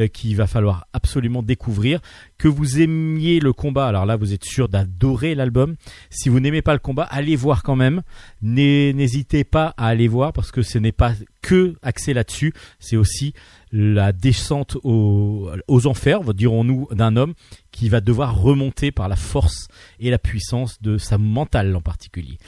[0.00, 2.00] euh, qu'il va falloir absolument découvrir.
[2.38, 5.74] Que vous aimiez le combat, alors là vous êtes sûr d'adorer l'album.
[6.10, 8.02] Si vous n'aimez pas le combat, allez voir quand même.
[8.42, 11.12] N'hé- N'hésitez pas à aller voir parce que ce n'est pas
[11.42, 13.34] que axé là-dessus, c'est aussi
[13.72, 17.34] la descente aux, aux enfers, dirons-nous, d'un homme
[17.72, 19.66] qui va devoir remonter par la force
[19.98, 22.38] et la puissance de sa mentale en particulier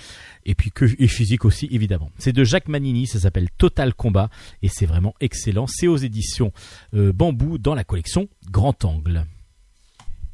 [0.46, 2.10] et puis que et physique aussi évidemment.
[2.18, 4.30] C'est de Jacques Manini, ça s'appelle Total Combat
[4.62, 5.66] et c'est vraiment excellent.
[5.66, 6.52] C'est aux éditions
[6.94, 9.24] euh, Bambou dans la collection Grand Angle.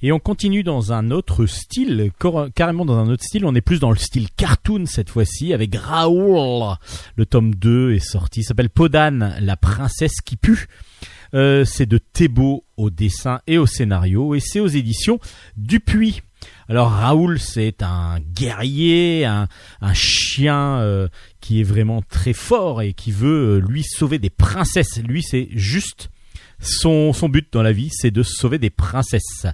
[0.03, 2.11] Et on continue dans un autre style,
[2.55, 3.45] carrément dans un autre style.
[3.45, 6.75] On est plus dans le style cartoon cette fois-ci avec Raoul.
[7.17, 10.69] Le tome 2 est sorti, s'appelle Podane, la princesse qui pue.
[11.35, 15.21] Euh, c'est de Thébault au dessin et au scénario et c'est aux éditions
[15.57, 16.23] Dupuis.
[16.69, 19.49] Alors Raoul, c'est un guerrier, un,
[19.81, 21.09] un chien euh,
[21.41, 25.01] qui est vraiment très fort et qui veut euh, lui sauver des princesses.
[25.03, 26.11] Lui, c'est juste
[26.61, 29.47] son, son but dans la vie, c'est de sauver des princesses.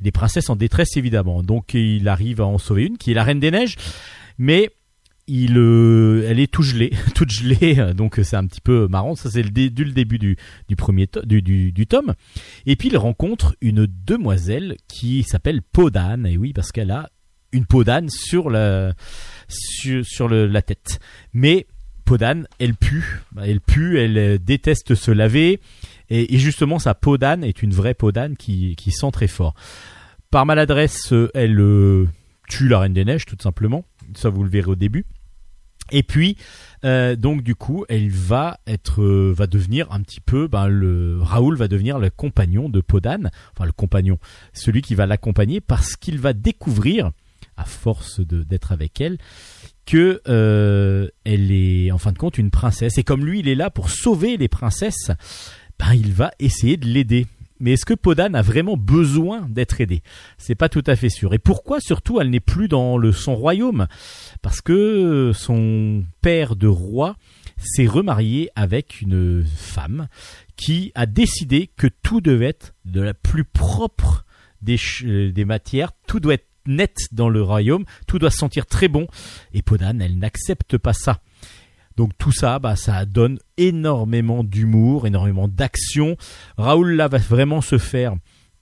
[0.00, 1.42] Des princesses en détresse évidemment.
[1.42, 3.76] Donc il arrive à en sauver une qui est la Reine des Neiges,
[4.38, 4.70] mais
[5.50, 9.14] euh, elle est tout gelée, toute gelée, donc c'est un petit peu marrant.
[9.14, 10.36] Ça c'est le dé- dès le début du,
[10.68, 12.14] du premier du, du, du tome.
[12.66, 17.10] Et puis il rencontre une demoiselle qui s'appelle Podane, et oui parce qu'elle a
[17.52, 18.92] une peau d'âne sur la
[19.48, 21.00] sur, sur la tête.
[21.32, 21.66] Mais
[22.04, 25.60] Podane, elle pue, elle pue, elle euh, déteste se laver,
[26.08, 29.54] et, justement sa peau d'âne est une vraie peau d'âne qui, sent très fort.
[30.30, 31.56] Par maladresse, euh, elle
[32.48, 33.84] tue la Reine des Neiges tout simplement.
[34.16, 35.06] Ça vous le verrez au début.
[35.92, 36.36] Et puis,
[36.84, 41.20] euh, donc du coup, elle va être, euh, va devenir un petit peu, ben, le
[41.20, 44.18] Raoul va devenir le compagnon de Podane, enfin le compagnon,
[44.52, 47.10] celui qui va l'accompagner parce qu'il va découvrir,
[47.56, 49.18] à force d'être avec elle,
[49.84, 52.96] que euh, elle est en fin de compte une princesse.
[52.98, 55.10] Et comme lui, il est là pour sauver les princesses,
[55.78, 57.26] ben il va essayer de l'aider.
[57.60, 60.02] Mais est-ce que Podane a vraiment besoin d'être aidé?
[60.38, 61.34] C'est pas tout à fait sûr.
[61.34, 63.86] Et pourquoi surtout elle n'est plus dans son royaume?
[64.42, 67.16] Parce que son père de roi
[67.58, 70.08] s'est remarié avec une femme
[70.56, 74.24] qui a décidé que tout devait être de la plus propre
[74.62, 78.88] des, euh, des matières, tout doit être net dans le royaume, tout doit sentir très
[78.88, 79.06] bon.
[79.52, 81.20] Et Podane, elle n'accepte pas ça.
[82.00, 86.16] Donc tout ça, bah, ça donne énormément d'humour, énormément d'action.
[86.56, 88.14] Raoul là va vraiment se faire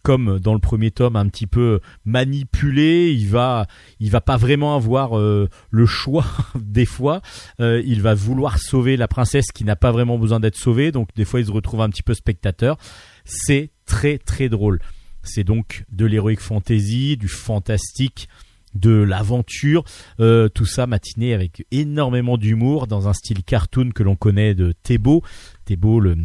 [0.03, 3.69] comme dans le premier tome un petit peu manipulé, il va
[4.01, 6.25] il va pas vraiment avoir euh, le choix
[6.57, 7.23] des fois,
[7.61, 11.11] Euh, il va vouloir sauver la princesse qui n'a pas vraiment besoin d'être sauvée, donc
[11.15, 12.77] des fois il se retrouve un petit peu spectateur.
[13.25, 14.81] C'est très très drôle.
[15.23, 18.29] C'est donc de l'heroic fantasy, du fantastique
[18.75, 19.85] de l'aventure,
[20.21, 24.73] euh, tout ça matiné avec énormément d'humour dans un style cartoon que l'on connaît de
[24.83, 25.23] Thébault.
[25.65, 26.17] Thébault, le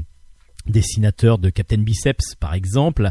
[0.68, 3.10] dessinateur de Captain Biceps par exemple,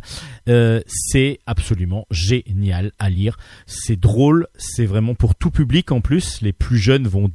[0.49, 3.37] Euh, c'est absolument génial à lire.
[3.67, 6.41] C'est drôle, c'est vraiment pour tout public en plus.
[6.43, 7.31] Les plus jeunes vont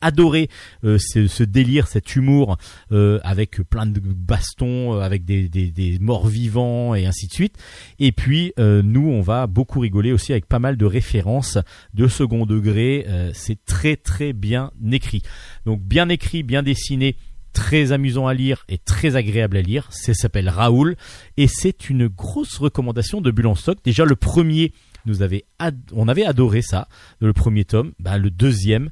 [0.00, 0.48] adorer
[0.84, 2.56] euh, ce, ce délire, cet humour
[2.92, 7.32] euh, avec plein de bastons, euh, avec des, des, des morts vivants et ainsi de
[7.32, 7.56] suite.
[7.98, 11.58] Et puis euh, nous, on va beaucoup rigoler aussi avec pas mal de références
[11.94, 13.04] de second degré.
[13.08, 15.22] Euh, c'est très très bien écrit.
[15.66, 17.16] Donc bien écrit, bien dessiné,
[17.52, 19.88] très amusant à lire et très agréable à lire.
[19.90, 20.96] Ça s'appelle Raoul
[21.36, 23.78] et c'est une grosse recommandation de Bulle en stock.
[23.84, 24.72] Déjà le premier,
[25.06, 25.44] nous avait
[25.92, 26.88] on avait adoré ça,
[27.20, 28.90] le premier tome, bah, le deuxième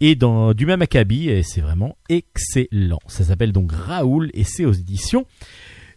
[0.00, 3.00] et dans du même acabit c'est vraiment excellent.
[3.06, 5.26] Ça s'appelle donc Raoul et c'est aux éditions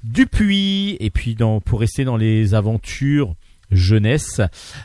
[0.04, 0.98] Dupuis.
[1.00, 3.36] Et puis pour rester dans les aventures
[3.72, 4.42] jeunesse,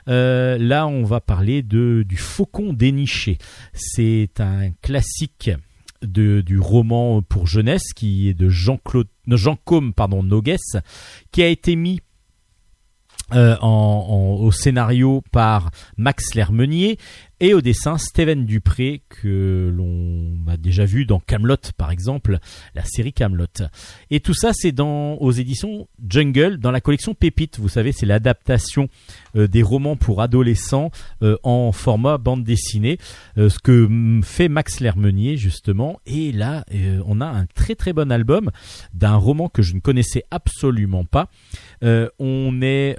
[0.09, 3.39] euh, là on va parler de du Faucon déniché.
[3.75, 5.51] C'est un classique
[6.03, 10.57] de, du roman pour jeunesse qui est de Jean-Claude, non, Jean-Côme pardon Nogues,
[11.33, 12.01] qui a été mis
[13.35, 16.97] euh, au scénario par Max Lermenier
[17.41, 22.39] et au dessin Steven Dupré que l'on a déjà vu dans Camelot par exemple,
[22.75, 23.47] la série Camelot.
[24.11, 27.59] Et tout ça c'est dans aux éditions Jungle dans la collection Pépite.
[27.59, 28.89] Vous savez c'est l'adaptation
[29.37, 30.91] euh, des romans pour adolescents
[31.23, 32.99] euh, en format bande dessinée,
[33.37, 33.89] euh, ce que
[34.23, 36.01] fait Max Lermenier justement.
[36.07, 36.65] Et là
[37.07, 38.51] on a un très très bon album
[38.95, 41.29] d'un roman que je ne connaissais absolument pas.
[41.83, 42.97] On est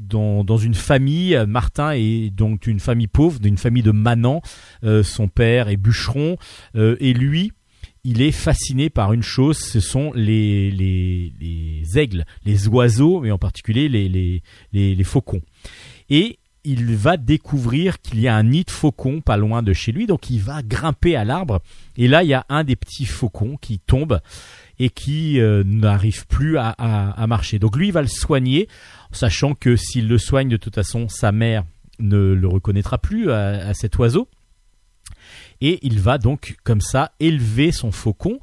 [0.00, 4.42] dans, une famille, euh, Martin est donc une famille pauvre, d'une famille de manants.
[4.84, 6.36] Euh, son père est bûcheron
[6.76, 7.52] euh, et lui,
[8.04, 13.30] il est fasciné par une chose, ce sont les, les, les aigles, les oiseaux, mais
[13.30, 14.42] en particulier les, les,
[14.72, 15.42] les, faucons.
[16.08, 19.92] Et il va découvrir qu'il y a un nid de faucons pas loin de chez
[19.92, 21.60] lui, donc il va grimper à l'arbre.
[21.96, 24.20] Et là, il y a un des petits faucons qui tombe
[24.78, 27.58] et qui n'arrive plus à, à- à marcher.
[27.58, 28.68] Donc lui, il va le soigner,
[29.12, 31.64] sachant que s'il le soigne, de toute façon, sa mère
[31.98, 34.28] ne le reconnaîtra plus à, cet oiseau.
[35.60, 38.38] Et il va donc, comme ça, élever son faucon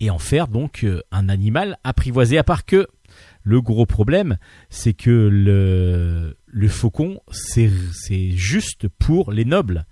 [0.00, 2.38] et en faire donc euh, un animal apprivoisé.
[2.38, 2.88] À part que
[3.42, 4.38] le gros problème,
[4.70, 7.70] c'est que le, faucon, c'est
[8.32, 9.86] juste pour les nobles,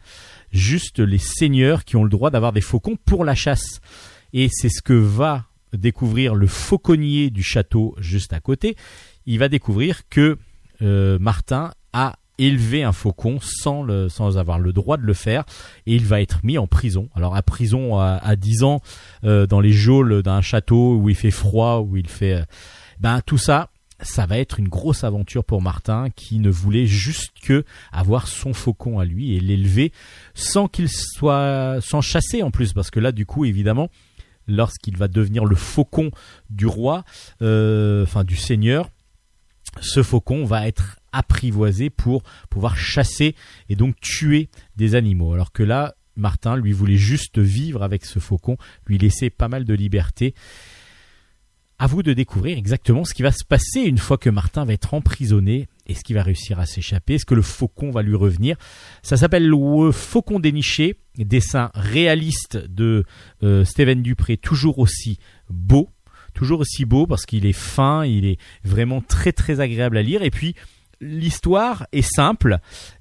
[0.50, 3.80] juste les seigneurs qui ont le droit d'avoir des faucons pour la chasse.
[4.32, 8.76] Et c'est ce que va découvrir le fauconnier du château juste à côté.
[9.26, 10.38] Il va découvrir que
[10.82, 15.44] euh, Martin a élevé un faucon sans, le, sans avoir le droit de le faire
[15.86, 17.08] et il va être mis en prison.
[17.14, 18.80] Alors à prison à, à 10 ans
[19.24, 22.34] euh, dans les geôles d'un château où il fait froid, où il fait...
[22.34, 22.44] euh,
[23.00, 23.70] ben tout ça,
[24.00, 28.52] ça va être une grosse aventure pour Martin qui ne voulait juste que avoir son
[28.52, 29.92] faucon à lui et l'élever
[30.34, 33.88] sans qu'il soit sans chasser en plus parce que là du coup évidemment
[34.46, 36.10] lorsqu'il va devenir le faucon
[36.50, 37.04] du roi,
[37.42, 38.90] euh, enfin du seigneur,
[39.80, 43.34] ce faucon va être apprivoisé pour pouvoir chasser
[43.68, 45.32] et donc tuer des animaux.
[45.32, 48.56] Alors que là, Martin lui voulait juste vivre avec ce faucon,
[48.86, 50.34] lui laisser pas mal de liberté.
[51.78, 54.72] À vous de découvrir exactement ce qui va se passer une fois que Martin va
[54.72, 55.66] être emprisonné.
[55.86, 58.56] Est-ce qu'il va réussir à s'échapper Est-ce que le faucon va lui revenir?
[59.02, 63.04] Ça s'appelle le Faucon déniché, dessin réaliste de
[63.42, 65.18] euh, Steven Dupré, toujours aussi
[65.50, 65.90] beau,
[66.34, 70.22] toujours aussi beau parce qu'il est fin, il est vraiment très très agréable à lire.
[70.22, 70.54] Et puis
[71.00, 72.58] l'histoire est simple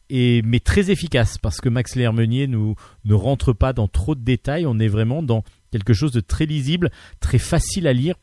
[0.09, 4.21] et mais très efficace parce que Max Lermenier nous ne rentre pas dans trop de
[4.21, 4.65] détails.
[4.65, 8.15] On est vraiment dans quelque chose de très lisible, très facile à lire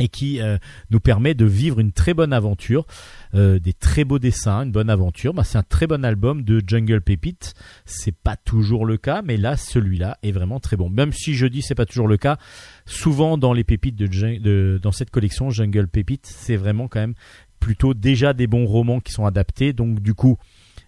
[0.00, 0.58] et qui euh,
[0.90, 2.86] nous permet de vivre une très bonne aventure,
[3.34, 5.34] euh, des très beaux dessins, une bonne aventure.
[5.34, 7.54] Bah, c'est un très bon album de Jungle Pépite.
[7.84, 10.88] C'est pas toujours le cas, mais là, celui-là est vraiment très bon.
[10.90, 12.38] Même si je dis c'est pas toujours le cas,
[12.86, 14.06] souvent dans les pépites de,
[14.38, 17.14] de- dans cette collection Jungle Pépite, c'est vraiment quand même
[17.60, 19.72] plutôt déjà des bons romans qui sont adaptés.
[19.72, 20.36] Donc du coup,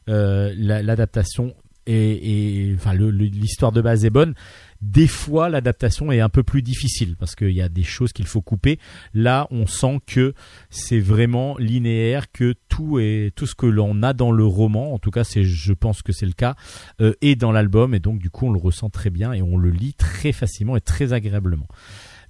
[0.08, 1.54] euh, la- l'adaptation
[1.86, 4.34] et, et- enfin l'histoire de base est bonne.
[4.80, 8.26] Des fois, l'adaptation est un peu plus difficile parce qu'il y a des choses qu'il
[8.26, 8.78] faut couper.
[9.14, 10.34] Là, on sent que
[10.70, 14.98] c'est vraiment linéaire, que tout est tout ce que l'on a dans le roman, en
[14.98, 16.56] tout cas, c'est je pense que c'est le cas,
[17.00, 19.56] euh, est dans l'album et donc du coup, on le ressent très bien et on
[19.56, 21.68] le lit très facilement et très agréablement.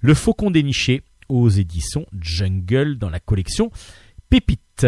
[0.01, 3.71] Le Faucon déniché aux éditions Jungle dans la collection
[4.29, 4.85] Pépite.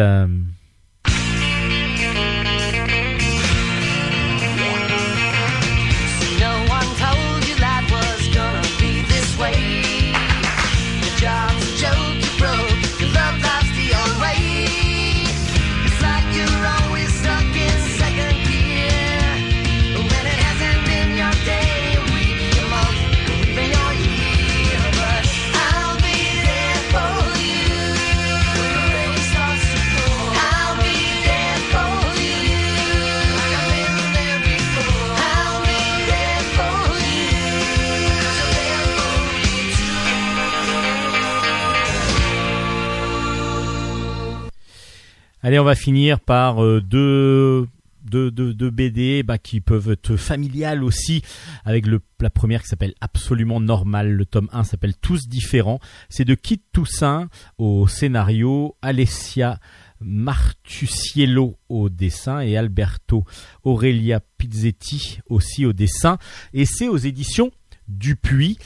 [45.42, 47.66] Allez, on va finir par euh, deux,
[48.04, 51.22] BD bah, qui peuvent être familiales aussi,
[51.64, 51.86] avec
[52.20, 54.12] la première qui s'appelle Absolument Normal.
[54.12, 55.80] Le tome 1 s'appelle Tous Différents.
[56.10, 59.60] C'est de Kit Toussaint au scénario, Alessia
[60.02, 63.24] Martusiello au dessin et Alberto
[63.64, 66.18] Aurelia Pizzetti aussi au dessin.
[66.54, 67.52] Et c'est aux éditions
[67.88, 68.58] Dupuis.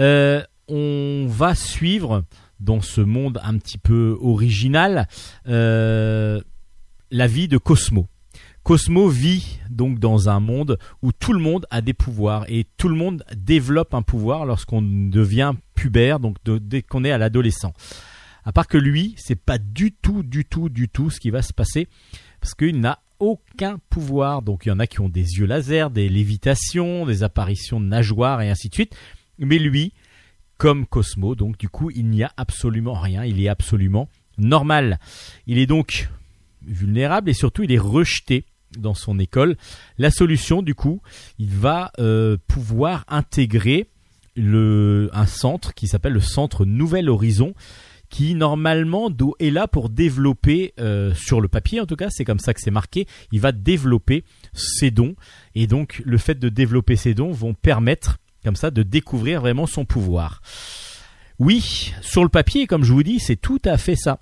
[0.00, 2.24] Euh, on va suivre
[2.60, 5.08] dans ce monde un petit peu original
[5.48, 6.40] euh,
[7.10, 8.06] la vie de Cosmo.
[8.62, 12.88] Cosmo vit donc dans un monde où tout le monde a des pouvoirs et tout
[12.88, 17.72] le monde développe un pouvoir lorsqu'on devient pubère, donc dès qu'on est à l'adolescent.
[18.44, 21.42] À part que lui, c'est pas du tout, du tout, du tout ce qui va
[21.42, 21.88] se passer
[22.40, 24.42] parce qu'il n'a aucun pouvoir.
[24.42, 27.86] Donc il y en a qui ont des yeux laser, des lévitations, des apparitions de
[27.86, 28.96] nageoires et ainsi de suite.
[29.38, 29.92] Mais lui,
[30.58, 33.24] comme Cosmo, donc du coup, il n'y a absolument rien.
[33.24, 34.08] Il est absolument
[34.38, 34.98] normal.
[35.46, 36.08] Il est donc
[36.66, 38.44] vulnérable et surtout il est rejeté
[38.78, 39.56] dans son école.
[39.98, 41.00] La solution, du coup,
[41.38, 43.88] il va euh, pouvoir intégrer
[44.34, 47.54] le, un centre qui s'appelle le centre Nouvel Horizon,
[48.08, 49.10] qui normalement
[49.40, 52.60] est là pour développer, euh, sur le papier en tout cas, c'est comme ça que
[52.60, 55.16] c'est marqué, il va développer ses dons.
[55.54, 59.66] Et donc le fait de développer ses dons vont permettre comme ça de découvrir vraiment
[59.66, 60.40] son pouvoir.
[61.40, 64.20] Oui, sur le papier, comme je vous dis, c'est tout à fait ça.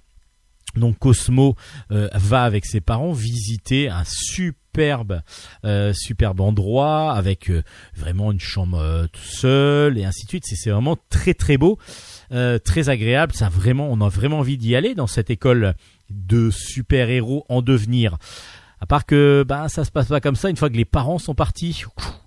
[0.77, 1.57] Donc Cosmo
[1.91, 5.21] euh, va avec ses parents visiter un superbe,
[5.67, 7.63] euh, superbe endroit avec euh,
[7.95, 10.45] vraiment une chambre euh, tout seul et ainsi de suite.
[10.47, 11.79] C'est vraiment très très beau,
[12.31, 13.35] très agréable.
[13.35, 15.75] Ça vraiment, on a vraiment envie d'y aller dans cette école
[16.09, 18.17] de super héros en devenir.
[18.81, 20.49] À part que ben ça se passe pas comme ça.
[20.49, 21.85] Une fois que les parents sont partis,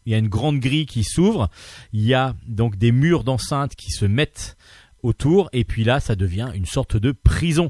[0.08, 1.50] il y a une grande grille qui s'ouvre.
[1.92, 4.56] Il y a donc des murs d'enceinte qui se mettent
[5.04, 7.70] autour et puis là ça devient une sorte de prison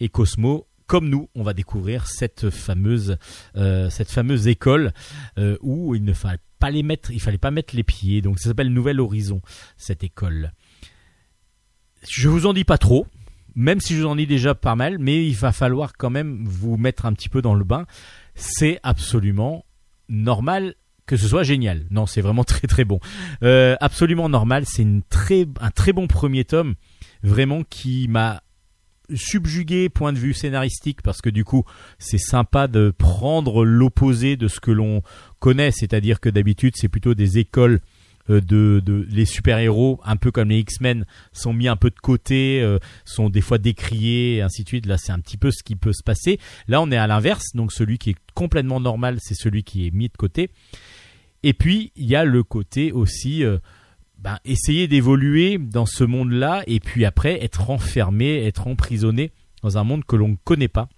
[0.00, 3.18] et Cosmo comme nous, on va découvrir cette fameuse,
[3.56, 4.92] euh, cette fameuse école
[5.38, 8.20] euh, où il ne fallait pas les mettre, il fallait pas mettre les pieds.
[8.20, 9.40] Donc ça s'appelle Nouvel Horizon
[9.76, 10.52] cette école.
[12.08, 13.06] Je vous en dis pas trop,
[13.54, 16.44] même si je vous en dis déjà pas mal, mais il va falloir quand même
[16.46, 17.86] vous mettre un petit peu dans le bain.
[18.34, 19.64] C'est absolument
[20.08, 20.74] normal
[21.06, 21.86] que ce soit génial.
[21.90, 23.00] Non, c'est vraiment très très bon.
[23.42, 24.64] Euh, absolument normal.
[24.66, 26.74] C'est une très, un très bon premier tome,
[27.22, 28.42] vraiment qui m'a
[29.14, 31.64] subjugué point de vue scénaristique parce que du coup
[32.00, 35.02] c'est sympa de prendre l'opposé de ce que l'on
[35.38, 37.80] connaît c'est-à-dire que d'habitude c'est plutôt des écoles
[38.30, 42.00] euh, de, de les super-héros un peu comme les X-Men sont mis un peu de
[42.00, 45.52] côté euh, sont des fois décriés et ainsi de suite là c'est un petit peu
[45.52, 48.80] ce qui peut se passer là on est à l'inverse donc celui qui est complètement
[48.80, 50.50] normal c'est celui qui est mis de côté
[51.42, 53.58] et puis il y a le côté aussi euh,
[54.18, 59.32] ben, essayer d'évoluer dans ce monde-là et puis après être enfermé, être emprisonné
[59.62, 60.88] dans un monde que l'on ne connaît pas.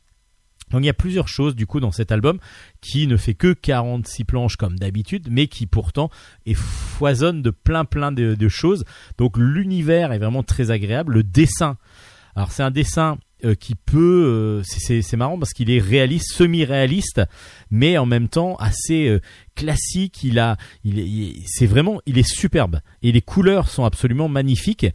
[0.70, 2.38] Donc il y a plusieurs choses du coup dans cet album
[2.80, 6.10] qui ne fait que 46 planches comme d'habitude, mais qui pourtant
[6.46, 8.84] est foisonne de plein plein de, de choses.
[9.16, 11.14] Donc l'univers est vraiment très agréable.
[11.14, 11.78] Le dessin,
[12.36, 17.22] alors c'est un dessin euh, qui peut, euh, c'est- marrant parce qu'il est réaliste, semi-réaliste,
[17.70, 19.20] mais en même temps assez euh,
[19.54, 20.22] classique.
[20.24, 23.84] Il a, il est, il est- c'est vraiment, il est superbe et les couleurs sont
[23.84, 24.86] absolument magnifiques.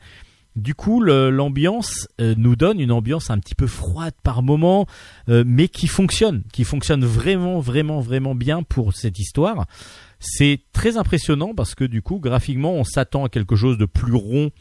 [0.56, 4.86] Du coup, l'ambiance euh, nous donne une ambiance un petit peu froide par moment,
[5.30, 9.66] euh, mais qui fonctionne, qui fonctionne vraiment, vraiment, vraiment bien pour cette histoire.
[10.20, 14.14] C'est très impressionnant parce que du coup, graphiquement, on s'attend à quelque chose de plus
[14.14, 14.52] rond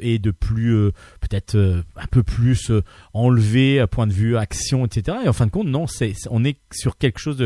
[0.00, 0.90] et de plus euh,
[1.20, 2.82] peut-être euh, un peu plus euh,
[3.14, 5.18] enlevé à point de vue action, etc.
[5.24, 5.86] Et en fin de compte, non,
[6.30, 7.36] on est sur quelque chose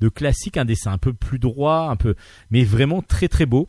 [0.00, 2.14] de, classique, un dessin un peu plus droit, un peu,
[2.50, 3.68] mais vraiment très très beau.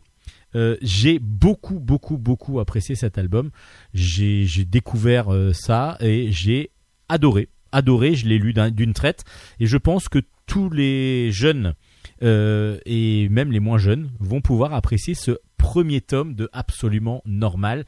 [0.56, 3.50] Euh, j'ai beaucoup beaucoup beaucoup apprécié cet album.
[3.94, 6.70] J'ai découvert euh, ça et j'ai
[7.08, 8.14] adoré, adoré.
[8.14, 9.24] Je l'ai lu d'un- d'une traite
[9.60, 11.74] et je pense que tous les jeunes
[12.22, 17.84] euh, et même les moins jeunes vont pouvoir apprécier ce premier tome de absolument normal.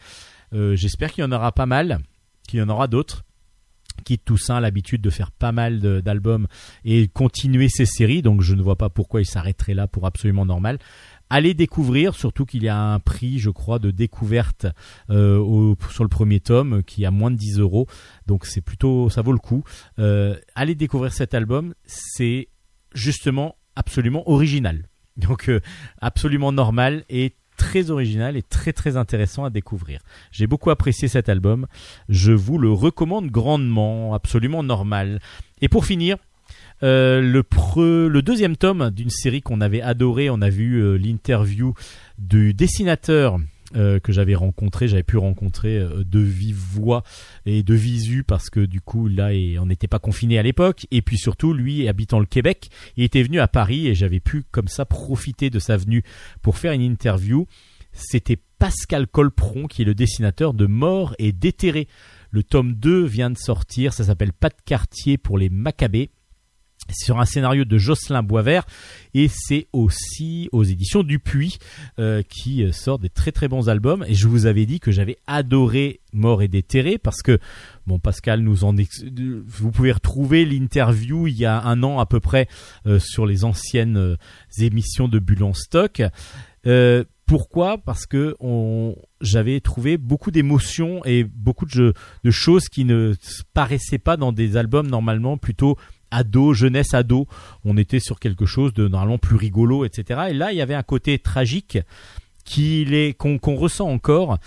[0.53, 2.01] Euh, J'espère qu'il y en aura pas mal,
[2.47, 3.25] qu'il y en aura d'autres.
[4.05, 6.47] Kit Toussaint l'habitude de faire pas mal d'albums
[6.85, 10.47] et continuer ses séries, donc je ne vois pas pourquoi il s'arrêterait là pour absolument
[10.47, 10.79] normal.
[11.31, 14.67] Allez découvrir, surtout qu'il y a un prix, je crois, de découverte
[15.11, 17.87] euh, sur le premier tome qui est à moins de 10 euros,
[18.27, 19.63] donc c'est plutôt, ça vaut le coup.
[19.99, 22.49] Euh, allez découvrir cet album, c'est
[22.95, 25.51] justement absolument original, donc
[26.01, 30.01] absolument normal et très original et très très intéressant à découvrir.
[30.33, 31.69] J'ai beaucoup apprécié cet album.
[32.09, 35.21] Je vous le recommande grandement, absolument normal.
[35.61, 36.17] Et pour finir,
[36.83, 41.75] euh, le, deuxième tome d'une série qu'on avait adoré, on a vu euh, l'interview
[42.19, 43.39] du dessinateur
[43.77, 47.03] euh, que j'avais rencontré, j'avais pu rencontrer euh, de vive voix
[47.47, 49.31] et de visu parce que du coup là
[49.61, 53.23] on n'était pas confiné à l'époque et puis surtout lui habitant le Québec, il était
[53.23, 56.03] venu à Paris et j'avais pu comme ça profiter de sa venue
[56.43, 57.47] pour faire une interview.
[57.93, 61.89] C'était Pascal Colpron qui est le dessinateur de Mort et déterré.
[62.31, 66.11] Le tome 2 vient de sortir, ça s'appelle Pas de quartier pour les Maccabées
[66.93, 68.65] sur un scénario de Jocelyn Boisvert.
[69.15, 71.59] Et c'est aussi aux éditions Dupuis
[71.99, 74.05] euh, qui euh, sort des très très bons albums.
[74.09, 77.39] Et je vous avais dit que j'avais adoré Mort et déterré parce que
[77.87, 79.05] bon Pascal nous en ex-
[79.47, 82.49] vous pouvez retrouver l'interview il y a un an à peu près
[82.87, 84.17] euh, sur les anciennes
[84.59, 86.03] émissions de Bulle en stock.
[87.33, 87.79] Pourquoi?
[87.79, 88.37] Parce que
[89.23, 91.95] j'avais trouvé beaucoup d'émotions et beaucoup de,
[92.29, 93.15] choses qui ne
[93.55, 95.79] paraissaient pas dans des albums normalement plutôt
[96.13, 97.27] ado, jeunesse ado.
[97.65, 100.21] On était sur quelque chose de normalement plus rigolo, etc.
[100.31, 101.79] Et là, il y avait un côté tragique
[103.19, 104.39] qu'on qu'on ressent encore.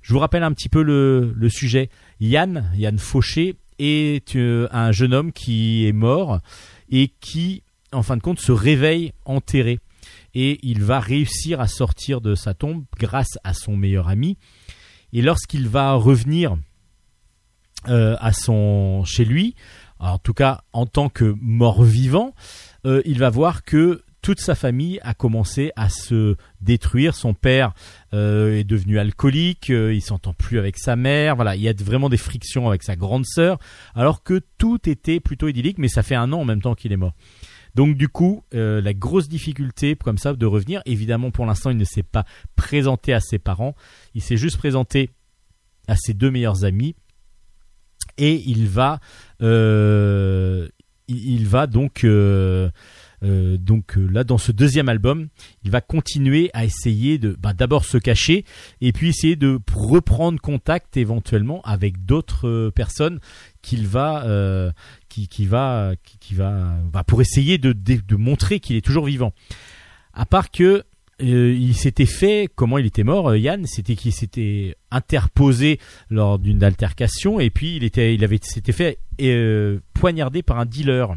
[0.00, 1.88] Je vous rappelle un petit peu le, sujet.
[2.20, 6.40] Yann, Yann Fauché, est euh, un jeune homme qui est mort
[6.90, 7.62] et qui,
[7.92, 9.78] en fin de compte, se réveille enterré.
[10.34, 14.36] Et il va réussir à sortir de sa tombe grâce à son meilleur ami.
[15.12, 16.56] Et lorsqu'il va revenir
[17.88, 19.54] euh, à son chez lui,
[20.10, 22.34] en tout cas en tant que mort-vivant,
[22.86, 27.14] euh, il va voir que toute sa famille a commencé à se détruire.
[27.14, 27.74] Son père
[28.14, 31.34] euh, est devenu alcoolique, euh, il s'entend plus avec sa mère.
[31.34, 33.58] Voilà, il y a vraiment des frictions avec sa grande sœur,
[33.96, 35.78] alors que tout était plutôt idyllique.
[35.78, 37.14] Mais ça fait un an en même temps qu'il est mort.
[37.74, 40.82] Donc du coup, euh, la grosse difficulté comme ça de revenir.
[40.86, 42.24] Évidemment, pour l'instant, il ne s'est pas
[42.54, 43.74] présenté à ses parents.
[44.14, 45.10] Il s'est juste présenté
[45.88, 46.94] à ses deux meilleurs amis
[48.18, 49.00] et il va
[49.42, 50.68] il
[51.08, 52.70] il va donc euh,
[53.22, 55.28] euh, donc euh, là dans ce deuxième album
[55.64, 58.44] il va continuer à essayer de bah, d'abord se cacher
[58.80, 63.20] et puis essayer de reprendre contact éventuellement avec d'autres euh, personnes
[63.60, 64.72] qu'il va euh,
[65.08, 69.32] qui, qui va qui, va bah, pour essayer de, de montrer qu'il est toujours vivant.
[70.14, 70.82] À part que
[71.22, 75.78] euh, il s'était fait comment il était mort euh, Yann c'était qu'il s'était interposé
[76.10, 80.66] lors d'une altercation et puis il était il avait s'était fait euh, poignarder par un
[80.66, 81.14] dealer.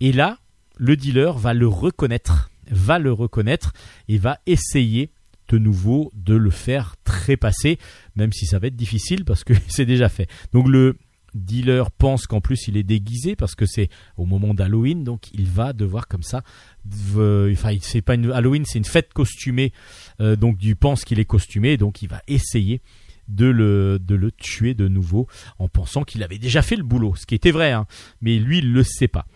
[0.00, 0.38] Et là
[0.76, 3.72] le dealer va le reconnaître va le reconnaître
[4.08, 5.10] et va essayer
[5.48, 7.78] de nouveau de le faire trépasser
[8.16, 10.28] même si ça va être difficile parce que c'est déjà fait.
[10.52, 10.96] Donc le
[11.34, 15.46] dealer pense qu'en plus il est déguisé parce que c'est au moment d'Halloween donc il
[15.46, 16.42] va devoir comme ça
[16.86, 19.72] enfin c'est pas une Halloween c'est une fête costumée
[20.20, 22.82] euh, donc il pense qu'il est costumé donc il va essayer
[23.28, 23.98] de le,
[24.36, 25.26] tuer de nouveau
[25.58, 27.86] en pensant qu'il avait déjà fait le boulot ce qui était vrai hein,
[28.20, 29.26] mais lui il le sait pas.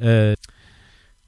[0.00, 0.34] Euh,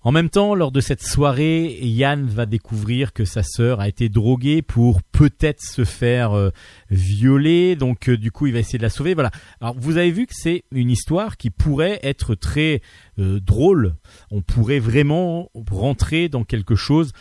[0.02, 4.08] en même temps, lors de cette soirée, Yann va découvrir que sa sœur a été
[4.08, 6.50] droguée pour peut-être se faire euh,
[6.90, 7.76] violer.
[7.76, 9.12] Donc, euh, du coup, il va essayer de la sauver.
[9.12, 9.30] Voilà.
[9.60, 12.80] Alors, vous avez vu que c'est une histoire qui pourrait être très
[13.18, 13.94] euh, drôle.
[14.30, 17.12] On pourrait vraiment rentrer dans quelque chose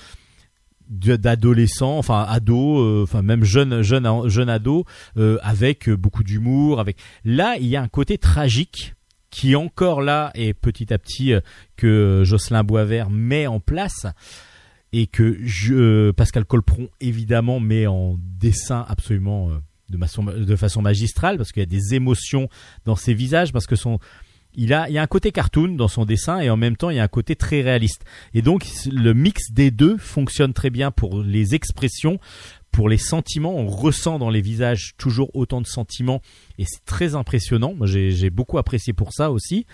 [0.90, 4.86] d'adolescent, enfin ado, enfin même jeune jeune jeune ado,
[5.44, 6.80] avec beaucoup d'humour.
[6.80, 8.96] Avec là, il y a un côté tragique
[9.32, 11.42] qui encore là et petit à petit euh,
[11.78, 14.06] que Jocelyn Boisvert met en place
[14.92, 15.38] et que
[15.72, 19.54] euh, Pascal Colpron évidemment met en dessin absolument euh,
[19.90, 22.50] de, façon, de façon magistrale parce qu'il y a des émotions
[22.86, 24.00] dans ses visages parce que son
[24.56, 26.90] il a il y a un côté cartoon dans son dessin et en même temps
[26.90, 28.04] il y a un côté très réaliste.
[28.34, 32.20] Et donc le mix des deux fonctionne très bien pour les expressions
[32.72, 36.22] pour les sentiments on ressent dans les visages toujours autant de sentiments
[36.58, 39.66] et c'est très impressionnant moi j'ai beaucoup apprécié pour ça aussi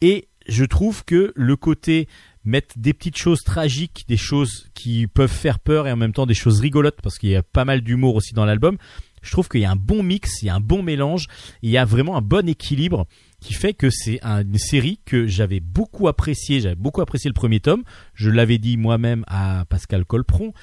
[0.00, 2.08] et je trouve que le côté
[2.44, 6.24] mettre des petites choses tragiques, des choses qui peuvent faire peur et en même temps
[6.24, 8.78] des choses rigolotes parce qu'il y a pas mal d'humour aussi dans l'album.
[9.20, 11.26] Je trouve qu'il y a un bon mix, il y a un bon mélange,
[11.60, 13.06] il y a vraiment un bon équilibre
[13.40, 16.60] qui fait que c'est un- une série que j'avais beaucoup appréciée.
[16.60, 17.82] J'avais beaucoup apprécié le premier tome.
[18.14, 20.54] Je l'avais dit moi-même à Pascal Colpron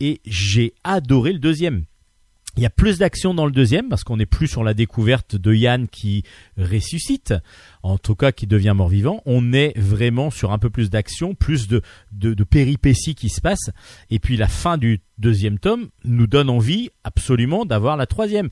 [0.00, 1.84] et j'ai adoré le deuxième.
[2.56, 5.36] Il y a plus d'action dans le deuxième parce qu'on est plus sur la découverte
[5.36, 6.24] de Yann qui
[6.56, 7.32] ressuscite,
[7.84, 9.22] en tout cas qui devient mort-vivant.
[9.26, 11.82] On est vraiment sur un peu plus d'action, plus de
[12.42, 13.70] péripéties qui se passent.
[14.10, 18.48] Et puis la fin du deuxième tome nous donne envie absolument d'avoir la troisième.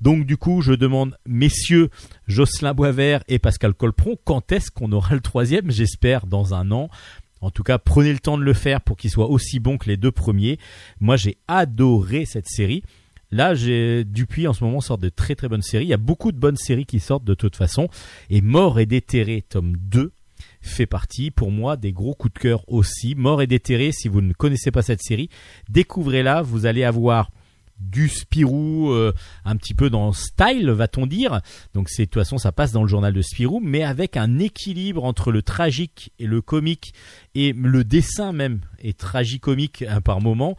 [0.00, 1.90] Donc du coup, je demande, messieurs
[2.28, 5.72] Jocelyn Boisvert et Pascal Colpron, quand est-ce qu'on aura le troisième?
[5.72, 6.90] J'espère dans un an.
[7.40, 9.88] En tout cas, prenez le temps de le faire pour qu'il soit aussi bon que
[9.88, 10.58] les deux premiers.
[11.00, 12.82] Moi, j'ai adoré cette série.
[13.30, 15.84] Là, j'ai Dupuis en ce moment sort de très très bonnes séries.
[15.84, 17.88] Il y a beaucoup de bonnes séries qui sortent de toute façon.
[18.30, 20.12] Et Mort et déterré, tome 2,
[20.60, 23.14] fait partie pour moi des gros coups de cœur aussi.
[23.14, 25.28] Mort et déterré, si vous ne connaissez pas cette série,
[25.68, 26.42] découvrez-la.
[26.42, 27.30] Vous allez avoir
[27.78, 29.12] du Spirou euh,
[29.44, 31.40] un petit peu dans style va-t-on dire.
[31.74, 34.38] Donc c'est de toute façon ça passe dans le journal de Spirou mais avec un
[34.38, 36.92] équilibre entre le tragique et le comique
[37.34, 40.56] et le dessin même est tragicomique hein, par moment.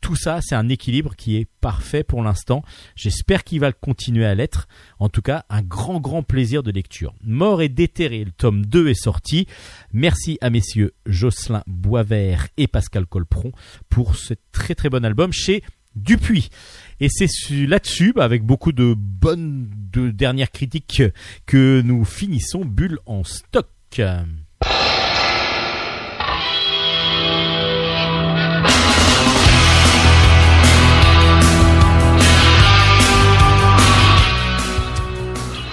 [0.00, 2.62] Tout ça c'est un équilibre qui est parfait pour l'instant.
[2.94, 4.68] J'espère qu'il va continuer à l'être.
[4.98, 7.14] En tout cas un grand grand plaisir de lecture.
[7.22, 9.46] Mort et déterré le tome 2 est sorti.
[9.92, 13.52] Merci à messieurs Jocelyn Boisvert et Pascal Colpron
[13.88, 15.62] pour ce très très bon album chez
[15.96, 16.48] Dupuis.
[17.00, 21.02] Et c'est su- là-dessus, bah, avec beaucoup de bonnes de dernières critiques,
[21.46, 23.66] que nous finissons Bulle en stock.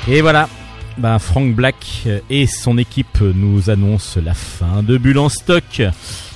[0.07, 0.49] Et voilà,
[0.97, 5.81] bah, Frank Black et son équipe nous annoncent la fin de Bulle en stock.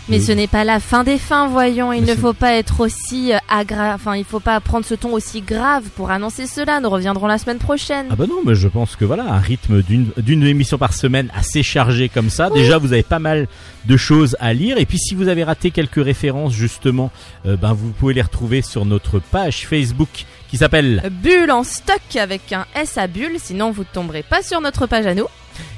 [0.07, 0.23] Mais Oui.
[0.23, 1.91] ce n'est pas la fin des fins, voyons.
[1.91, 3.94] Il Mais ne faut pas être aussi euh, agra...
[3.95, 6.80] enfin, il faut pas prendre ce ton aussi grave pour annoncer cela.
[6.80, 8.06] Nous reviendrons la semaine prochaine.
[8.11, 11.32] Ah bah non, mais je pense que voilà, un rythme d'une d'une émission par semaine
[11.36, 12.49] assez chargé comme ça.
[12.52, 13.48] Déjà, vous avez pas mal
[13.86, 14.77] de choses à lire.
[14.77, 17.11] Et puis, si vous avez raté quelques références, justement,
[17.48, 21.02] euh, ben vous pouvez les retrouver sur notre page Facebook qui s'appelle.
[21.23, 24.86] Bulle en stock avec un S à bulle, sinon vous ne tomberez pas sur notre
[24.86, 25.26] page à nous.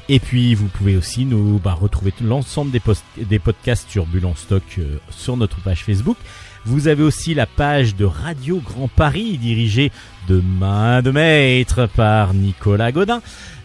[0.10, 4.26] Et puis, vous pouvez aussi nous bah, retrouver l'ensemble des, post- des podcasts sur Bulle
[4.26, 6.18] en Stock euh, sur notre page Facebook.
[6.66, 9.92] Vous avez aussi la page de Radio Grand Paris dirigée
[10.28, 13.22] de main de maître par Nicolas Godin.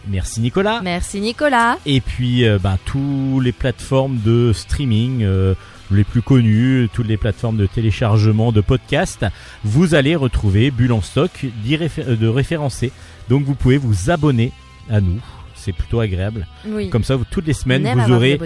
[0.07, 0.81] Merci Nicolas.
[0.83, 1.77] Merci Nicolas.
[1.85, 5.53] Et puis, euh, ben, tous les plateformes de streaming euh,
[5.91, 9.25] les plus connues, toutes les plateformes de téléchargement de podcasts,
[9.63, 11.31] vous allez retrouver Bulle en stock
[11.65, 12.91] de référencer.
[13.29, 14.51] Donc, vous pouvez vous abonner
[14.89, 15.21] à nous.
[15.63, 16.47] C'est plutôt agréable.
[16.67, 16.89] Oui.
[16.89, 18.39] Comme ça, vous, toutes les semaines, vous aurez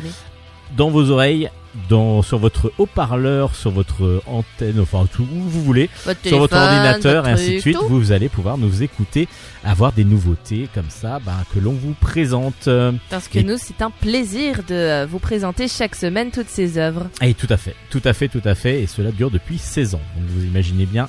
[0.76, 1.49] dans vos oreilles,
[1.89, 6.57] dans, sur votre haut-parleur, sur votre antenne, enfin tout où vous voulez, Votre sur votre
[6.57, 7.88] ordinateur et ainsi de suite, tout.
[7.88, 9.27] vous allez pouvoir nous écouter,
[9.64, 12.68] avoir des nouveautés comme ça, ben, que l'on vous présente.
[13.10, 17.07] Parce que Et- nous, c'est un plaisir de vous présenter chaque semaine toutes ces œuvres.
[17.22, 19.95] Et tout à fait, tout à fait, tout à fait, et cela dure depuis 16
[19.95, 20.02] ans.
[20.18, 21.07] Donc vous imaginez bien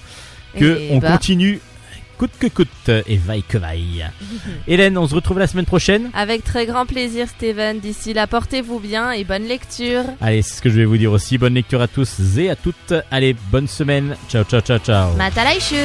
[0.57, 1.61] que Et on bah, continue
[2.19, 4.07] coûte que coûte et vaille que vaille.
[4.67, 6.11] Hélène, on se retrouve la semaine prochaine.
[6.15, 7.79] Avec très grand plaisir, Steven.
[7.79, 10.03] D'ici là, portez-vous bien et bonne lecture.
[10.21, 11.39] Allez, c'est ce que je vais vous dire aussi.
[11.39, 12.93] Bonne lecture à tous et à toutes.
[13.11, 14.17] Allez, bonne semaine.
[14.29, 15.15] Ciao, ciao, ciao, ciao.
[15.17, 15.77] Matalaishu